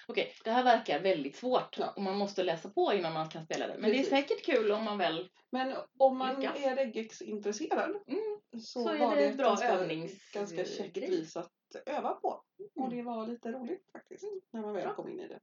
Okej, 0.09 0.33
det 0.45 0.51
här 0.51 0.65
verkar 0.65 1.01
väldigt 1.01 1.37
svårt 1.37 1.79
Ja. 1.79 1.91
och 1.97 2.03
man 2.03 2.17
måste 2.19 2.43
läsa 2.43 2.69
på 2.71 2.93
innan 2.95 3.13
man 3.13 3.29
kan 3.29 3.45
spela 3.45 3.67
det. 3.67 3.75
Men 3.79 3.91
Precis. 3.91 4.11
det 4.11 4.17
är 4.17 4.21
säkert 4.23 4.45
kul 4.45 4.73
om 4.73 4.85
man 4.85 4.99
väl... 4.99 5.31
Men 5.51 5.75
om 5.99 6.19
man 6.19 6.41
Lyckas. 6.41 6.57
är 6.65 6.77
regex-intresserad 6.77 7.91
Mm, 8.07 8.39
så, 8.53 8.83
Så 8.83 8.89
är 8.89 8.99
var 8.99 9.17
det 9.17 9.25
ett 9.25 9.37
bra 9.37 9.49
ganska, 9.49 9.79
övnings- 9.79 10.35
ganska 10.35 10.65
käckt 10.65 10.97
vis 10.97 11.37
att 11.37 11.53
öva 11.87 12.15
på. 12.15 12.29
Och 12.77 12.85
Mm. 12.87 12.97
det 12.97 13.03
var 13.03 13.27
lite 13.27 13.53
roligt 13.53 13.89
faktiskt 13.93 14.25
när 14.51 14.61
man 14.61 14.75
väl 14.75 14.85
Bra. 14.85 14.95
kom 14.95 15.09
in 15.09 15.21
i 15.21 15.29
det. 15.29 15.41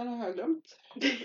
Sen 0.00 0.08
har 0.08 0.26
jag 0.26 0.34
glömt 0.34 0.78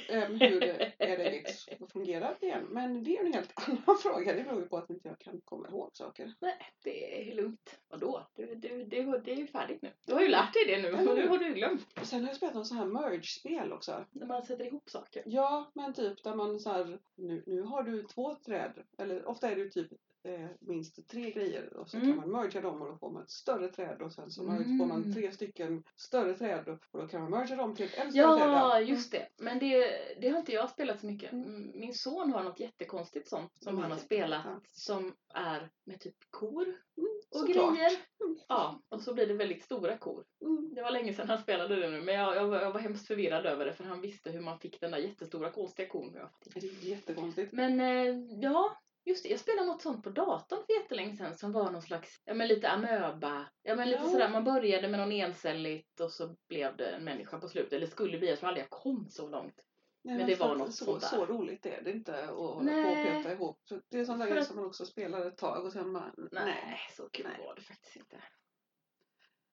äm, 0.10 0.40
hur 0.40 0.60
det 0.60 0.94
är 0.98 1.88
fungerar 1.88 2.36
igen. 2.42 2.68
Men 2.70 3.04
det 3.04 3.18
är 3.18 3.26
en 3.26 3.34
helt 3.34 3.54
annan 3.68 3.98
fråga. 4.02 4.34
Det 4.34 4.44
beror 4.44 4.60
ju 4.60 4.68
på 4.68 4.78
att 4.78 4.90
inte 4.90 5.08
jag 5.08 5.20
kan 5.20 5.42
komma 5.42 5.68
ihåg 5.68 5.90
saker. 5.94 6.34
nej, 6.40 6.58
det 6.84 7.30
är 7.32 7.36
lugnt. 7.36 7.80
Vadå? 7.88 8.28
Du, 8.36 8.56
du, 8.56 8.84
det, 8.84 9.20
det 9.20 9.32
är 9.32 9.36
ju 9.36 9.48
färdigt 9.48 9.82
nu. 9.82 9.92
Du 10.06 10.14
har 10.14 10.22
ju 10.22 10.28
lärt 10.28 10.54
dig 10.54 10.64
det 10.68 10.82
nu 10.82 11.10
och 11.10 11.18
nu 11.18 11.28
har 11.28 11.38
du 11.38 11.54
glömt. 11.54 12.00
Och 12.00 12.08
sen 12.08 12.22
har 12.22 12.28
jag 12.28 12.38
spelat 12.38 12.56
någon 12.56 12.66
sån 12.66 12.78
här 12.78 12.86
merge-spel 12.86 13.74
också. 13.74 14.06
När 14.12 14.28
man 14.28 14.44
sätter 14.44 14.66
ihop 14.66 14.90
saker. 14.90 15.24
Ja, 15.26 15.72
men 15.74 15.94
typ 15.94 16.24
där 16.24 16.36
man 16.36 16.60
så 16.60 16.72
här, 16.72 17.00
nu, 17.16 17.44
nu 17.46 17.62
har 17.62 17.84
du 17.84 18.04
två 18.04 18.36
träd. 18.36 18.74
Eller 18.98 19.26
ofta 19.26 19.52
är 19.52 19.56
det 19.56 19.70
typ 19.70 19.92
eh, 20.26 20.48
minst 20.60 21.08
tre 21.08 21.32
grejer 21.32 21.74
och 21.78 21.90
så 21.90 21.98
Mm. 21.98 22.10
kan 22.10 22.18
man 22.18 22.42
mergea 22.44 22.62
dem 22.62 22.82
och 22.82 22.88
då 22.88 22.98
får 22.98 23.12
man 23.12 23.24
ett 23.24 23.30
större 23.30 23.68
träd 23.68 24.02
och 24.02 24.12
sen 24.14 24.32
så 24.32 24.44
merge 24.44 24.64
får 24.80 24.86
man 24.86 25.02
Mm. 25.02 25.14
tre 25.14 25.32
stycken 25.32 25.84
större 25.96 26.34
träd 26.34 26.68
och 26.68 27.00
då 27.02 27.08
kan 27.08 27.22
man 27.22 27.32
mergea 27.32 27.56
dem 27.58 27.76
till 27.76 27.86
ett 27.86 27.98
ännu 27.98 28.12
större 28.12 28.38
träd. 28.38 28.50
Ja, 28.50 28.80
just 28.80 29.12
det. 29.12 29.28
Men 29.38 29.60
det, 29.60 29.88
det 30.22 30.30
har 30.30 30.40
inte 30.40 30.54
jag 30.54 30.70
spelat 30.70 31.00
så 31.00 31.06
mycket. 31.06 31.32
Mm. 31.32 31.46
Mm, 31.56 31.72
Min 31.80 31.94
son 31.94 32.32
har 32.34 32.44
något 32.44 32.60
jättekonstigt 32.60 33.28
sånt 33.30 33.52
som 33.56 33.70
Mm. 33.70 33.82
han 33.82 33.92
har 33.92 33.98
spelat 34.00 34.42
Ja. 34.46 34.60
som 34.72 35.14
är 35.34 35.70
med 35.86 36.00
typ 36.00 36.16
kor 36.30 36.64
Mm, 36.64 37.10
och 37.32 37.40
såklart. 37.40 37.76
grejer. 37.76 37.92
Mm. 38.24 38.38
Ja, 38.48 38.82
och 38.90 39.02
så 39.02 39.14
blir 39.14 39.28
det 39.28 39.34
väldigt 39.34 39.64
stora 39.64 39.98
kor. 39.98 40.26
Mm. 40.42 40.74
Det 40.74 40.82
var 40.82 40.92
länge 40.92 41.14
sedan 41.14 41.30
han 41.30 41.42
spelade 41.42 41.76
det 41.76 41.90
nu 41.90 42.02
men 42.02 42.16
jag, 42.16 42.36
jag, 42.36 42.48
var, 42.48 42.62
jag 42.62 42.72
var 42.72 42.80
hemskt 42.80 43.08
förvirrad 43.08 43.46
över 43.46 43.66
det 43.66 43.74
för 43.74 43.84
han 43.84 44.02
visste 44.02 44.32
hur 44.32 44.42
man 44.42 44.60
fick 44.60 44.82
den 44.82 44.92
där 44.92 44.98
jättestora 44.98 45.52
konstiga 45.52 45.88
kon. 45.90 46.14
Det 46.46 46.60
är 46.60 46.86
jättekonstigt. 46.86 47.52
Men 47.54 47.80
eh, 47.80 48.40
ja, 48.42 48.78
just 49.06 49.24
det. 49.24 49.30
Jag 49.30 49.40
spelade 49.40 49.68
något 49.68 49.82
sånt 49.82 50.04
på 50.04 50.10
datorn 50.10 50.60
för 50.66 50.74
jättelänge 50.82 51.16
sedan 51.16 51.38
som 51.38 51.52
var 51.52 51.72
någon 51.72 51.82
slags, 51.82 52.22
ja 52.26 52.34
men 52.34 52.48
lite 52.48 52.70
amöba. 52.70 53.50
Ja 53.62 53.76
men 53.76 53.90
lite 53.90 54.04
Ja. 54.04 54.10
sådär, 54.10 54.30
man 54.30 54.44
började 54.44 54.88
med 54.88 55.00
någon 55.00 55.12
encelligt 55.12 56.00
och 56.00 56.12
så 56.12 56.36
blev 56.50 56.78
det 56.78 56.86
en 56.90 57.04
människa 57.04 57.40
på 57.40 57.48
slutet. 57.50 57.74
Eller 57.74 57.88
skulle 57.88 58.18
bli, 58.18 58.30
jag 58.30 58.40
tror 58.40 58.48
aldrig 58.50 58.64
jag 58.64 58.70
kom 58.70 59.10
så 59.10 59.28
långt. 59.28 59.62
Nej, 60.04 60.18
Men 60.18 60.28
det 60.28 60.36
var 60.40 60.56
något 60.56 60.74
så, 60.74 60.86
sånt 60.86 61.02
där. 61.02 61.08
så 61.08 61.26
roligt 61.26 61.66
är 61.66 61.82
det 61.82 61.92
inte 61.92 62.24
att 62.24 62.30
hålla 62.30 62.38
på 62.38 62.42
och 62.58 62.64
Nej. 62.66 63.06
peta 63.24 63.32
ihop. 63.32 63.60
Det 63.90 64.00
är 64.00 64.06
sånt 64.06 64.20
där 64.20 64.28
För 64.36 64.42
som 64.42 64.56
man 64.56 64.66
också 64.66 64.86
spelar 64.86 65.26
ett 65.26 65.38
tag 65.38 65.66
och 65.66 65.72
sen 65.72 65.94
bara, 65.94 66.14
Nej, 66.32 66.80
så 66.92 67.10
kul 67.10 67.28
Nej. 67.30 67.46
var 67.46 67.56
det 67.56 67.62
faktiskt 67.62 67.96
inte. 67.96 68.24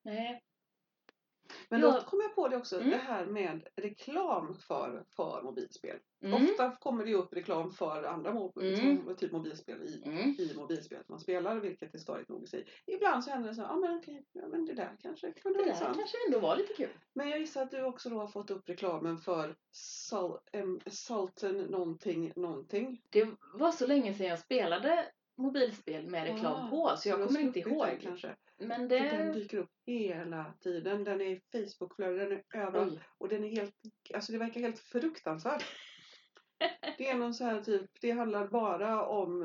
Nej. 0.05 0.43
Men 1.69 1.81
Ja. 1.81 1.91
då 1.93 2.01
kom 2.01 2.21
jag 2.21 2.35
på 2.35 2.49
det 2.49 2.57
också, 2.57 2.77
Mm. 2.77 2.91
det 2.91 2.97
här 2.97 3.27
med 3.27 3.69
reklam 3.77 4.55
för, 4.55 5.05
för 5.17 5.43
mobilspel. 5.43 5.97
Mm. 6.25 6.45
Ofta 6.45 6.77
kommer 6.77 7.05
det 7.05 7.11
ju 7.11 7.17
upp 7.17 7.33
reklam 7.33 7.71
för 7.73 8.05
andra 8.05 8.31
mo- 8.33 8.61
Mm. 8.61 8.71
liksom, 8.97 9.17
typ 9.17 9.33
mobilspel 9.33 9.83
i, 9.83 10.03
Mm. 10.07 10.19
i 10.39 10.53
mobilspelet 10.57 11.09
man 11.09 11.21
spelar, 11.21 11.57
vilket 11.61 11.95
är 11.95 11.99
störigt 11.99 12.29
nog 12.29 12.45
i 12.45 12.47
sig. 12.47 12.67
Ibland 12.87 13.25
så 13.25 13.31
händer 13.31 13.49
det 13.49 13.55
så, 13.55 13.63
ah, 13.63 13.77
men 13.77 13.97
okej, 13.99 14.27
ja, 14.33 14.49
men 14.49 14.65
det 14.67 14.73
där 14.75 14.97
kanske 15.03 15.33
kunde 15.33 15.59
Det 15.59 15.63
vara 15.63 15.65
där 15.65 15.73
intressant. 15.73 15.97
kanske 15.99 16.17
ändå 16.27 16.39
var 16.41 16.57
lite 16.57 16.75
kul. 16.75 16.91
Men 17.15 17.29
jag 17.31 17.39
gissar 17.41 17.63
att 17.63 17.71
du 17.71 17.83
också 17.85 18.09
då 18.11 18.19
har 18.19 18.29
fått 18.29 18.51
upp 18.51 18.69
reklamen 18.69 19.19
för 19.19 19.57
Sal, 19.73 20.39
em, 20.53 20.81
Salten 20.91 21.57
någonting 21.59 22.33
någonting. 22.37 23.03
Det 23.11 23.29
var 23.55 23.73
så 23.73 23.87
länge 23.87 24.15
sedan 24.15 24.27
jag 24.27 24.39
spelade 24.39 25.07
mobilspel 25.37 26.11
med 26.11 26.23
reklam 26.25 26.67
Ah, 26.67 26.71
på 26.71 26.97
så 26.97 27.09
jag 27.09 27.27
kommer 27.27 27.41
inte 27.41 27.59
ihåg. 27.61 27.87
kanske. 28.03 28.37
Men 28.59 28.89
För 28.89 28.97
den 28.97 29.27
det... 29.27 29.33
dyker 29.33 29.59
upp 29.59 29.71
hela 29.87 30.55
tiden. 30.61 31.05
Den 31.05 31.21
är 31.21 31.25
i 31.25 31.41
Facebookflödet, 31.53 32.29
den 32.29 32.39
är 32.39 32.67
överallt. 32.67 32.93
Oj. 32.93 33.03
Och 33.19 33.29
den 33.29 33.45
är 33.45 33.49
helt, 33.49 33.75
alltså 34.15 34.33
det 34.33 34.39
verkar 34.39 34.61
helt 34.61 34.79
fruktansvärt. 34.79 35.65
Det 36.99 37.09
är 37.09 37.15
någon 37.15 37.35
så 37.35 37.45
här 37.45 37.63
typ, 37.63 37.91
det 38.01 38.11
handlar 38.11 38.49
bara 38.49 39.07
om 39.07 39.43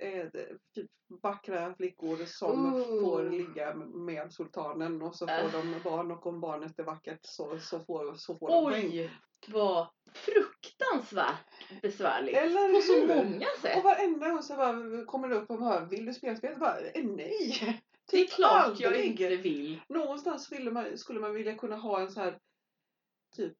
eh, 0.00 0.26
typ 0.74 0.90
vackra 1.22 1.74
flickor 1.74 2.16
som 2.26 2.74
Ooh. 2.74 3.00
får 3.00 3.30
ligga 3.30 3.74
med 3.74 4.32
sultanen 4.32 5.02
och 5.02 5.14
så 5.16 5.26
får 5.26 5.32
Äh. 5.34 5.52
de 5.52 5.80
barn 5.84 6.10
och 6.10 6.26
om 6.26 6.40
barnet 6.40 6.78
är 6.78 6.82
vackert 6.84 7.18
så, 7.22 7.58
så 7.58 7.80
får, 7.80 8.14
så 8.14 8.38
får 8.38 8.48
de 8.48 8.64
poäng. 8.64 8.86
Oj! 8.92 9.10
Vad 9.48 9.88
fruktansvärt 10.14 11.80
besvärligt. 11.82 12.36
Eller 12.36 12.74
På 12.74 12.80
så 12.80 12.92
hur? 13.00 13.08
många 13.24 13.46
Och 13.54 13.60
sätt. 13.60 13.84
varenda 13.84 14.28
gång 14.28 14.42
så 14.42 14.56
bara 14.56 15.04
kommer 15.04 15.28
det 15.28 15.34
upp 15.34 15.50
och 15.50 15.58
bara, 15.58 15.84
vill 15.84 16.06
du 16.06 16.14
spela 16.14 16.36
spelet? 16.36 16.58
Bara, 16.58 16.76
nej! 16.94 17.82
Det 18.10 18.20
är 18.20 18.26
klart 18.26 18.80
jag 18.80 18.92
aldrig. 18.92 19.06
inte 19.20 19.36
vill. 19.36 19.80
Någonstans 19.88 20.52
ville 20.52 20.70
man, 20.70 20.98
skulle 20.98 21.20
man 21.20 21.34
vilja 21.34 21.54
kunna 21.54 21.76
ha 21.76 22.00
en 22.00 22.10
så 22.10 22.20
här 22.20 22.38
typ 23.36 23.56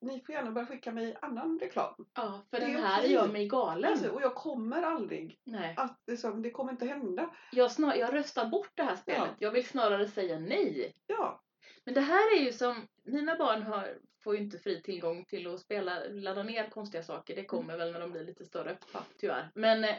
ni 0.00 0.20
får 0.20 0.34
gärna 0.34 0.50
börja 0.50 0.66
skicka 0.66 0.92
mig 0.92 1.16
annan 1.22 1.58
reklam. 1.58 1.94
Ja, 2.14 2.42
för 2.50 2.60
Det 2.60 2.66
den 2.66 2.76
är 2.76 2.80
här 2.80 2.98
okej. 3.00 3.12
gör 3.12 3.28
mig 3.28 3.48
galen. 3.48 3.90
Alltså, 3.92 4.08
och 4.10 4.22
jag 4.22 4.34
kommer 4.34 4.82
aldrig 4.82 5.40
Nej. 5.44 5.74
att 5.76 6.02
liksom, 6.06 6.42
det 6.42 6.50
kommer 6.50 6.72
inte 6.72 6.86
hända. 6.86 7.30
Jag, 7.52 7.72
snar, 7.72 7.94
jag 7.94 8.14
röstar 8.14 8.46
bort 8.48 8.70
det 8.74 8.82
här 8.82 8.96
spelet. 8.96 9.28
Ja. 9.28 9.36
Jag 9.38 9.50
vill 9.50 9.66
snarare 9.66 10.08
säga 10.08 10.38
nej. 10.38 10.94
Ja, 11.06 11.40
Men 11.84 11.94
det 11.94 12.00
här 12.00 12.36
är 12.36 12.40
ju 12.44 12.52
som, 12.52 12.86
mina 13.04 13.36
barn 13.36 13.62
har, 13.62 13.98
får 14.28 14.36
ju 14.36 14.42
inte 14.42 14.58
fri 14.58 14.82
tillgång 14.82 15.24
till 15.24 15.46
att 15.54 15.60
spela, 15.60 16.04
ladda 16.08 16.42
ner 16.42 16.70
konstiga 16.70 17.02
saker. 17.02 17.36
Det 17.36 17.44
kommer 17.44 17.76
väl 17.76 17.92
när 17.92 18.00
de 18.00 18.12
blir 18.12 18.24
lite 18.24 18.44
större, 18.44 18.78
Ja. 18.92 19.02
tyvärr. 19.18 19.50
Men 19.54 19.84
eh, 19.84 19.96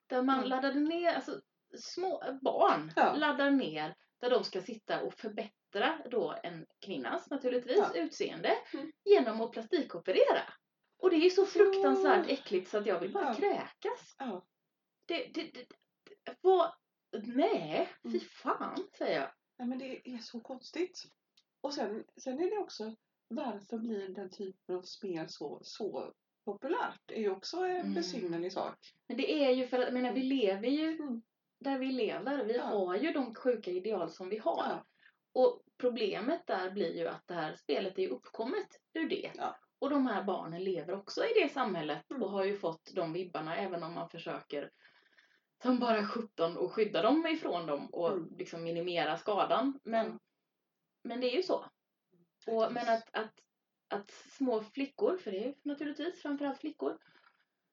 Där 0.06 0.22
man 0.22 0.36
Mm. 0.38 0.48
laddade 0.48 0.80
ner, 0.80 1.14
alltså 1.14 1.40
små 1.78 2.22
barn 2.42 2.92
Ja. 2.96 3.14
laddar 3.16 3.50
ner 3.50 3.94
där 4.20 4.30
de 4.30 4.44
ska 4.44 4.62
sitta 4.62 5.00
och 5.02 5.14
förbättra 5.14 5.55
då 6.10 6.34
en 6.42 6.66
kvinnas 6.80 7.30
naturligtvis 7.30 7.78
Ja. 7.78 7.94
utseende 7.94 8.52
Mm. 8.74 8.92
genom 9.04 9.40
att 9.40 9.52
plastikoperera. 9.52 10.42
Och 10.98 11.10
det 11.10 11.16
är 11.16 11.30
så 11.30 11.46
fruktansvärt 11.46 12.28
äckligt 12.28 12.70
så 12.70 12.78
att 12.78 12.86
jag 12.86 13.00
vill 13.00 13.12
bara 13.12 13.24
Ja. 13.28 13.34
kräkas. 13.34 14.14
ja. 14.18 14.46
Det, 15.06 15.26
det, 15.34 15.42
det, 15.42 15.66
det 16.24 16.36
vad, 16.40 16.72
nej, 17.24 17.88
fy 18.02 18.08
Mm. 18.08 18.20
fan 18.20 18.76
säger 18.98 19.20
jag. 19.20 19.30
Nej, 19.58 19.68
men 19.68 19.78
det 19.78 20.08
är 20.08 20.18
så 20.18 20.40
konstigt. 20.40 21.02
Och 21.60 21.74
sen, 21.74 22.04
sen 22.16 22.40
är 22.40 22.50
det 22.50 22.58
också 22.58 22.94
varför 23.28 23.78
blir 23.78 24.08
den 24.08 24.30
typen 24.30 24.76
av 24.76 24.82
spel 24.82 25.28
så, 25.28 25.60
så 25.62 26.12
populärt? 26.44 27.00
Det 27.06 27.14
är 27.16 27.20
ju 27.20 27.30
också 27.30 27.56
en 27.56 27.76
Mm. 27.80 27.94
besynnerlig 27.94 28.52
sak. 28.52 28.76
Men 29.06 29.16
det 29.16 29.32
är 29.44 29.50
ju 29.50 29.66
för 29.66 29.78
att, 29.78 29.84
jag 29.84 29.94
menar, 29.94 30.12
vi 30.12 30.22
lever 30.22 30.68
ju 30.68 30.88
Mm. 30.96 31.22
där 31.58 31.78
vi 31.78 31.86
lever. 31.92 32.44
Vi 32.44 32.56
Ja. 32.56 32.62
har 32.64 32.96
ju 32.96 33.12
de 33.12 33.34
sjuka 33.34 33.70
ideal 33.70 34.10
som 34.10 34.28
vi 34.28 34.38
har. 34.38 34.64
Ja. 34.68 34.84
Och 35.32 35.62
problemet 35.78 36.46
där 36.46 36.70
blir 36.70 36.96
ju 36.96 37.08
att 37.08 37.26
det 37.26 37.34
här 37.34 37.54
spelet 37.54 37.98
är 37.98 38.08
uppkommet 38.08 38.68
ur 38.94 39.08
det. 39.08 39.32
Ja. 39.36 39.56
Och 39.78 39.90
de 39.90 40.06
här 40.06 40.24
barnen 40.24 40.64
lever 40.64 40.94
också 40.94 41.24
i 41.24 41.32
det 41.42 41.48
samhället 41.52 42.10
Mm. 42.10 42.22
och 42.22 42.30
har 42.30 42.44
ju 42.44 42.56
fått 42.58 42.92
de 42.94 43.12
vibbarna 43.12 43.56
även 43.56 43.82
om 43.82 43.94
man 43.94 44.08
försöker 44.10 44.70
som 45.62 45.78
bara 45.78 46.06
17 46.08 46.56
och 46.56 46.72
skydda 46.72 47.02
dem 47.02 47.26
ifrån 47.26 47.66
dem 47.66 47.86
och 47.94 48.12
Mm. 48.12 48.36
liksom 48.38 48.62
minimera 48.64 49.16
skadan. 49.18 49.80
Men, 49.84 50.18
men 51.04 51.20
det 51.20 51.32
är 51.32 51.36
ju 51.36 51.42
så. 51.42 51.64
Och, 52.46 52.72
men 52.72 52.88
att, 52.88 53.08
att, 53.12 53.34
att 53.88 54.10
små 54.10 54.60
flickor, 54.62 55.16
för 55.16 55.30
det 55.32 55.44
är 55.44 55.54
naturligtvis 55.62 56.22
framförallt 56.22 56.58
flickor, 56.60 56.98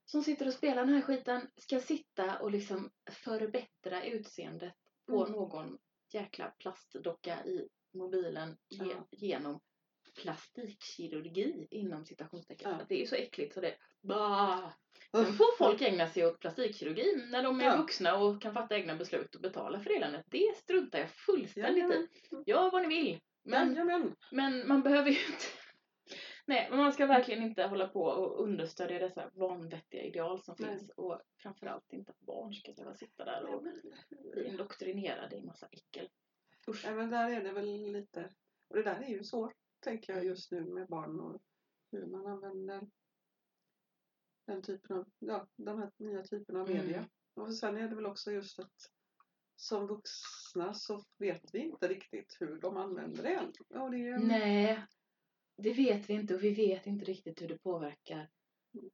som 0.06 0.24
sitter 0.24 0.48
och 0.48 0.54
spelar 0.54 0.86
den 0.86 0.94
här 0.96 1.02
skiten 1.02 1.50
ska 1.58 1.80
sitta 1.80 2.40
och 2.40 2.52
liksom 2.52 2.92
förbättra 3.12 4.04
utseendet 4.04 4.74
på 5.08 5.26
Mm. 5.26 5.32
någon 5.32 5.78
jäkla 6.14 6.50
plastdocka 6.60 7.46
i 7.46 7.68
mobilen 7.94 8.58
ge, 8.70 8.86
Ja. 8.86 9.08
genom 9.12 9.60
plastikkirurgi 10.22 11.68
inom 11.72 12.06
citationstecken. 12.06 12.72
Ja. 12.72 12.86
Det 12.90 13.02
är 13.02 13.06
så 13.08 13.16
äckligt 13.16 13.54
så 13.54 13.62
det 13.62 13.76
bah. 14.02 14.70
Sen 15.12 15.34
får 15.34 15.58
folk 15.58 15.82
ägna 15.82 16.08
sig 16.08 16.26
åt 16.26 16.40
plastikkirurgi 16.40 17.26
när 17.32 17.44
de 17.44 17.60
är 17.60 17.66
Ja. 17.66 17.78
vuxna 17.78 18.16
och 18.18 18.42
kan 18.42 18.54
fatta 18.54 18.76
egna 18.76 18.96
beslut 18.96 19.36
och 19.36 19.42
betala 19.42 19.80
för 19.80 19.90
eländet. 19.90 20.26
Det 20.30 20.58
struntar 20.58 21.00
jag 21.00 21.10
fullständigt 21.10 21.78
i. 21.78 21.80
Jajamän. 21.80 22.08
Gör 22.46 22.72
vad 22.72 22.82
ni 22.82 22.88
vill. 22.88 23.20
Men 23.44 23.74
men 24.32 24.68
man 24.68 24.84
behöver 24.84 25.12
ju 25.12 25.18
inte... 25.26 25.46
Nej, 26.46 26.68
men 26.70 26.80
man 26.80 26.94
ska 26.94 27.06
verkligen 27.06 27.44
inte 27.44 27.64
hålla 27.64 27.88
på 27.88 28.04
och 28.04 28.44
understödja 28.44 29.00
dessa 29.00 29.30
vanvettiga 29.34 30.04
ideal 30.04 30.42
som 30.44 30.56
Nej. 30.60 30.70
finns. 30.70 30.90
Och 30.90 31.22
framförallt 31.38 31.94
inte 31.94 32.12
att 32.12 32.20
barn 32.20 32.54
ska 32.54 32.74
behöva 32.74 32.96
sitta 32.96 33.26
där 33.26 33.46
och 33.46 33.64
bli 33.64 34.46
indoktrinerade 34.46 35.36
i 35.36 35.44
massa 35.44 35.68
äckel. 35.72 36.10
Usch. 36.70 36.86
Ja, 36.86 36.96
men 36.96 37.10
där 37.10 37.30
är 37.30 37.44
det 37.44 37.52
väl 37.52 37.92
lite, 37.92 38.30
och 38.68 38.76
det 38.76 38.84
där 38.84 39.02
är 39.02 39.08
ju 39.08 39.24
svårt 39.24 39.54
tänker 39.80 40.14
jag 40.14 40.26
just 40.26 40.52
nu 40.52 40.62
med 40.66 40.88
barn 40.88 41.20
och 41.20 41.42
hur 41.92 42.06
man 42.06 42.28
använder 42.28 42.88
den 44.46 44.62
typen 44.62 44.98
av, 44.98 45.06
ja, 45.20 45.48
de 45.56 45.80
här 45.80 45.92
nya 45.98 46.24
typerna 46.24 46.62
av 46.62 46.70
Mm. 46.70 46.86
media. 46.86 47.10
Och 47.34 47.56
sen 47.56 47.78
är 47.78 47.90
det 47.90 47.96
väl 47.96 48.06
också 48.06 48.32
just 48.32 48.60
att 48.60 48.92
som 49.56 49.88
vuxna 49.88 50.74
så 50.74 51.04
vet 51.18 51.54
vi 51.54 51.60
inte 51.60 51.88
riktigt 51.88 52.38
hur 52.40 52.60
de 52.60 52.78
använder 52.78 53.24
det. 53.24 53.40
Och 53.80 53.92
det 53.92 53.98
är, 53.98 54.20
Nej, 54.20 54.86
det 55.58 55.74
vet 55.74 56.10
vi 56.10 56.14
inte 56.14 56.36
och 56.36 56.44
vi 56.44 56.54
vet 56.54 56.88
inte 56.88 57.06
riktigt 57.06 57.42
hur 57.42 57.48
det 57.48 57.58
påverkar 57.58 58.30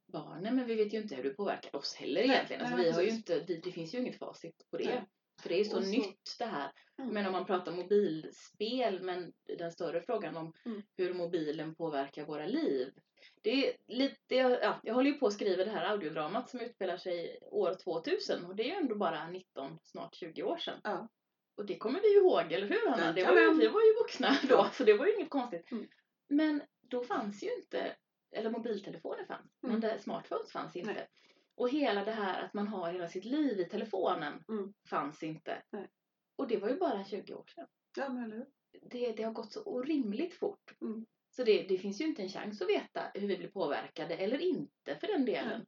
barnen. 0.07 0.55
Men 0.55 0.65
vi 0.65 0.75
vet 0.75 0.93
ju 0.93 0.97
inte 0.97 1.15
hur 1.15 1.23
det 1.23 1.29
påverkar 1.29 1.75
oss 1.75 1.95
heller 1.95 2.21
egentligen. 2.21 2.61
Alltså, 2.61 2.77
vi 2.77 2.91
har 2.91 3.01
ju 3.01 3.09
inte, 3.09 3.39
det, 3.39 3.55
det 3.63 3.71
finns 3.71 3.93
ju 3.95 3.99
inget 3.99 4.19
facit 4.19 4.65
på 4.71 4.77
det. 4.77 5.05
För 5.41 5.49
det 5.49 5.55
är 5.55 5.59
ju 5.59 5.65
så, 5.65 5.81
så- 5.81 5.89
nytt 5.89 6.35
det 6.39 6.45
här. 6.45 6.71
Mm. 6.99 7.13
Men 7.13 7.25
om 7.25 7.31
man 7.31 7.45
pratar 7.45 7.71
mobilspel, 7.71 9.01
men 9.01 9.33
den 9.57 9.71
större 9.71 10.01
frågan 10.01 10.37
om 10.37 10.53
Mm. 10.65 10.81
hur 10.97 11.13
mobilen 11.13 11.75
påverkar 11.75 12.25
våra 12.25 12.45
liv. 12.45 12.93
Det 13.41 13.67
är 13.69 13.75
lite, 13.87 14.35
ja, 14.35 14.79
jag 14.83 14.93
håller 14.93 15.11
ju 15.11 15.17
på 15.17 15.27
att 15.27 15.33
skriva 15.33 15.63
det 15.65 15.71
här 15.71 15.85
audiodramat 15.85 16.49
som 16.49 16.59
utspelar 16.61 16.97
sig 16.97 17.39
år 17.41 17.73
2000 17.73 18.45
och 18.45 18.55
det 18.55 18.63
är 18.63 18.67
ju 18.67 18.73
ändå 18.73 18.95
bara 18.95 19.27
19, 19.29 19.79
snart 19.83 20.15
20 20.15 20.43
år 20.43 20.57
sedan. 20.57 20.79
Ja. 20.83 21.09
Och 21.55 21.65
det 21.65 21.77
kommer 21.77 22.01
vi 22.01 22.07
ju 22.13 22.17
ihåg, 22.19 22.51
eller 22.51 22.67
hur 22.67 22.89
Hanna? 22.89 23.11
Det 23.11 23.23
var 23.23 23.41
ju, 23.41 23.53
vi 23.59 23.67
var 23.67 23.81
ju 23.81 23.93
vuxna 23.93 24.37
då, 24.49 24.69
så 24.73 24.83
det 24.83 24.93
var 24.93 25.05
ju 25.05 25.15
inget 25.15 25.29
konstigt. 25.29 25.71
Mm. 25.71 25.87
Men 26.29 26.61
då 26.81 27.03
fanns 27.03 27.43
ju 27.43 27.55
inte, 27.55 27.95
eller 28.31 28.49
mobiltelefoner 28.49 29.25
fanns, 29.25 29.57
men 29.61 29.71
Mm. 29.71 29.81
det, 29.81 29.99
smartphones 29.99 30.51
fanns 30.51 30.75
inte. 30.75 30.93
Nej. 30.93 31.07
Och 31.55 31.69
hela 31.69 32.05
det 32.05 32.11
här 32.11 32.43
att 32.43 32.53
man 32.53 32.67
har 32.67 32.91
hela 32.91 33.07
sitt 33.07 33.25
liv 33.25 33.59
i 33.59 33.65
telefonen 33.65 34.43
Mm. 34.49 34.73
fanns 34.89 35.23
inte. 35.23 35.63
Nej. 35.69 35.89
Och 36.35 36.47
det 36.47 36.57
var 36.57 36.69
ju 36.69 36.75
bara 36.77 37.03
20 37.03 37.33
år 37.33 37.45
sedan 37.55 37.67
ja, 37.97 38.09
men 38.09 38.31
eller 38.31 38.45
det, 38.81 39.11
det 39.11 39.23
har 39.23 39.31
gått 39.33 39.53
så 39.53 39.63
orimligt 39.63 40.33
fort. 40.33 40.75
Mm. 40.81 41.05
Så 41.35 41.43
det, 41.43 41.63
det 41.63 41.77
finns 41.77 42.01
ju 42.01 42.05
inte 42.05 42.21
en 42.21 42.29
chans 42.29 42.61
att 42.61 42.69
veta 42.69 43.11
hur 43.13 43.27
vi 43.27 43.37
blir 43.37 43.51
påverkade 43.51 44.15
eller 44.17 44.37
inte 44.39 44.95
för 44.95 45.07
den 45.07 45.25
delen. 45.25 45.65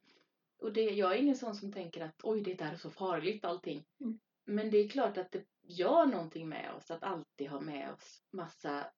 Och 0.58 0.72
det, 0.72 0.82
jag 0.82 1.12
är 1.12 1.16
ingen 1.18 1.36
sån 1.36 1.54
som 1.54 1.72
tänker 1.72 2.04
att 2.04 2.20
oj 2.24 2.40
det 2.40 2.54
där 2.54 2.72
är 2.72 2.76
så 2.76 2.90
farligt 2.90 3.44
allting. 3.44 3.84
Mm. 4.00 4.20
Men 4.44 4.70
det 4.70 4.78
är 4.78 4.88
klart 4.88 5.16
att 5.18 5.32
det 5.32 5.44
gör 5.62 6.06
någonting 6.06 6.48
med 6.48 6.74
oss 6.74 6.90
att 6.90 7.02
alltid 7.02 7.48
ha 7.50 7.60
med 7.60 7.92
oss 7.92 8.22
massa 8.32 8.92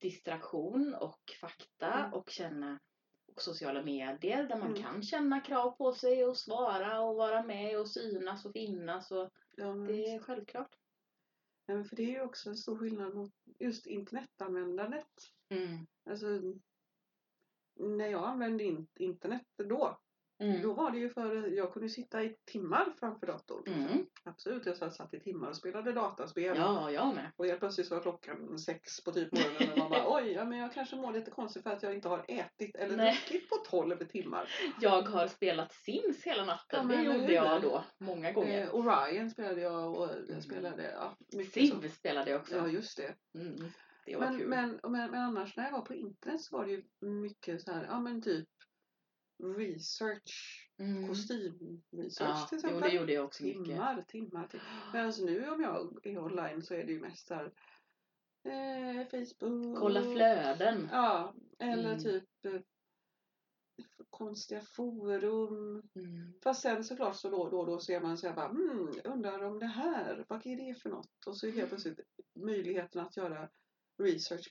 distraktion 0.00 0.94
och 0.94 1.20
fakta 1.40 1.92
Mm. 1.92 2.12
och 2.14 2.30
känna 2.30 2.80
och 3.34 3.42
sociala 3.42 3.82
medier 3.82 4.48
där 4.48 4.56
man 4.56 4.68
Mm. 4.70 4.82
kan 4.82 5.02
känna 5.02 5.40
krav 5.40 5.70
på 5.70 5.92
sig 5.92 6.24
och 6.24 6.36
svara 6.36 7.00
och 7.00 7.16
vara 7.16 7.42
med 7.42 7.80
och 7.80 7.90
synas 7.90 8.44
och 8.44 8.52
finnas 8.52 9.10
och 9.10 9.30
Ja, 9.56 9.66
det 9.72 10.04
är 10.14 10.18
självklart. 10.18 10.76
Ja, 11.66 11.74
men 11.74 11.84
för 11.84 11.96
det 11.96 12.02
är 12.02 12.10
ju 12.10 12.20
också 12.22 12.50
en 12.50 12.56
stor 12.56 12.78
skillnad 12.78 13.14
mot 13.14 13.32
just 13.58 13.86
internetanvändandet. 13.86 15.12
Mm. 15.48 15.86
Alltså, 16.10 16.26
när 17.76 18.06
jag 18.08 18.24
använde 18.24 18.64
in, 18.64 18.88
internet 18.98 19.46
då, 19.56 20.00
Mm. 20.40 20.62
då 20.62 20.72
var 20.72 20.90
det 20.90 20.98
ju 20.98 21.10
för 21.10 21.46
jag 21.56 21.72
kunde 21.72 21.88
sitta 21.88 22.22
i 22.22 22.36
timmar 22.44 22.92
framför 23.00 23.26
datorn. 23.26 23.62
Mm. 23.66 24.06
Absolut, 24.24 24.66
jag 24.66 24.92
satt- 24.92 25.14
i 25.14 25.20
timmar 25.20 25.48
och 25.48 25.56
spelade 25.56 25.92
dataspel. 25.92 26.56
Ja, 26.56 26.90
jag 26.90 27.14
med. 27.14 27.30
Och 27.36 27.46
helt 27.46 27.58
plötsligt 27.60 27.86
så 27.86 27.94
var 27.94 28.02
klockan 28.02 28.58
sex 28.58 29.04
på 29.04 29.12
typ 29.12 29.32
morgonen 29.32 29.72
och 29.72 29.78
man 29.78 29.90
bara 29.90 30.04
oj, 30.16 30.32
ja, 30.32 30.44
men 30.44 30.58
jag 30.58 30.72
kanske 30.72 30.96
mår 30.96 31.12
lite 31.12 31.30
konstigt 31.30 31.62
för 31.62 31.70
att 31.70 31.82
jag 31.82 31.94
inte 31.94 32.08
har 32.08 32.24
ätit 32.28 32.76
eller 32.76 32.96
Nej. 32.96 33.18
druckit 33.28 33.48
på 33.48 33.56
12 33.56 33.96
timmar. 33.96 34.48
Jag 34.80 35.02
har 35.02 35.26
spelat 35.26 35.72
Sims 35.72 36.22
hela 36.24 36.44
natten. 36.44 36.90
Ja, 36.90 36.96
det 36.96 37.02
gjorde 37.02 37.32
jag 37.32 37.62
då 37.62 37.84
många 37.98 38.32
gånger. 38.32 38.62
Eh, 38.62 38.74
Orion 38.74 39.30
spelade 39.30 39.60
jag 39.60 39.94
och 39.96 40.10
Mm. 40.10 40.24
jag 40.28 40.42
spelade 40.42 40.90
ja, 40.92 41.16
Civ 41.52 41.88
spelade 41.88 42.30
jag 42.30 42.40
också. 42.40 42.56
Ja, 42.56 42.68
just 42.68 42.96
det. 42.96 43.14
Mm, 43.40 43.56
det 44.06 44.16
var 44.16 44.26
Men, 44.26 44.38
kul. 44.38 44.48
men, 44.48 44.80
men, 44.82 45.10
men 45.10 45.20
annars 45.20 45.56
när 45.56 45.64
jag 45.64 45.72
var 45.72 45.80
på 45.80 45.94
internet 45.94 46.40
så 46.40 46.56
var 46.56 46.64
det 46.66 46.70
ju 46.72 46.82
mycket 47.00 47.62
så 47.62 47.72
här, 47.72 47.84
ja 47.90 48.00
men 48.00 48.22
typ 48.22 48.48
research, 49.38 50.68
mm. 50.78 51.08
kostymresearch 51.08 52.28
Ja, 52.40 52.46
till 52.48 52.58
jo, 52.62 52.68
exempel. 52.68 52.80
det 52.90 52.96
gjorde 52.96 53.12
jag 53.12 53.24
också 53.24 53.42
mycket. 53.44 53.64
timmar, 53.64 54.04
timmar, 54.08 54.46
timmar. 54.48 54.90
Medan 54.92 55.12
nu 55.24 55.50
om 55.50 55.60
jag 55.62 56.06
är 56.06 56.18
online 56.18 56.62
så 56.62 56.74
är 56.74 56.84
det 56.84 56.92
ju 56.92 57.00
mest 57.00 57.26
så 57.26 57.34
här, 57.34 57.52
eh, 58.44 59.04
Facebook. 59.10 59.78
Kolla 59.78 60.02
flöden. 60.02 60.88
Ja, 60.92 61.34
eller 61.58 61.88
Mm. 61.92 62.02
typ 62.02 62.44
eh, 62.44 62.60
konstiga 64.10 64.60
forum. 64.60 65.82
Mm. 65.94 66.32
Fast 66.42 66.62
sen 66.62 66.84
såklart 66.84 67.16
så 67.16 67.30
då 67.30 67.36
och 67.42 67.50
då, 67.50 67.64
då 67.64 67.78
ser 67.80 68.00
man 68.00 68.18
så 68.18 68.28
här 68.28 68.34
bara, 68.34 68.48
hmm, 68.48 68.92
undrar 69.04 69.42
om 69.44 69.58
det 69.58 69.66
här, 69.66 70.24
vad 70.28 70.46
är 70.46 70.56
det 70.56 70.74
för 70.80 70.90
något? 70.90 71.26
Och 71.26 71.36
så 71.36 71.46
är 71.46 71.52
helt 71.52 71.68
plötsligt 71.68 72.00
möjligheten 72.34 73.00
att 73.00 73.16
göra 73.16 73.48
research, 74.02 74.48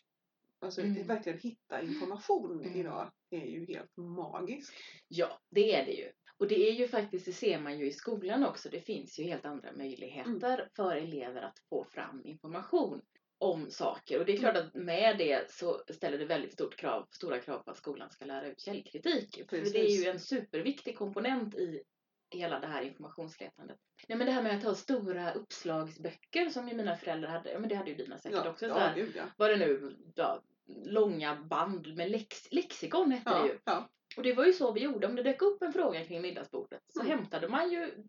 alltså 0.61 0.81
Mm. 0.81 1.07
verkligen 1.07 1.39
hitta 1.39 1.81
information 1.81 2.61
Mm. 2.61 2.75
idag 2.79 3.11
är 3.31 3.45
ju 3.45 3.65
helt 3.65 3.97
magisk. 3.97 4.73
Ja, 5.07 5.39
det 5.51 5.75
är 5.75 5.85
det 5.85 5.91
ju. 5.93 6.11
Och 6.39 6.47
det 6.47 6.69
är 6.69 6.73
ju 6.73 6.87
faktiskt, 6.87 7.25
det 7.25 7.31
ser 7.33 7.59
man 7.59 7.79
ju 7.79 7.85
i 7.87 7.91
skolan 7.91 8.43
också, 8.43 8.69
det 8.69 8.81
finns 8.81 9.19
ju 9.19 9.23
helt 9.23 9.45
andra 9.45 9.71
möjligheter 9.71 10.53
Mm. 10.59 10.67
för 10.75 10.95
elever 10.95 11.41
att 11.41 11.59
få 11.69 11.85
fram 11.85 12.25
information 12.25 13.01
om 13.39 13.69
saker. 13.71 14.19
Och 14.19 14.25
det 14.25 14.31
är 14.31 14.39
Mm. 14.39 14.51
klart 14.53 14.65
att 14.65 14.73
med 14.75 15.17
det 15.17 15.51
så 15.51 15.81
ställer 15.93 16.17
det 16.17 16.25
väldigt 16.25 16.53
stort 16.53 16.75
krav, 16.77 17.07
stora 17.11 17.39
krav 17.39 17.59
på 17.63 17.71
att 17.71 17.77
skolan 17.77 18.09
ska 18.09 18.25
lära 18.25 18.47
ut 18.47 18.61
källkritik. 18.61 19.49
För 19.49 19.57
det 19.57 19.61
är 19.67 19.71
Precis. 19.71 20.05
ju 20.05 20.09
en 20.09 20.19
superviktig 20.19 20.97
komponent 20.97 21.55
i 21.55 21.83
hela 22.29 22.59
det 22.59 22.67
här 22.67 22.81
informationsletandet. 22.81 23.77
Nej 24.07 24.17
men 24.17 24.27
det 24.27 24.33
här 24.33 24.43
med 24.43 24.57
att 24.57 24.63
ha 24.63 24.75
stora 24.75 25.31
uppslagsböcker 25.33 26.49
som 26.49 26.67
ju 26.69 26.75
mina 26.75 26.95
föräldrar 26.97 27.29
hade, 27.29 27.51
ja 27.51 27.59
men 27.59 27.69
det 27.69 27.75
hade 27.75 27.89
ju 27.89 27.95
dina 27.95 28.17
säkert 28.17 28.39
Ja, 28.45 28.49
också. 28.49 28.65
så 28.65 28.69
ja, 28.71 28.77
här, 28.79 28.95
gud 28.95 29.13
ja. 29.15 29.23
vad 29.37 29.49
det 29.49 29.57
nu, 29.57 29.95
ja, 30.15 30.41
långa 30.85 31.35
band 31.35 31.95
med 31.95 32.11
lex, 32.11 32.51
lexikon 32.51 33.11
hette 33.11 33.29
det 33.29 33.35
Ja, 33.35 33.45
ju. 33.47 33.59
ja, 33.63 33.89
Och 34.17 34.23
det 34.23 34.33
var 34.33 34.45
ju 34.45 34.53
så 34.53 34.71
vi 34.71 34.81
gjorde. 34.81 35.07
Om 35.07 35.15
det 35.15 35.23
dök 35.23 35.41
upp 35.41 35.61
en 35.61 35.73
fråga 35.73 36.05
kring 36.05 36.21
middagsbordet 36.21 36.81
så 36.93 37.01
Mm. 37.01 37.11
hämtade 37.17 37.47
man 37.47 37.71
ju 37.71 38.03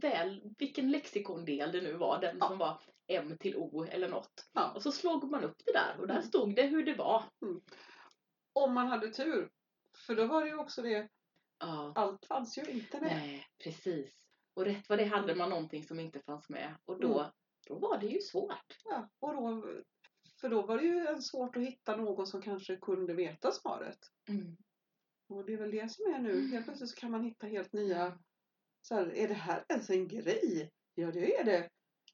väl 0.00 0.40
vilken 0.58 0.90
lexikondel 0.90 1.72
det 1.72 1.80
nu 1.80 1.92
var. 1.92 2.20
Den 2.20 2.38
som 2.40 2.58
var 2.58 2.80
M 3.08 3.36
till 3.40 3.56
O 3.56 3.84
eller 3.90 4.08
något. 4.08 4.48
Och 4.74 4.82
så 4.82 4.92
slog 4.92 5.30
man 5.30 5.44
upp 5.44 5.56
det 5.64 5.72
där 5.72 5.96
och 6.00 6.06
där 6.06 6.14
Mm. 6.14 6.26
stod 6.26 6.54
det 6.56 6.62
hur 6.62 6.84
det 6.84 6.94
var. 6.94 7.24
Om 8.52 8.72
man 8.74 8.86
hade 8.86 9.08
tur. 9.10 9.50
För 10.06 10.14
då 10.14 10.26
var 10.26 10.42
det 10.42 10.48
ju 10.48 10.58
också 10.58 10.82
det, 10.82 11.08
Ja, 11.58 11.92
allt 11.96 12.26
fanns 12.26 12.58
ju 12.58 12.62
inte 12.64 13.00
med. 13.00 13.16
nej, 13.16 13.46
precis. 13.64 14.12
Och 14.54 14.64
rätt 14.64 14.88
vad 14.88 14.98
det 14.98 15.04
hade 15.04 15.34
man 15.34 15.50
någonting 15.50 15.84
som 15.84 16.00
inte 16.00 16.20
fanns 16.20 16.48
med. 16.48 16.74
Och 16.84 17.00
då, 17.00 17.18
Mm. 17.20 17.30
då 17.66 17.78
var 17.78 17.98
det 17.98 18.06
ju 18.06 18.20
svårt. 18.20 18.78
Ja, 18.84 19.08
och 19.18 19.34
då, 19.34 19.64
för 20.40 20.48
då 20.48 20.62
var 20.66 20.78
det 20.78 20.84
ju 20.84 21.22
svårt 21.22 21.56
att 21.56 21.62
hitta 21.62 21.96
någon 21.96 22.26
som 22.26 22.42
kanske 22.42 22.76
kunde 22.76 23.14
veta 23.14 23.52
svaret. 23.52 23.98
Mm. 24.28 24.56
Och 25.28 25.46
det 25.46 25.52
är 25.52 25.56
väl 25.56 25.70
det 25.70 25.92
som 25.92 26.14
är 26.14 26.18
nu. 26.18 26.48
Helt 26.48 26.64
plötsligt 26.66 26.90
så 26.90 26.96
kan 26.96 27.10
man 27.10 27.24
hitta 27.24 27.46
helt 27.46 27.72
nya... 27.72 28.18
Så 28.82 28.94
här, 28.94 29.14
är 29.16 29.28
det 29.28 29.34
här 29.34 29.64
ens 29.68 29.90
en 29.90 30.08
grej? 30.08 30.70
Ja, 30.94 31.10
det 31.10 31.36
är 31.40 31.44
det. 31.44 31.70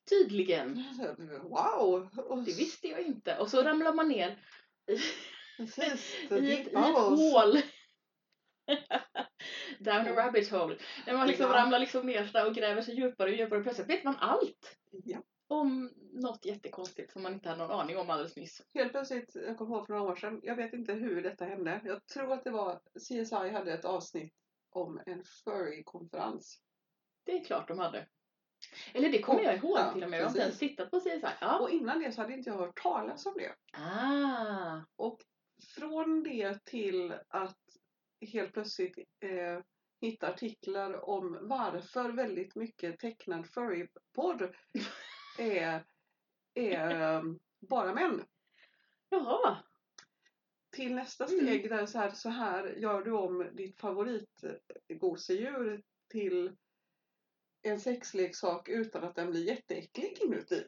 Tydligen. 0.09 0.85
Wow! 1.43 2.09
Och 2.17 2.45
Det 2.45 2.59
visste 2.59 2.89
jag 2.89 3.01
inte. 3.01 3.39
Och 3.39 3.51
så 3.51 3.63
ramlar 3.63 3.95
man 3.95 4.09
ner 4.09 4.45
Precis, 5.57 6.15
i 6.25 6.27
deep 6.29 6.61
ett, 6.61 6.67
i 6.67 6.71
ett 6.71 6.75
hål. 6.75 7.59
Down 9.83 10.07
a 10.07 10.13
rabbit 10.17 10.51
hole. 10.51 10.77
När 11.07 11.15
man 11.15 11.27
liksom 11.27 11.47
Ja. 11.47 11.57
ramlar 11.57 11.79
liksom 11.79 12.07
ner 12.07 12.47
och 12.47 12.55
gräver 12.55 12.83
sig 12.83 12.95
djupare 12.95 13.31
och 13.31 13.37
djupare 13.37 13.59
och 13.59 13.65
plötsligt 13.65 13.89
vet 13.91 14.05
man 14.05 14.17
allt. 14.17 14.77
Ja. 14.91 15.23
Om 15.47 15.93
något 16.13 16.45
jättekonstigt 16.45 17.13
som 17.13 17.23
man 17.23 17.33
inte 17.33 17.49
hade 17.49 17.63
någon 17.63 17.81
aning 17.81 17.99
om 17.99 18.11
alldeles 18.11 18.37
nyss. 18.37 18.63
Helt 18.75 18.93
plötsligt, 18.93 19.35
jag 19.35 19.59
kommer 19.59 19.77
ihåg 19.77 19.87
för 19.87 19.95
några 19.95 20.11
år 20.13 20.17
sedan, 20.17 20.41
jag 20.43 20.57
vet 20.57 20.73
inte 20.73 20.93
hur 20.93 21.23
detta 21.23 21.45
hände. 21.45 21.81
Jag 21.85 22.07
tror 22.07 22.33
att 22.33 22.45
det 22.45 22.51
var 22.51 22.81
CSI 22.99 23.51
hade 23.51 23.73
ett 23.73 23.85
avsnitt 23.85 24.35
om 24.71 25.01
en 25.07 25.25
furry-konferens. 25.25 26.59
Det 27.27 27.33
är 27.33 27.45
klart 27.45 27.69
de 27.69 27.79
hade. 27.79 28.07
Eller 28.95 29.09
det 29.13 29.23
kommer 29.23 29.41
Och- 29.41 29.45
jag 29.47 29.57
ihåg 29.57 29.79
ja, 29.79 29.93
till 29.93 30.05
och 30.05 30.11
med. 30.11 30.19
Jag 30.21 30.25
har 30.25 30.31
inte 30.31 30.41
ens 30.43 30.59
tittat 30.59 30.91
på 30.91 31.01
CSI. 31.01 31.23
Ja. 31.41 31.59
Och 31.59 31.71
innan 31.71 31.99
det 32.03 32.13
så 32.13 32.21
hade 32.21 32.33
inte 32.35 32.51
jag 32.51 32.57
hört 32.57 32.83
talas 32.83 33.27
om 33.27 33.35
det. 33.37 33.55
Ah. 33.81 34.81
Från 35.77 36.23
det 36.23 36.65
till 36.65 37.15
att 37.29 37.59
helt 38.33 38.53
plötsligt 38.53 38.99
eh, 39.21 39.61
hitta 40.03 40.29
artiklar 40.29 41.09
om 41.09 41.39
varför 41.43 42.11
väldigt 42.11 42.55
mycket 42.55 42.99
tecknad 42.99 43.47
furry-porr 43.47 44.57
är, 45.39 45.85
är 46.55 47.01
eh, 47.01 47.23
bara 47.61 47.95
män. 47.95 48.25
Jaha. 49.09 49.57
Till 50.71 50.95
nästa 50.95 51.27
Mm. 51.27 51.39
steg 51.39 51.69
där 51.69 51.87
så 51.87 51.99
här, 51.99 52.11
så 52.11 52.29
här 52.29 52.67
gör 52.67 53.03
du 53.03 53.13
om 53.13 53.51
ditt 53.53 53.81
favoritgosedjur 53.81 55.83
till 56.09 56.57
en 57.63 57.81
sexleksak 57.81 58.69
utan 58.69 59.05
att 59.05 59.15
den 59.15 59.31
blir 59.31 59.49
jätteäcklig 59.49 60.19
inuti. 60.21 60.67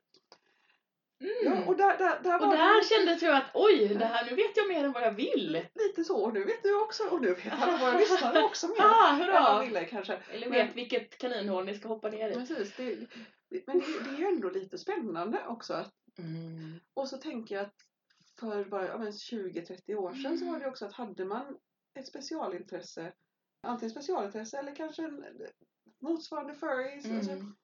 Mm. 1.25 1.59
Ja, 1.63 1.65
och 1.67 1.77
där, 1.77 1.99
där, 1.99 2.21
där 2.23 2.35
och 2.43 2.51
där 2.53 2.81
det 2.81 2.89
kände 2.89 3.27
jag 3.27 3.37
att 3.37 3.51
oj, 3.55 3.89
det 3.89 4.05
här, 4.05 4.31
nu 4.31 4.37
vet 4.37 4.57
jag 4.57 4.69
mer 4.69 4.85
än 4.85 4.93
vad 4.93 5.03
jag 5.03 5.13
vill. 5.13 5.67
lite 5.75 6.05
så. 6.05 6.17
Och 6.25 6.35
nu 6.35 6.45
vet 6.45 6.63
du 6.63 6.81
också 6.83 7.03
och 7.11 7.21
nu 7.23 7.35
vet 7.35 7.53
alla 7.53 7.77
våra 7.79 7.99
lyssnare 7.99 8.43
också 8.43 8.69
mer. 8.69 8.77
Ah, 8.81 9.13
än 9.13 9.19
vad 9.19 9.27
hurra! 9.27 9.65
ville 9.65 9.85
kanske. 9.85 10.19
Eller 10.31 10.49
Men- 10.49 10.67
vet 10.67 10.77
vilket 10.77 11.19
kaninhål 11.19 11.65
ni 11.65 11.75
ska 11.75 11.89
hoppa 11.89 12.09
ner 12.09 12.31
i. 12.31 12.35
Precis, 12.35 12.77
det, 12.77 12.95
det- 12.95 13.67
men 13.67 13.79
det, 13.79 13.85
det 14.05 14.11
är 14.17 14.19
ju 14.19 14.25
ändå 14.27 14.51
lite 14.51 14.79
spännande 14.79 15.39
också. 15.47 15.75
Att, 15.75 15.93
Mm. 16.19 16.81
och 16.95 17.09
så 17.09 17.17
tänker 17.17 17.55
jag 17.55 17.65
att 17.65 17.75
för 18.41 18.65
bara 18.65 18.87
ja, 18.87 18.99
men 18.99 19.11
20-30 19.13 19.95
år 19.95 20.15
sedan 20.15 20.39
så 20.39 20.45
var 20.53 20.59
det 20.61 20.67
också 20.67 20.87
att 20.87 20.93
hade 20.93 21.25
man 21.25 21.57
ett 21.99 22.07
specialintresse, 22.09 23.13
antingen 23.67 23.91
specialintresse 23.91 24.59
eller 24.59 24.75
kanske 24.75 25.03
en 25.05 25.25
motsvarande 26.03 26.55
furries, 26.55 27.11
alltså, 27.11 27.31
Mm. 27.33 27.57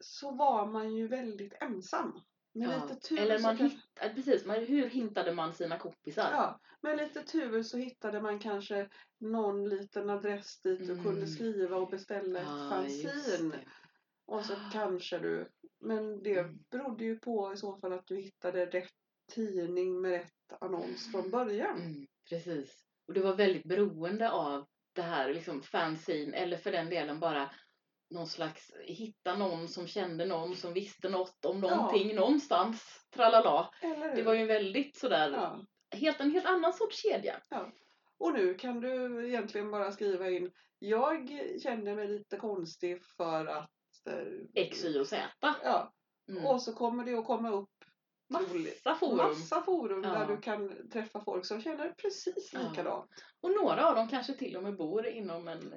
så 0.00 0.30
var 0.30 0.66
man 0.66 0.94
ju 0.94 1.08
väldigt 1.08 1.52
ensam. 1.60 2.20
Med 2.54 2.68
Ja. 2.68 2.84
lite 2.84 3.00
tur 3.08 3.18
Eller 3.18 3.38
så 3.38 3.42
man 3.42 3.56
kanske, 3.56 3.78
hittade, 3.78 4.14
precis, 4.14 4.46
man, 4.46 4.56
hur 4.56 4.88
hittade 4.88 5.32
man 5.34 5.54
sina 5.54 5.78
kompisar? 5.78 6.30
ja, 6.32 6.60
med 6.82 6.96
lite 6.96 7.22
tur 7.22 7.62
så 7.62 7.78
hittade 7.78 8.20
man 8.20 8.38
kanske 8.38 8.88
någon 9.20 9.68
liten 9.68 10.10
adress 10.10 10.60
dit 10.60 10.78
du 10.78 10.92
Mm. 10.92 11.04
kunde 11.04 11.26
skriva 11.26 11.76
och 11.76 11.90
beställa 11.90 12.40
ett 12.40 12.46
Ah, 12.48 12.82
det. 12.82 13.64
Och 14.26 14.44
så 14.44 14.54
kanske 14.72 15.18
du, 15.18 15.48
men 15.80 16.22
det 16.22 16.38
Mm. 16.38 16.58
berodde 16.70 17.04
ju 17.04 17.18
på 17.18 17.52
i 17.52 17.56
så 17.56 17.76
fall 17.78 17.92
att 17.92 18.06
du 18.06 18.16
hittade 18.16 18.66
rätt 18.66 18.90
tidning 19.34 20.00
med 20.00 20.10
rätt 20.12 20.62
annons 20.62 21.10
från 21.10 21.30
början. 21.30 21.80
Mm, 21.80 22.06
precis. 22.30 22.84
Och 23.08 23.14
det 23.14 23.20
var 23.20 23.34
väldigt 23.36 23.64
beroende 23.64 24.30
av 24.30 24.66
det 24.92 25.02
här 25.02 25.34
liksom 25.34 25.62
fanzine 25.62 26.36
eller 26.36 26.56
för 26.56 26.72
den 26.72 26.90
delen 26.90 27.20
bara 27.20 27.50
någon 28.10 28.26
slags 28.26 28.70
hitta 28.86 29.36
någon 29.36 29.68
som 29.68 29.86
kände 29.86 30.26
någon 30.26 30.56
som 30.56 30.72
visste 30.72 31.08
något 31.08 31.44
om 31.44 31.62
Ja. 31.62 31.76
någonting 31.76 32.14
någonstans. 32.16 33.06
Tralala. 33.14 33.70
Det 34.16 34.22
var 34.22 34.34
ju 34.34 34.46
väldigt 34.46 34.96
sådär, 34.96 35.30
ja. 35.30 35.64
helt, 35.98 36.20
en 36.20 36.30
helt 36.30 36.46
annan 36.46 36.72
sorts 36.72 37.02
kedja. 37.02 37.40
Och 38.18 38.32
nu 38.32 38.54
kan 38.54 38.80
du 38.80 39.26
egentligen 39.28 39.70
bara 39.70 39.92
skriva 39.92 40.30
in 40.30 40.52
Jag 40.78 41.28
känner 41.62 41.94
mig 41.94 42.08
lite 42.08 42.36
konstig 42.36 43.02
för 43.16 43.46
att 43.46 43.70
eh, 44.10 44.62
X, 44.62 44.84
Y 44.84 44.98
och 45.00 45.06
Z. 45.06 45.22
Ja, 45.40 45.92
Mm. 46.30 46.46
och 46.46 46.62
så 46.62 46.72
kommer 46.72 47.04
det 47.04 47.14
att 47.14 47.26
komma 47.26 47.50
upp 47.50 47.70
Massa 48.30 48.94
forum. 48.94 49.16
massa 49.16 49.62
forum 49.62 50.04
Ja. 50.04 50.10
där 50.10 50.26
du 50.26 50.36
kan 50.40 50.90
träffa 50.90 51.20
folk 51.24 51.46
som 51.46 51.62
känner 51.62 51.90
precis 52.02 52.50
Ja. 52.52 52.60
likadant. 52.70 53.10
Och 53.40 53.50
några 53.50 53.88
av 53.88 53.94
dem 53.96 54.08
kanske 54.08 54.32
till 54.34 54.56
och 54.56 54.62
med 54.62 54.76
bor 54.76 55.06
inom 55.06 55.48
en 55.48 55.74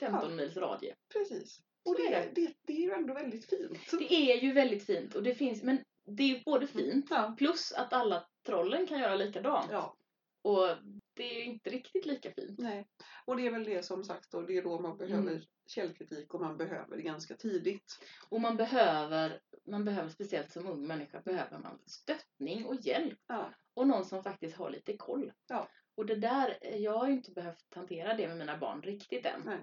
15 0.00 0.30
Ja. 0.30 0.36
mils 0.36 0.56
radie. 0.56 0.94
Precis. 1.12 1.60
Och 1.84 1.96
det, 1.96 2.14
är 2.14 2.32
det, 2.34 2.54
det 2.66 2.72
är 2.72 2.80
ju 2.80 2.92
ändå 2.92 3.14
väldigt 3.14 3.44
fint. 3.50 3.78
Det 3.98 4.14
är 4.32 4.40
ju 4.42 4.52
väldigt 4.52 4.86
fint 4.86 5.14
och 5.14 5.22
det 5.22 5.34
finns, 5.34 5.62
men 5.62 5.84
det 6.06 6.22
är 6.22 6.26
ju 6.28 6.42
både 6.44 6.66
fint 6.66 7.06
Ja. 7.10 7.34
plus 7.38 7.72
att 7.72 7.92
alla 7.92 8.28
trollen 8.46 8.86
kan 8.86 9.00
göra 9.00 9.14
likadant. 9.14 9.68
ja, 9.70 9.96
Och 10.42 10.66
det 11.14 11.30
är 11.30 11.34
ju 11.34 11.44
inte 11.44 11.70
riktigt 11.70 12.06
lika 12.06 12.30
fint. 12.32 12.58
nej. 12.58 12.88
Och 13.24 13.36
det 13.36 13.46
är 13.46 13.50
väl 13.50 13.64
det 13.64 13.82
som 13.82 14.04
sagt 14.04 14.30
då, 14.30 14.42
det 14.42 14.56
är 14.56 14.62
då 14.62 14.78
man 14.80 14.96
behöver 14.96 15.30
Mm. 15.30 15.42
källkritik 15.66 16.34
och 16.34 16.40
man 16.40 16.56
behöver 16.56 16.96
det 16.96 17.02
ganska 17.02 17.36
tidigt. 17.36 17.98
Och 18.28 18.40
man 18.40 18.56
behöver, 18.56 19.40
man 19.66 19.84
behöver 19.84 20.08
speciellt 20.10 20.52
som 20.52 20.66
ung 20.66 20.86
människa, 20.86 21.20
behöver 21.20 21.58
man 21.58 21.78
stöttning 21.86 22.66
och 22.66 22.74
hjälp. 22.74 23.18
Ja. 23.26 23.54
Och 23.74 23.86
någon 23.88 24.04
som 24.04 24.22
faktiskt 24.22 24.56
har 24.56 24.70
lite 24.70 24.96
koll. 24.96 25.32
Ja. 25.48 25.68
Och 25.94 26.06
det 26.06 26.16
där, 26.16 26.76
jag 26.76 26.98
har 26.98 27.06
ju 27.06 27.12
inte 27.12 27.30
behövt 27.30 27.74
hantera 27.74 28.14
det 28.14 28.28
med 28.28 28.36
mina 28.36 28.58
barn 28.58 28.82
riktigt 28.82 29.26
än. 29.26 29.42
Nej. 29.44 29.58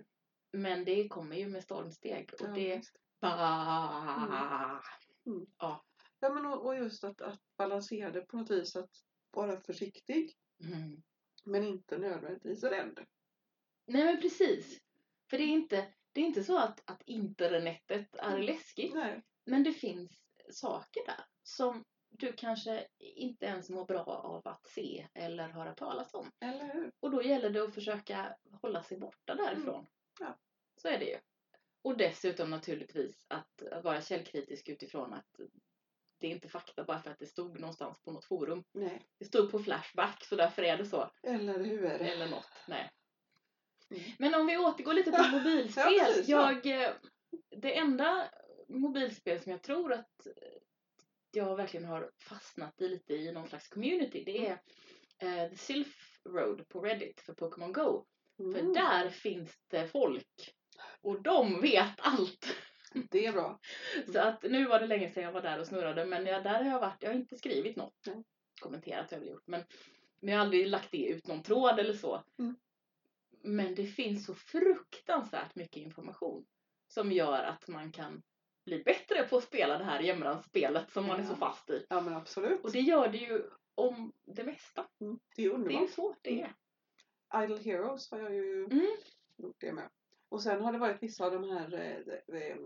Men 0.51 0.85
det 0.85 1.07
kommer 1.07 1.35
ju 1.35 1.47
med 1.47 1.63
stormsteg. 1.63 2.29
Och 2.33 2.47
Ja, 2.47 2.53
det... 2.53 2.77
visst. 2.77 2.95
Bah. 3.21 4.81
Ja, 6.19 6.29
men 6.33 6.45
och, 6.45 6.65
och 6.65 6.75
just 6.75 7.03
att, 7.03 7.21
att 7.21 7.39
balansera 7.57 8.11
det 8.11 8.21
på 8.21 8.37
något 8.37 8.51
vis. 8.51 8.75
Att 8.75 8.89
vara 9.31 9.61
försiktig 9.61 10.33
Mm. 10.63 11.01
men 11.45 11.63
inte 11.63 11.97
nödvändigtvis 11.97 12.63
rädd. 12.63 13.05
Nej 13.87 14.03
men 14.05 14.21
precis. 14.21 14.81
För 15.29 15.37
det 15.37 15.43
är 15.43 15.47
inte, 15.47 15.93
det 16.11 16.21
är 16.21 16.25
inte 16.25 16.43
så 16.43 16.57
att, 16.57 16.89
att 16.89 17.01
internetet 17.05 18.15
är 18.15 18.29
Mm. 18.31 18.41
läskigt. 18.41 18.93
Nej, 18.93 19.23
Men 19.45 19.63
det 19.63 19.73
finns 19.73 20.11
saker 20.51 21.05
där 21.05 21.25
som 21.43 21.83
du 22.09 22.33
kanske 22.33 22.87
inte 22.99 23.45
ens 23.45 23.69
mår 23.69 23.85
bra 23.85 24.03
av 24.05 24.47
att 24.47 24.67
se 24.67 25.07
eller 25.13 25.47
höra 25.47 25.73
talas 25.73 26.13
om. 26.13 26.31
eller 26.39 26.73
hur? 26.73 26.91
Och 26.99 27.11
då 27.11 27.23
gäller 27.23 27.49
det 27.49 27.63
att 27.63 27.73
försöka 27.75 28.35
hålla 28.61 28.83
sig 28.83 28.97
borta 28.97 29.35
därifrån. 29.35 29.75
Mm. 29.75 29.87
Ja. 30.19 30.37
Så 30.81 30.87
är 30.87 30.99
det 30.99 31.05
ju. 31.05 31.17
Och 31.81 31.97
dessutom 31.97 32.49
naturligtvis 32.49 33.25
att 33.27 33.63
vara 33.83 34.01
källkritisk 34.01 34.69
utifrån 34.69 35.13
att 35.13 35.39
det 36.19 36.27
är 36.27 36.31
inte 36.31 36.49
fakta 36.49 36.83
bara 36.83 36.99
för 37.01 37.11
att 37.11 37.19
det 37.19 37.25
stod 37.27 37.59
någonstans 37.59 38.01
på 38.03 38.11
något 38.11 38.25
forum. 38.25 38.63
Nej, 38.71 39.01
Det 39.19 39.25
stod 39.25 39.51
på 39.51 39.59
Flashback 39.59 40.23
så 40.25 40.35
därför 40.35 40.63
är 40.63 40.77
det 40.77 40.85
så. 40.85 41.11
eller 41.23 41.63
hur? 41.63 41.85
Eller 41.85 42.27
något. 42.29 42.51
Nej. 42.67 42.91
Mm. 43.89 44.03
Men 44.19 44.35
om 44.35 44.47
vi 44.47 44.57
återgår 44.57 44.93
lite 44.93 45.11
till 45.11 45.31
mobilspel. 45.31 45.93
Ja, 45.97 46.05
precis, 46.05 46.27
ja. 46.27 46.51
jag, 46.63 46.83
eh, 46.83 46.93
det 47.49 47.77
enda 47.77 48.29
mobilspel 48.67 49.39
som 49.41 49.51
jag 49.51 49.61
tror 49.61 49.93
att 49.93 50.27
jag 51.31 51.55
verkligen 51.55 51.85
har 51.85 52.11
fastnat 52.17 52.81
i 52.81 52.87
lite 52.89 53.13
i 53.13 53.31
någon 53.31 53.47
slags 53.47 53.67
community. 53.67 54.23
Det 54.23 54.47
är 54.47 54.61
eh, 55.19 55.49
The 55.49 55.57
Sylph 55.57 55.97
Road 56.25 56.69
på 56.69 56.81
Reddit 56.81 57.21
för 57.21 57.33
Pokémon 57.33 57.73
Go. 57.73 58.05
För 58.37 58.43
Mm, 58.59 58.73
där 58.73 59.09
finns 59.09 59.57
det 59.67 59.87
folk. 59.87 60.53
Och 61.01 61.21
de 61.21 61.61
vet 61.61 61.93
allt. 61.97 62.47
Det 63.11 63.25
är 63.25 63.31
bra. 63.33 63.59
Så 64.13 64.19
att 64.19 64.43
nu 64.43 64.65
var 64.67 64.79
det 64.79 64.87
länge 64.87 65.09
sedan 65.09 65.23
jag 65.23 65.31
var 65.31 65.41
där 65.41 65.59
och 65.59 65.67
snurrade. 65.67 66.05
Men 66.05 66.25
jag, 66.25 66.43
där 66.43 66.63
har 66.63 66.71
jag 66.71 66.79
varit. 66.79 66.97
Jag 67.03 67.09
har 67.09 67.15
inte 67.15 67.37
skrivit 67.37 67.75
något. 67.75 67.93
Nej. 68.05 68.23
Kommenterat 68.61 69.11
har 69.11 69.17
jag 69.17 69.19
väl 69.19 69.29
gjort. 69.29 69.47
Men, 69.47 69.63
men 70.19 70.31
jag 70.33 70.39
har 70.39 70.45
aldrig 70.45 70.67
lagt 70.67 70.91
det 70.91 71.05
ut 71.07 71.27
någon 71.27 71.43
tråd 71.43 71.79
eller 71.79 71.93
så. 71.93 72.23
Mm. 72.39 72.55
Men 73.41 73.75
det 73.75 73.85
finns 73.87 74.25
så 74.25 74.35
fruktansvärt 74.35 75.55
mycket 75.55 75.77
information. 75.77 76.45
Som 76.87 77.11
gör 77.11 77.43
att 77.43 77.67
man 77.67 77.91
kan 77.91 78.21
bli 78.65 78.83
bättre 78.83 79.23
på 79.23 79.37
att 79.37 79.43
spela 79.43 79.77
det 79.77 79.83
här 79.83 79.99
jämranspelet 79.99 80.91
som 80.91 81.05
man 81.07 81.19
är 81.19 81.23
så 81.23 81.35
fast 81.35 81.69
i. 81.69 81.85
Ja, 81.89 82.01
men 82.01 82.13
absolut. 82.13 82.63
Och 82.63 82.71
det 82.71 82.79
gör 82.81 83.07
det 83.07 83.17
ju 83.17 83.43
om 83.75 84.13
det 84.25 84.43
mesta. 84.43 84.87
Mm, 85.01 85.19
Det 85.35 85.41
är 85.41 85.49
Det 85.49 85.49
är 85.49 85.49
ju 85.49 85.53
underbart. 85.55 85.89
så 85.89 86.15
det 86.21 86.41
är. 86.41 86.53
Idle 87.35 87.57
Heroes 87.59 88.11
har 88.11 88.19
jag 88.19 88.33
ju 88.33 88.65
Mm. 88.65 88.87
gjort 89.37 89.55
det 89.59 89.73
med. 89.73 89.89
Och 90.29 90.41
sen 90.43 90.61
har 90.61 90.71
det 90.71 90.77
varit 90.79 91.03
vissa 91.03 91.25
av 91.25 91.31
de 91.31 91.43
här 91.43 91.73
eh, 91.73 92.41
eh, 92.41 92.57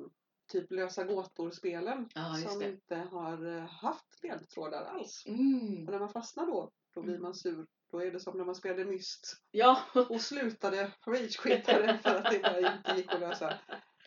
typ 0.52 0.72
lösa 0.72 1.04
gåtor-spelen 1.04 2.10
just 2.38 2.50
som 2.50 2.60
det. 2.60 2.66
inte 2.70 2.96
har 2.96 3.56
eh, 3.58 3.64
haft 3.64 4.24
ledtrådar 4.24 4.84
alls. 4.84 5.24
Mm. 5.28 5.86
Och 5.86 5.92
när 5.92 6.00
man 6.00 6.10
fastnar 6.10 6.46
då, 6.46 6.72
då 6.94 7.02
blir 7.02 7.14
Mm. 7.14 7.24
man 7.24 7.34
sur. 7.36 7.68
Då 7.92 8.00
är 8.04 8.12
det 8.12 8.20
som 8.20 8.38
när 8.38 8.46
man 8.46 8.56
spelade 8.56 8.86
Myst 8.86 9.42
Ja. 9.52 9.78
och 10.10 10.22
slutade 10.22 10.92
ragequittade 11.08 12.00
för 12.04 12.16
att 12.16 12.32
det 12.32 12.40
bara 12.40 12.74
inte 12.78 12.92
gick 12.98 13.14
att 13.14 13.20
lösa. 13.20 13.60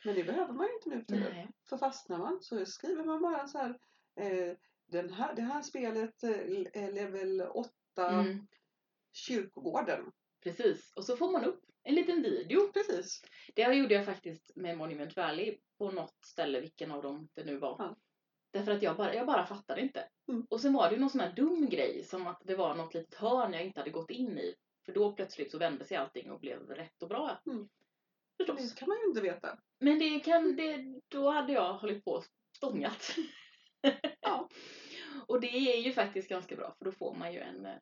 Men 0.05 0.15
det 0.15 0.25
behöver 0.25 0.53
man 0.53 0.67
ju 0.67 0.75
inte 0.75 0.89
nu 0.89 1.05
för. 1.25 1.49
För 1.69 1.77
fastnar 1.77 2.19
man 2.19 2.39
så 2.43 2.67
skriver 2.67 3.05
man 3.05 3.23
bara 3.23 3.49
så 3.49 3.59
här. 3.59 3.79
Eh, 4.17 4.57
den 4.87 5.11
här 5.13 5.35
det 5.35 5.43
här 5.43 5.63
spelet 5.63 6.23
eh, 6.23 6.31
är 6.83 6.93
level 6.93 7.41
8 7.43 7.71
Mm. 7.99 8.47
kyrkogården. 9.13 10.13
Precis. 10.45 10.93
Och 10.97 11.05
så 11.05 11.17
får 11.17 11.33
man 11.33 11.45
upp 11.45 11.65
en 11.83 11.95
liten 11.95 12.23
video. 12.23 12.73
Precis. 12.73 13.23
Det 13.55 13.75
gjorde 13.75 13.95
jag 13.95 14.05
faktiskt 14.05 14.57
med 14.57 14.79
Monument 14.79 15.17
Valley 15.17 15.59
på 15.79 15.91
något 15.91 16.25
ställe, 16.25 16.61
vilken 16.61 16.91
av 16.91 17.03
dem 17.03 17.29
det 17.35 17.45
nu 17.45 17.59
var. 17.59 17.77
Ja. 17.79 17.97
Därför 18.51 18.73
att 18.73 18.83
jag 18.83 18.97
bara, 18.97 19.15
jag 19.15 19.27
bara 19.27 19.47
fattade 19.47 19.81
inte. 19.81 20.09
Mm. 20.29 20.47
Och 20.51 20.61
sen 20.61 20.73
var 20.73 20.89
det 20.89 20.95
ju 20.95 21.01
någon 21.01 21.11
sån 21.11 21.21
här 21.21 21.33
dum 21.33 21.69
grej 21.69 22.05
som 22.05 22.27
att 22.27 22.43
det 22.45 22.57
var 22.57 22.75
något 22.75 22.95
litet 22.95 23.15
hörn 23.15 23.53
jag 23.53 23.65
inte 23.65 23.81
hade 23.81 23.91
gått 23.91 24.11
in 24.11 24.39
i. 24.39 24.55
För 24.85 24.93
då 24.93 25.13
plötsligt 25.13 25.51
så 25.51 25.59
vände 25.59 25.85
sig 25.85 25.97
allting 25.97 26.31
och 26.31 26.41
blev 26.41 26.71
rätt 26.71 27.03
och 27.03 27.09
bra. 27.09 27.41
Mm. 27.47 27.69
Förstås. 28.37 28.71
Det 28.73 28.79
kan 28.79 28.89
man 28.89 28.99
ju 28.99 29.09
inte 29.09 29.21
veta. 29.21 29.59
Men 29.81 29.99
det 29.99 30.21
kan, 30.21 30.57
det, 30.57 31.01
då 31.09 31.31
hade 31.31 31.53
jag 31.53 31.75
hållit 31.75 32.05
på 32.05 32.11
och 32.11 32.25
stångat. 32.57 33.17
Ja. 34.21 34.49
och 35.27 35.41
det 35.41 35.77
är 35.77 35.81
ju 35.81 35.93
faktiskt 35.93 36.29
ganska 36.29 36.57
bra 36.57 36.75
för 36.79 36.85
då 36.85 36.93
får 36.93 37.15
man 37.15 37.33
ju 37.33 37.41
en, 37.41 37.67
eh, 37.67 37.77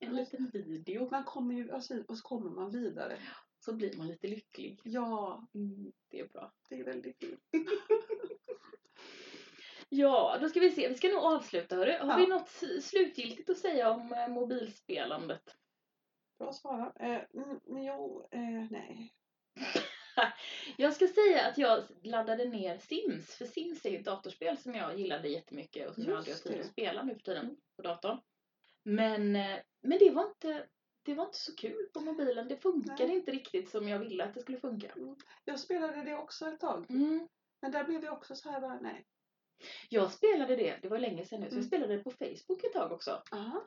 en 0.00 0.16
liten 0.16 0.50
video. 0.50 1.08
Man 1.10 1.24
kommer 1.24 1.54
ju, 1.54 1.70
alltså, 1.72 1.94
och 2.08 2.18
så 2.18 2.22
kommer 2.22 2.50
man 2.50 2.70
vidare. 2.70 3.18
Så 3.58 3.72
blir 3.72 3.96
man 3.96 4.06
lite 4.08 4.28
lycklig. 4.28 4.80
Ja, 4.84 5.46
Mm, 5.54 5.92
det 6.10 6.20
är 6.20 6.28
bra. 6.28 6.52
det 6.68 6.74
är 6.80 6.84
väldigt 6.84 7.18
fint. 7.18 7.40
Ja, 9.88 10.38
då 10.40 10.48
ska 10.48 10.60
vi 10.60 10.70
se. 10.70 10.88
Vi 10.88 10.94
ska 10.94 11.08
nog 11.08 11.22
avsluta. 11.24 11.76
Hörru. 11.76 11.92
Har 11.98 12.08
Ja. 12.08 12.16
vi 12.16 12.26
något 12.26 12.48
slutgiltigt 12.84 13.50
att 13.50 13.58
säga 13.58 13.90
om 13.90 14.12
eh, 14.12 14.28
mobilspelandet? 14.28 15.56
Bra 16.38 16.52
svarat. 16.52 17.00
Eh, 17.00 17.20
mm, 17.34 17.60
jo, 17.66 18.28
eh, 18.30 18.66
nej. 18.70 19.12
Jag 20.76 20.92
ska 20.94 21.08
säga 21.08 21.46
att 21.46 21.58
jag 21.58 21.84
laddade 22.02 22.44
ner 22.44 22.78
Sims. 22.78 23.34
För 23.34 23.44
Sims 23.46 23.84
är 23.86 23.90
ju 23.90 23.98
ett 23.98 24.04
datorspel 24.04 24.58
som 24.58 24.74
jag 24.74 24.98
gillade 24.98 25.28
jättemycket 25.28 25.88
och 25.88 25.94
som 25.94 26.04
jag 26.04 26.16
aldrig 26.16 26.34
har 26.36 26.40
tid 26.40 26.60
att 26.60 26.66
spela 26.66 27.02
nu 27.02 27.14
för 27.14 27.22
tiden 27.22 27.56
på 27.76 27.82
datorn. 27.82 28.18
Men, 28.86 29.36
eh, 29.36 29.58
men 29.82 29.98
det 29.98 30.10
var 30.10 30.26
inte 30.26 30.66
det 31.02 31.14
var 31.14 31.24
inte 31.24 31.38
så 31.38 31.54
kul 31.54 31.88
på 31.94 32.00
mobilen. 32.00 32.48
Det 32.48 32.56
funkade 32.56 33.06
Nej. 33.06 33.16
inte 33.16 33.30
riktigt 33.30 33.70
som 33.70 33.88
jag 33.88 33.98
ville 33.98 34.24
att 34.24 34.34
det 34.34 34.40
skulle 34.40 34.58
funka. 34.60 34.92
Jag 35.44 35.60
spelade 35.60 36.02
det 36.02 36.16
också 36.16 36.46
ett 36.46 36.60
tag. 36.60 36.86
Mm. 36.90 37.28
Men 37.62 37.72
där 37.72 37.84
blev 37.84 38.00
det 38.00 38.10
också 38.10 38.34
så 38.34 38.50
här 38.50 38.60
bara, 38.60 38.80
nej. 38.80 39.04
Jag 39.88 40.12
spelade 40.12 40.56
det, 40.56 40.78
det 40.82 40.88
var 40.88 40.98
länge 40.98 41.24
sedan 41.24 41.40
nu, 41.40 41.46
så 41.46 41.54
jag 41.54 41.58
Mm. 41.58 41.66
spelade 41.66 41.96
det 41.96 42.02
på 42.04 42.10
Facebook 42.10 42.64
ett 42.64 42.72
tag 42.72 42.92
också. 42.92 43.22
Aha. 43.32 43.66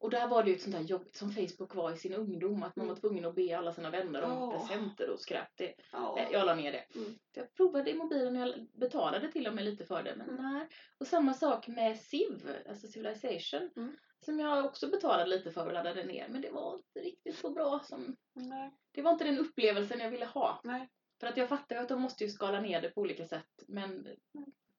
Och 0.00 0.10
där 0.10 0.28
var 0.28 0.42
det 0.42 0.50
ju 0.50 0.56
ett 0.56 0.62
sånt 0.62 0.76
där 0.76 0.82
jobb 0.82 1.04
som 1.12 1.32
Facebook 1.32 1.74
var 1.74 1.92
i 1.92 1.96
sin 1.96 2.14
ungdom, 2.14 2.62
att 2.62 2.76
man 2.76 2.86
var 2.86 2.92
Mm. 2.92 3.00
tvungen 3.00 3.24
att 3.24 3.34
be 3.34 3.58
alla 3.58 3.72
sina 3.72 3.90
vänner 3.90 4.22
om 4.22 4.30
Ja. 4.30 4.50
presenter 4.58 5.10
och 5.10 5.20
skräp. 5.20 5.48
Det, 5.56 5.74
nej, 6.16 6.28
jag 6.32 6.46
la 6.46 6.54
ner 6.54 6.72
det. 6.72 6.84
Mm. 6.94 7.18
Jag 7.32 7.54
provade 7.54 7.90
i 7.90 7.94
mobilen 7.94 8.36
och 8.36 8.48
jag 8.48 8.66
betalade 8.72 9.32
till 9.32 9.46
och 9.46 9.54
med 9.54 9.64
lite 9.64 9.84
för 9.84 10.02
det, 10.02 10.14
men 10.16 10.28
Mm. 10.30 10.52
nej. 10.52 10.68
Och 10.98 11.06
samma 11.06 11.34
sak 11.34 11.68
med 11.68 11.98
Civ, 12.00 12.48
alltså 12.68 12.86
Civilization, 12.86 13.70
Mm. 13.76 13.96
som 14.24 14.40
jag 14.40 14.64
också 14.64 14.88
betalade 14.90 15.30
lite 15.30 15.50
för 15.50 15.66
och 15.66 15.72
laddade 15.72 16.04
ner, 16.04 16.28
men 16.28 16.40
det 16.42 16.50
var 16.50 16.74
inte 16.74 17.00
riktigt 17.00 17.36
så 17.38 17.50
bra 17.50 17.80
som... 17.84 18.16
Nej. 18.32 18.70
Det 18.92 19.02
var 19.02 19.10
inte 19.12 19.24
den 19.24 19.38
upplevelsen 19.38 20.00
jag 20.00 20.10
ville 20.10 20.26
ha. 20.26 20.60
Nej. 20.64 20.88
För 21.20 21.26
att 21.26 21.36
jag 21.36 21.48
fattar 21.48 21.76
ju 21.76 21.82
att 21.82 21.88
de 21.88 22.00
måste 22.00 22.24
ju 22.24 22.30
skala 22.30 22.60
ner 22.60 22.82
det 22.82 22.88
på 22.90 23.00
olika 23.00 23.24
sätt, 23.26 23.62
men 23.68 24.08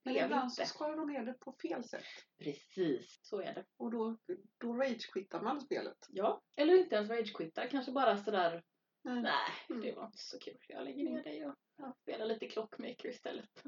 Men 0.04 0.16
ibland 0.18 0.54
så 0.54 0.66
skalar 0.66 0.98
de 0.98 1.08
ner 1.08 1.24
det 1.26 1.34
på 1.34 1.52
fel 1.62 1.84
sätt. 1.84 2.04
Precis, 2.38 3.20
så 3.24 3.42
är 3.42 3.54
det. 3.54 3.66
Och 3.78 3.92
då, 3.92 4.18
då 4.58 4.74
rage-quittar 4.74 5.42
man 5.42 5.62
spelet. 5.62 6.08
Ja, 6.10 6.42
eller 6.56 6.76
inte 6.80 6.96
ens 6.96 7.10
ragequittar, 7.10 7.68
kanske 7.68 7.92
bara 7.92 8.18
sådär 8.18 8.64
Nej. 9.04 9.22
Nej, 9.22 9.34
Mm. 9.70 9.82
det 9.82 9.92
var 9.96 10.06
inte 10.06 10.18
så 10.18 10.40
kul. 10.40 10.58
Jag 10.68 10.84
lägger 10.84 11.04
ner 11.04 11.24
det 11.24 11.46
och 11.46 11.56
Ja. 11.78 11.94
spelar 12.02 12.26
lite 12.26 12.48
Clockmaker 12.48 13.10
istället. 13.10 13.62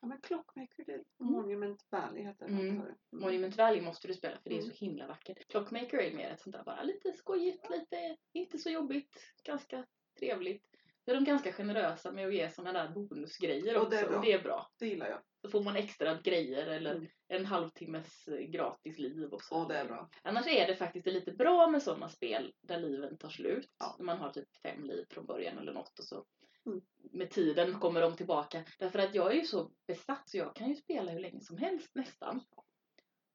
Ja, 0.00 0.06
men 0.08 0.20
Clockmaker, 0.20 0.84
det, 0.84 0.92
Mm. 0.92 1.04
Monument 1.18 1.86
Valley 1.90 2.22
heter. 2.22 2.46
Mm. 2.46 2.76
jag. 2.76 3.20
Monument 3.20 3.56
Valley 3.56 3.80
måste 3.80 4.08
du 4.08 4.14
spela 4.14 4.38
för 4.38 4.50
det 4.50 4.56
är 4.56 4.60
Mm. 4.62 4.70
så 4.74 4.84
himla 4.84 5.06
vackert. 5.06 5.48
Clockmaker 5.48 5.98
är 5.98 6.14
mer 6.14 6.30
ett 6.30 6.40
sånt 6.40 6.56
där 6.56 6.64
bara 6.64 6.82
lite 6.82 7.12
skojigt, 7.12 7.70
lite 7.70 8.16
inte 8.32 8.58
så 8.58 8.70
jobbigt, 8.70 9.32
ganska 9.44 9.86
trevligt. 10.18 10.75
Är 11.06 11.14
de 11.14 11.24
ganska 11.24 11.52
generösa 11.52 12.12
med 12.12 12.26
att 12.26 12.34
ge 12.34 12.50
såna 12.50 12.72
där 12.72 12.88
bonusgrejer 12.88 13.76
Och 13.76 13.82
också. 13.82 13.90
det 13.90 14.00
är 14.00 14.08
bra. 14.08 14.16
Och 14.18 14.24
det 14.24 14.32
är 14.32 14.42
bra. 14.42 14.70
Det 14.78 14.86
gillar 14.86 15.08
jag. 15.08 15.20
Så 15.42 15.48
får 15.50 15.62
man 15.62 15.76
extra 15.76 16.14
grejer 16.14 16.66
eller 16.66 16.94
Mm. 16.94 17.08
en 17.28 17.46
halvtimmes 17.46 18.28
eh, 18.28 18.38
gratis 18.38 18.98
liv 18.98 19.28
och 19.32 19.42
så. 19.42 19.56
Och 19.56 19.68
det 19.68 19.76
är 19.78 19.84
bra. 19.84 20.10
Annars 20.22 20.46
är 20.46 20.66
det 20.66 20.76
faktiskt 20.76 21.06
lite 21.06 21.32
bra 21.32 21.66
med 21.68 21.82
sådana 21.82 22.08
spel 22.08 22.52
där 22.62 22.80
liven 22.80 23.18
tar 23.18 23.28
slut. 23.28 23.70
Ja. 23.78 23.96
När 23.98 24.04
man 24.04 24.18
har 24.18 24.30
typ 24.32 24.56
fem 24.62 24.84
liv 24.84 25.04
från 25.10 25.26
början 25.26 25.58
eller 25.58 25.72
något 25.72 25.98
och 25.98 26.04
så 26.04 26.24
Mm. 26.66 26.80
med 27.12 27.30
tiden 27.30 27.80
kommer 27.80 28.00
de 28.00 28.16
tillbaka. 28.16 28.64
Därför 28.78 28.98
att 28.98 29.14
jag 29.14 29.30
är 29.32 29.36
ju 29.36 29.44
så 29.44 29.70
besatt 29.86 30.28
så 30.28 30.36
jag 30.36 30.56
kan 30.56 30.68
ju 30.68 30.74
spela 30.74 31.12
hur 31.12 31.20
länge 31.20 31.40
som 31.40 31.56
helst 31.58 31.94
nästan. 31.94 32.40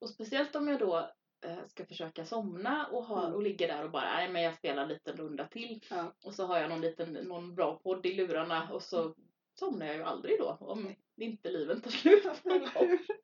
Och 0.02 0.10
speciellt 0.10 0.56
om 0.56 0.68
jag 0.68 0.80
då 0.80 1.12
ska 1.68 1.86
försöka 1.86 2.26
somna 2.26 2.88
och, 2.88 3.04
ha, 3.06 3.22
Mm. 3.24 3.34
och 3.36 3.42
ligger 3.42 3.68
där 3.68 3.84
och 3.84 3.92
bara, 3.92 4.14
nej 4.14 4.32
men 4.32 4.42
jag 4.42 4.56
spelar 4.56 4.84
en 4.84 4.90
liten 4.90 5.18
runda 5.18 5.48
till. 5.48 5.86
Ja. 5.90 6.14
Och 6.26 6.34
så 6.36 6.46
har 6.46 6.60
jag 6.60 6.70
någon 6.70 6.82
liten, 6.82 7.14
någon 7.14 7.56
bra 7.56 7.80
podd 7.80 8.06
i 8.06 8.14
lurarna 8.14 8.70
och 8.72 8.84
så 8.84 9.16
somnar 9.60 9.86
jag 9.86 9.96
ju 9.96 10.04
aldrig 10.04 10.40
då. 10.40 10.58
Om 10.60 10.96
inte 11.16 11.52
liven 11.52 11.82
tar 11.82 11.92
slut. 11.92 12.24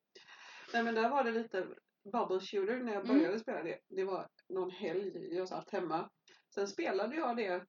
Nej 0.73 0.83
men 0.83 0.95
där 0.95 1.09
var 1.09 1.23
det 1.23 1.31
lite 1.31 1.67
bubble 2.11 2.39
shooter 2.39 2.77
när 2.83 2.93
jag 2.93 3.05
Mm. 3.05 3.17
började 3.17 3.39
spela 3.39 3.63
det. 3.63 3.79
Det 3.87 4.03
var 4.03 4.29
någon 4.49 4.71
helg 4.71 5.35
jag 5.35 5.47
satt 5.47 5.69
hemma. 5.69 6.09
Sen 6.53 6.67
spelade 6.67 7.15
jag 7.15 7.37
det 7.37 7.65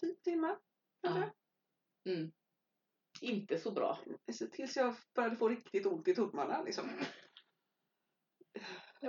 tio 0.00 0.14
timmar. 0.14 0.58
kanske. 1.02 1.30
Ja. 2.02 2.12
Mm. 2.12 2.32
Inte 3.20 3.58
så 3.58 3.70
bra. 3.72 3.98
Så 4.32 4.46
Tills 4.46 4.76
jag 4.76 4.94
började 5.14 5.36
få 5.36 5.48
riktigt 5.48 5.86
ont 5.86 6.08
i 6.08 6.14
tummarna 6.14 6.62
liksom. 6.62 6.90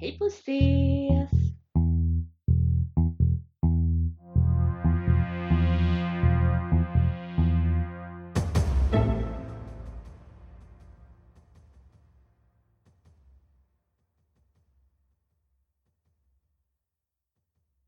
Hej 0.00 0.18
på 0.18 0.24
ses! 0.26 1.49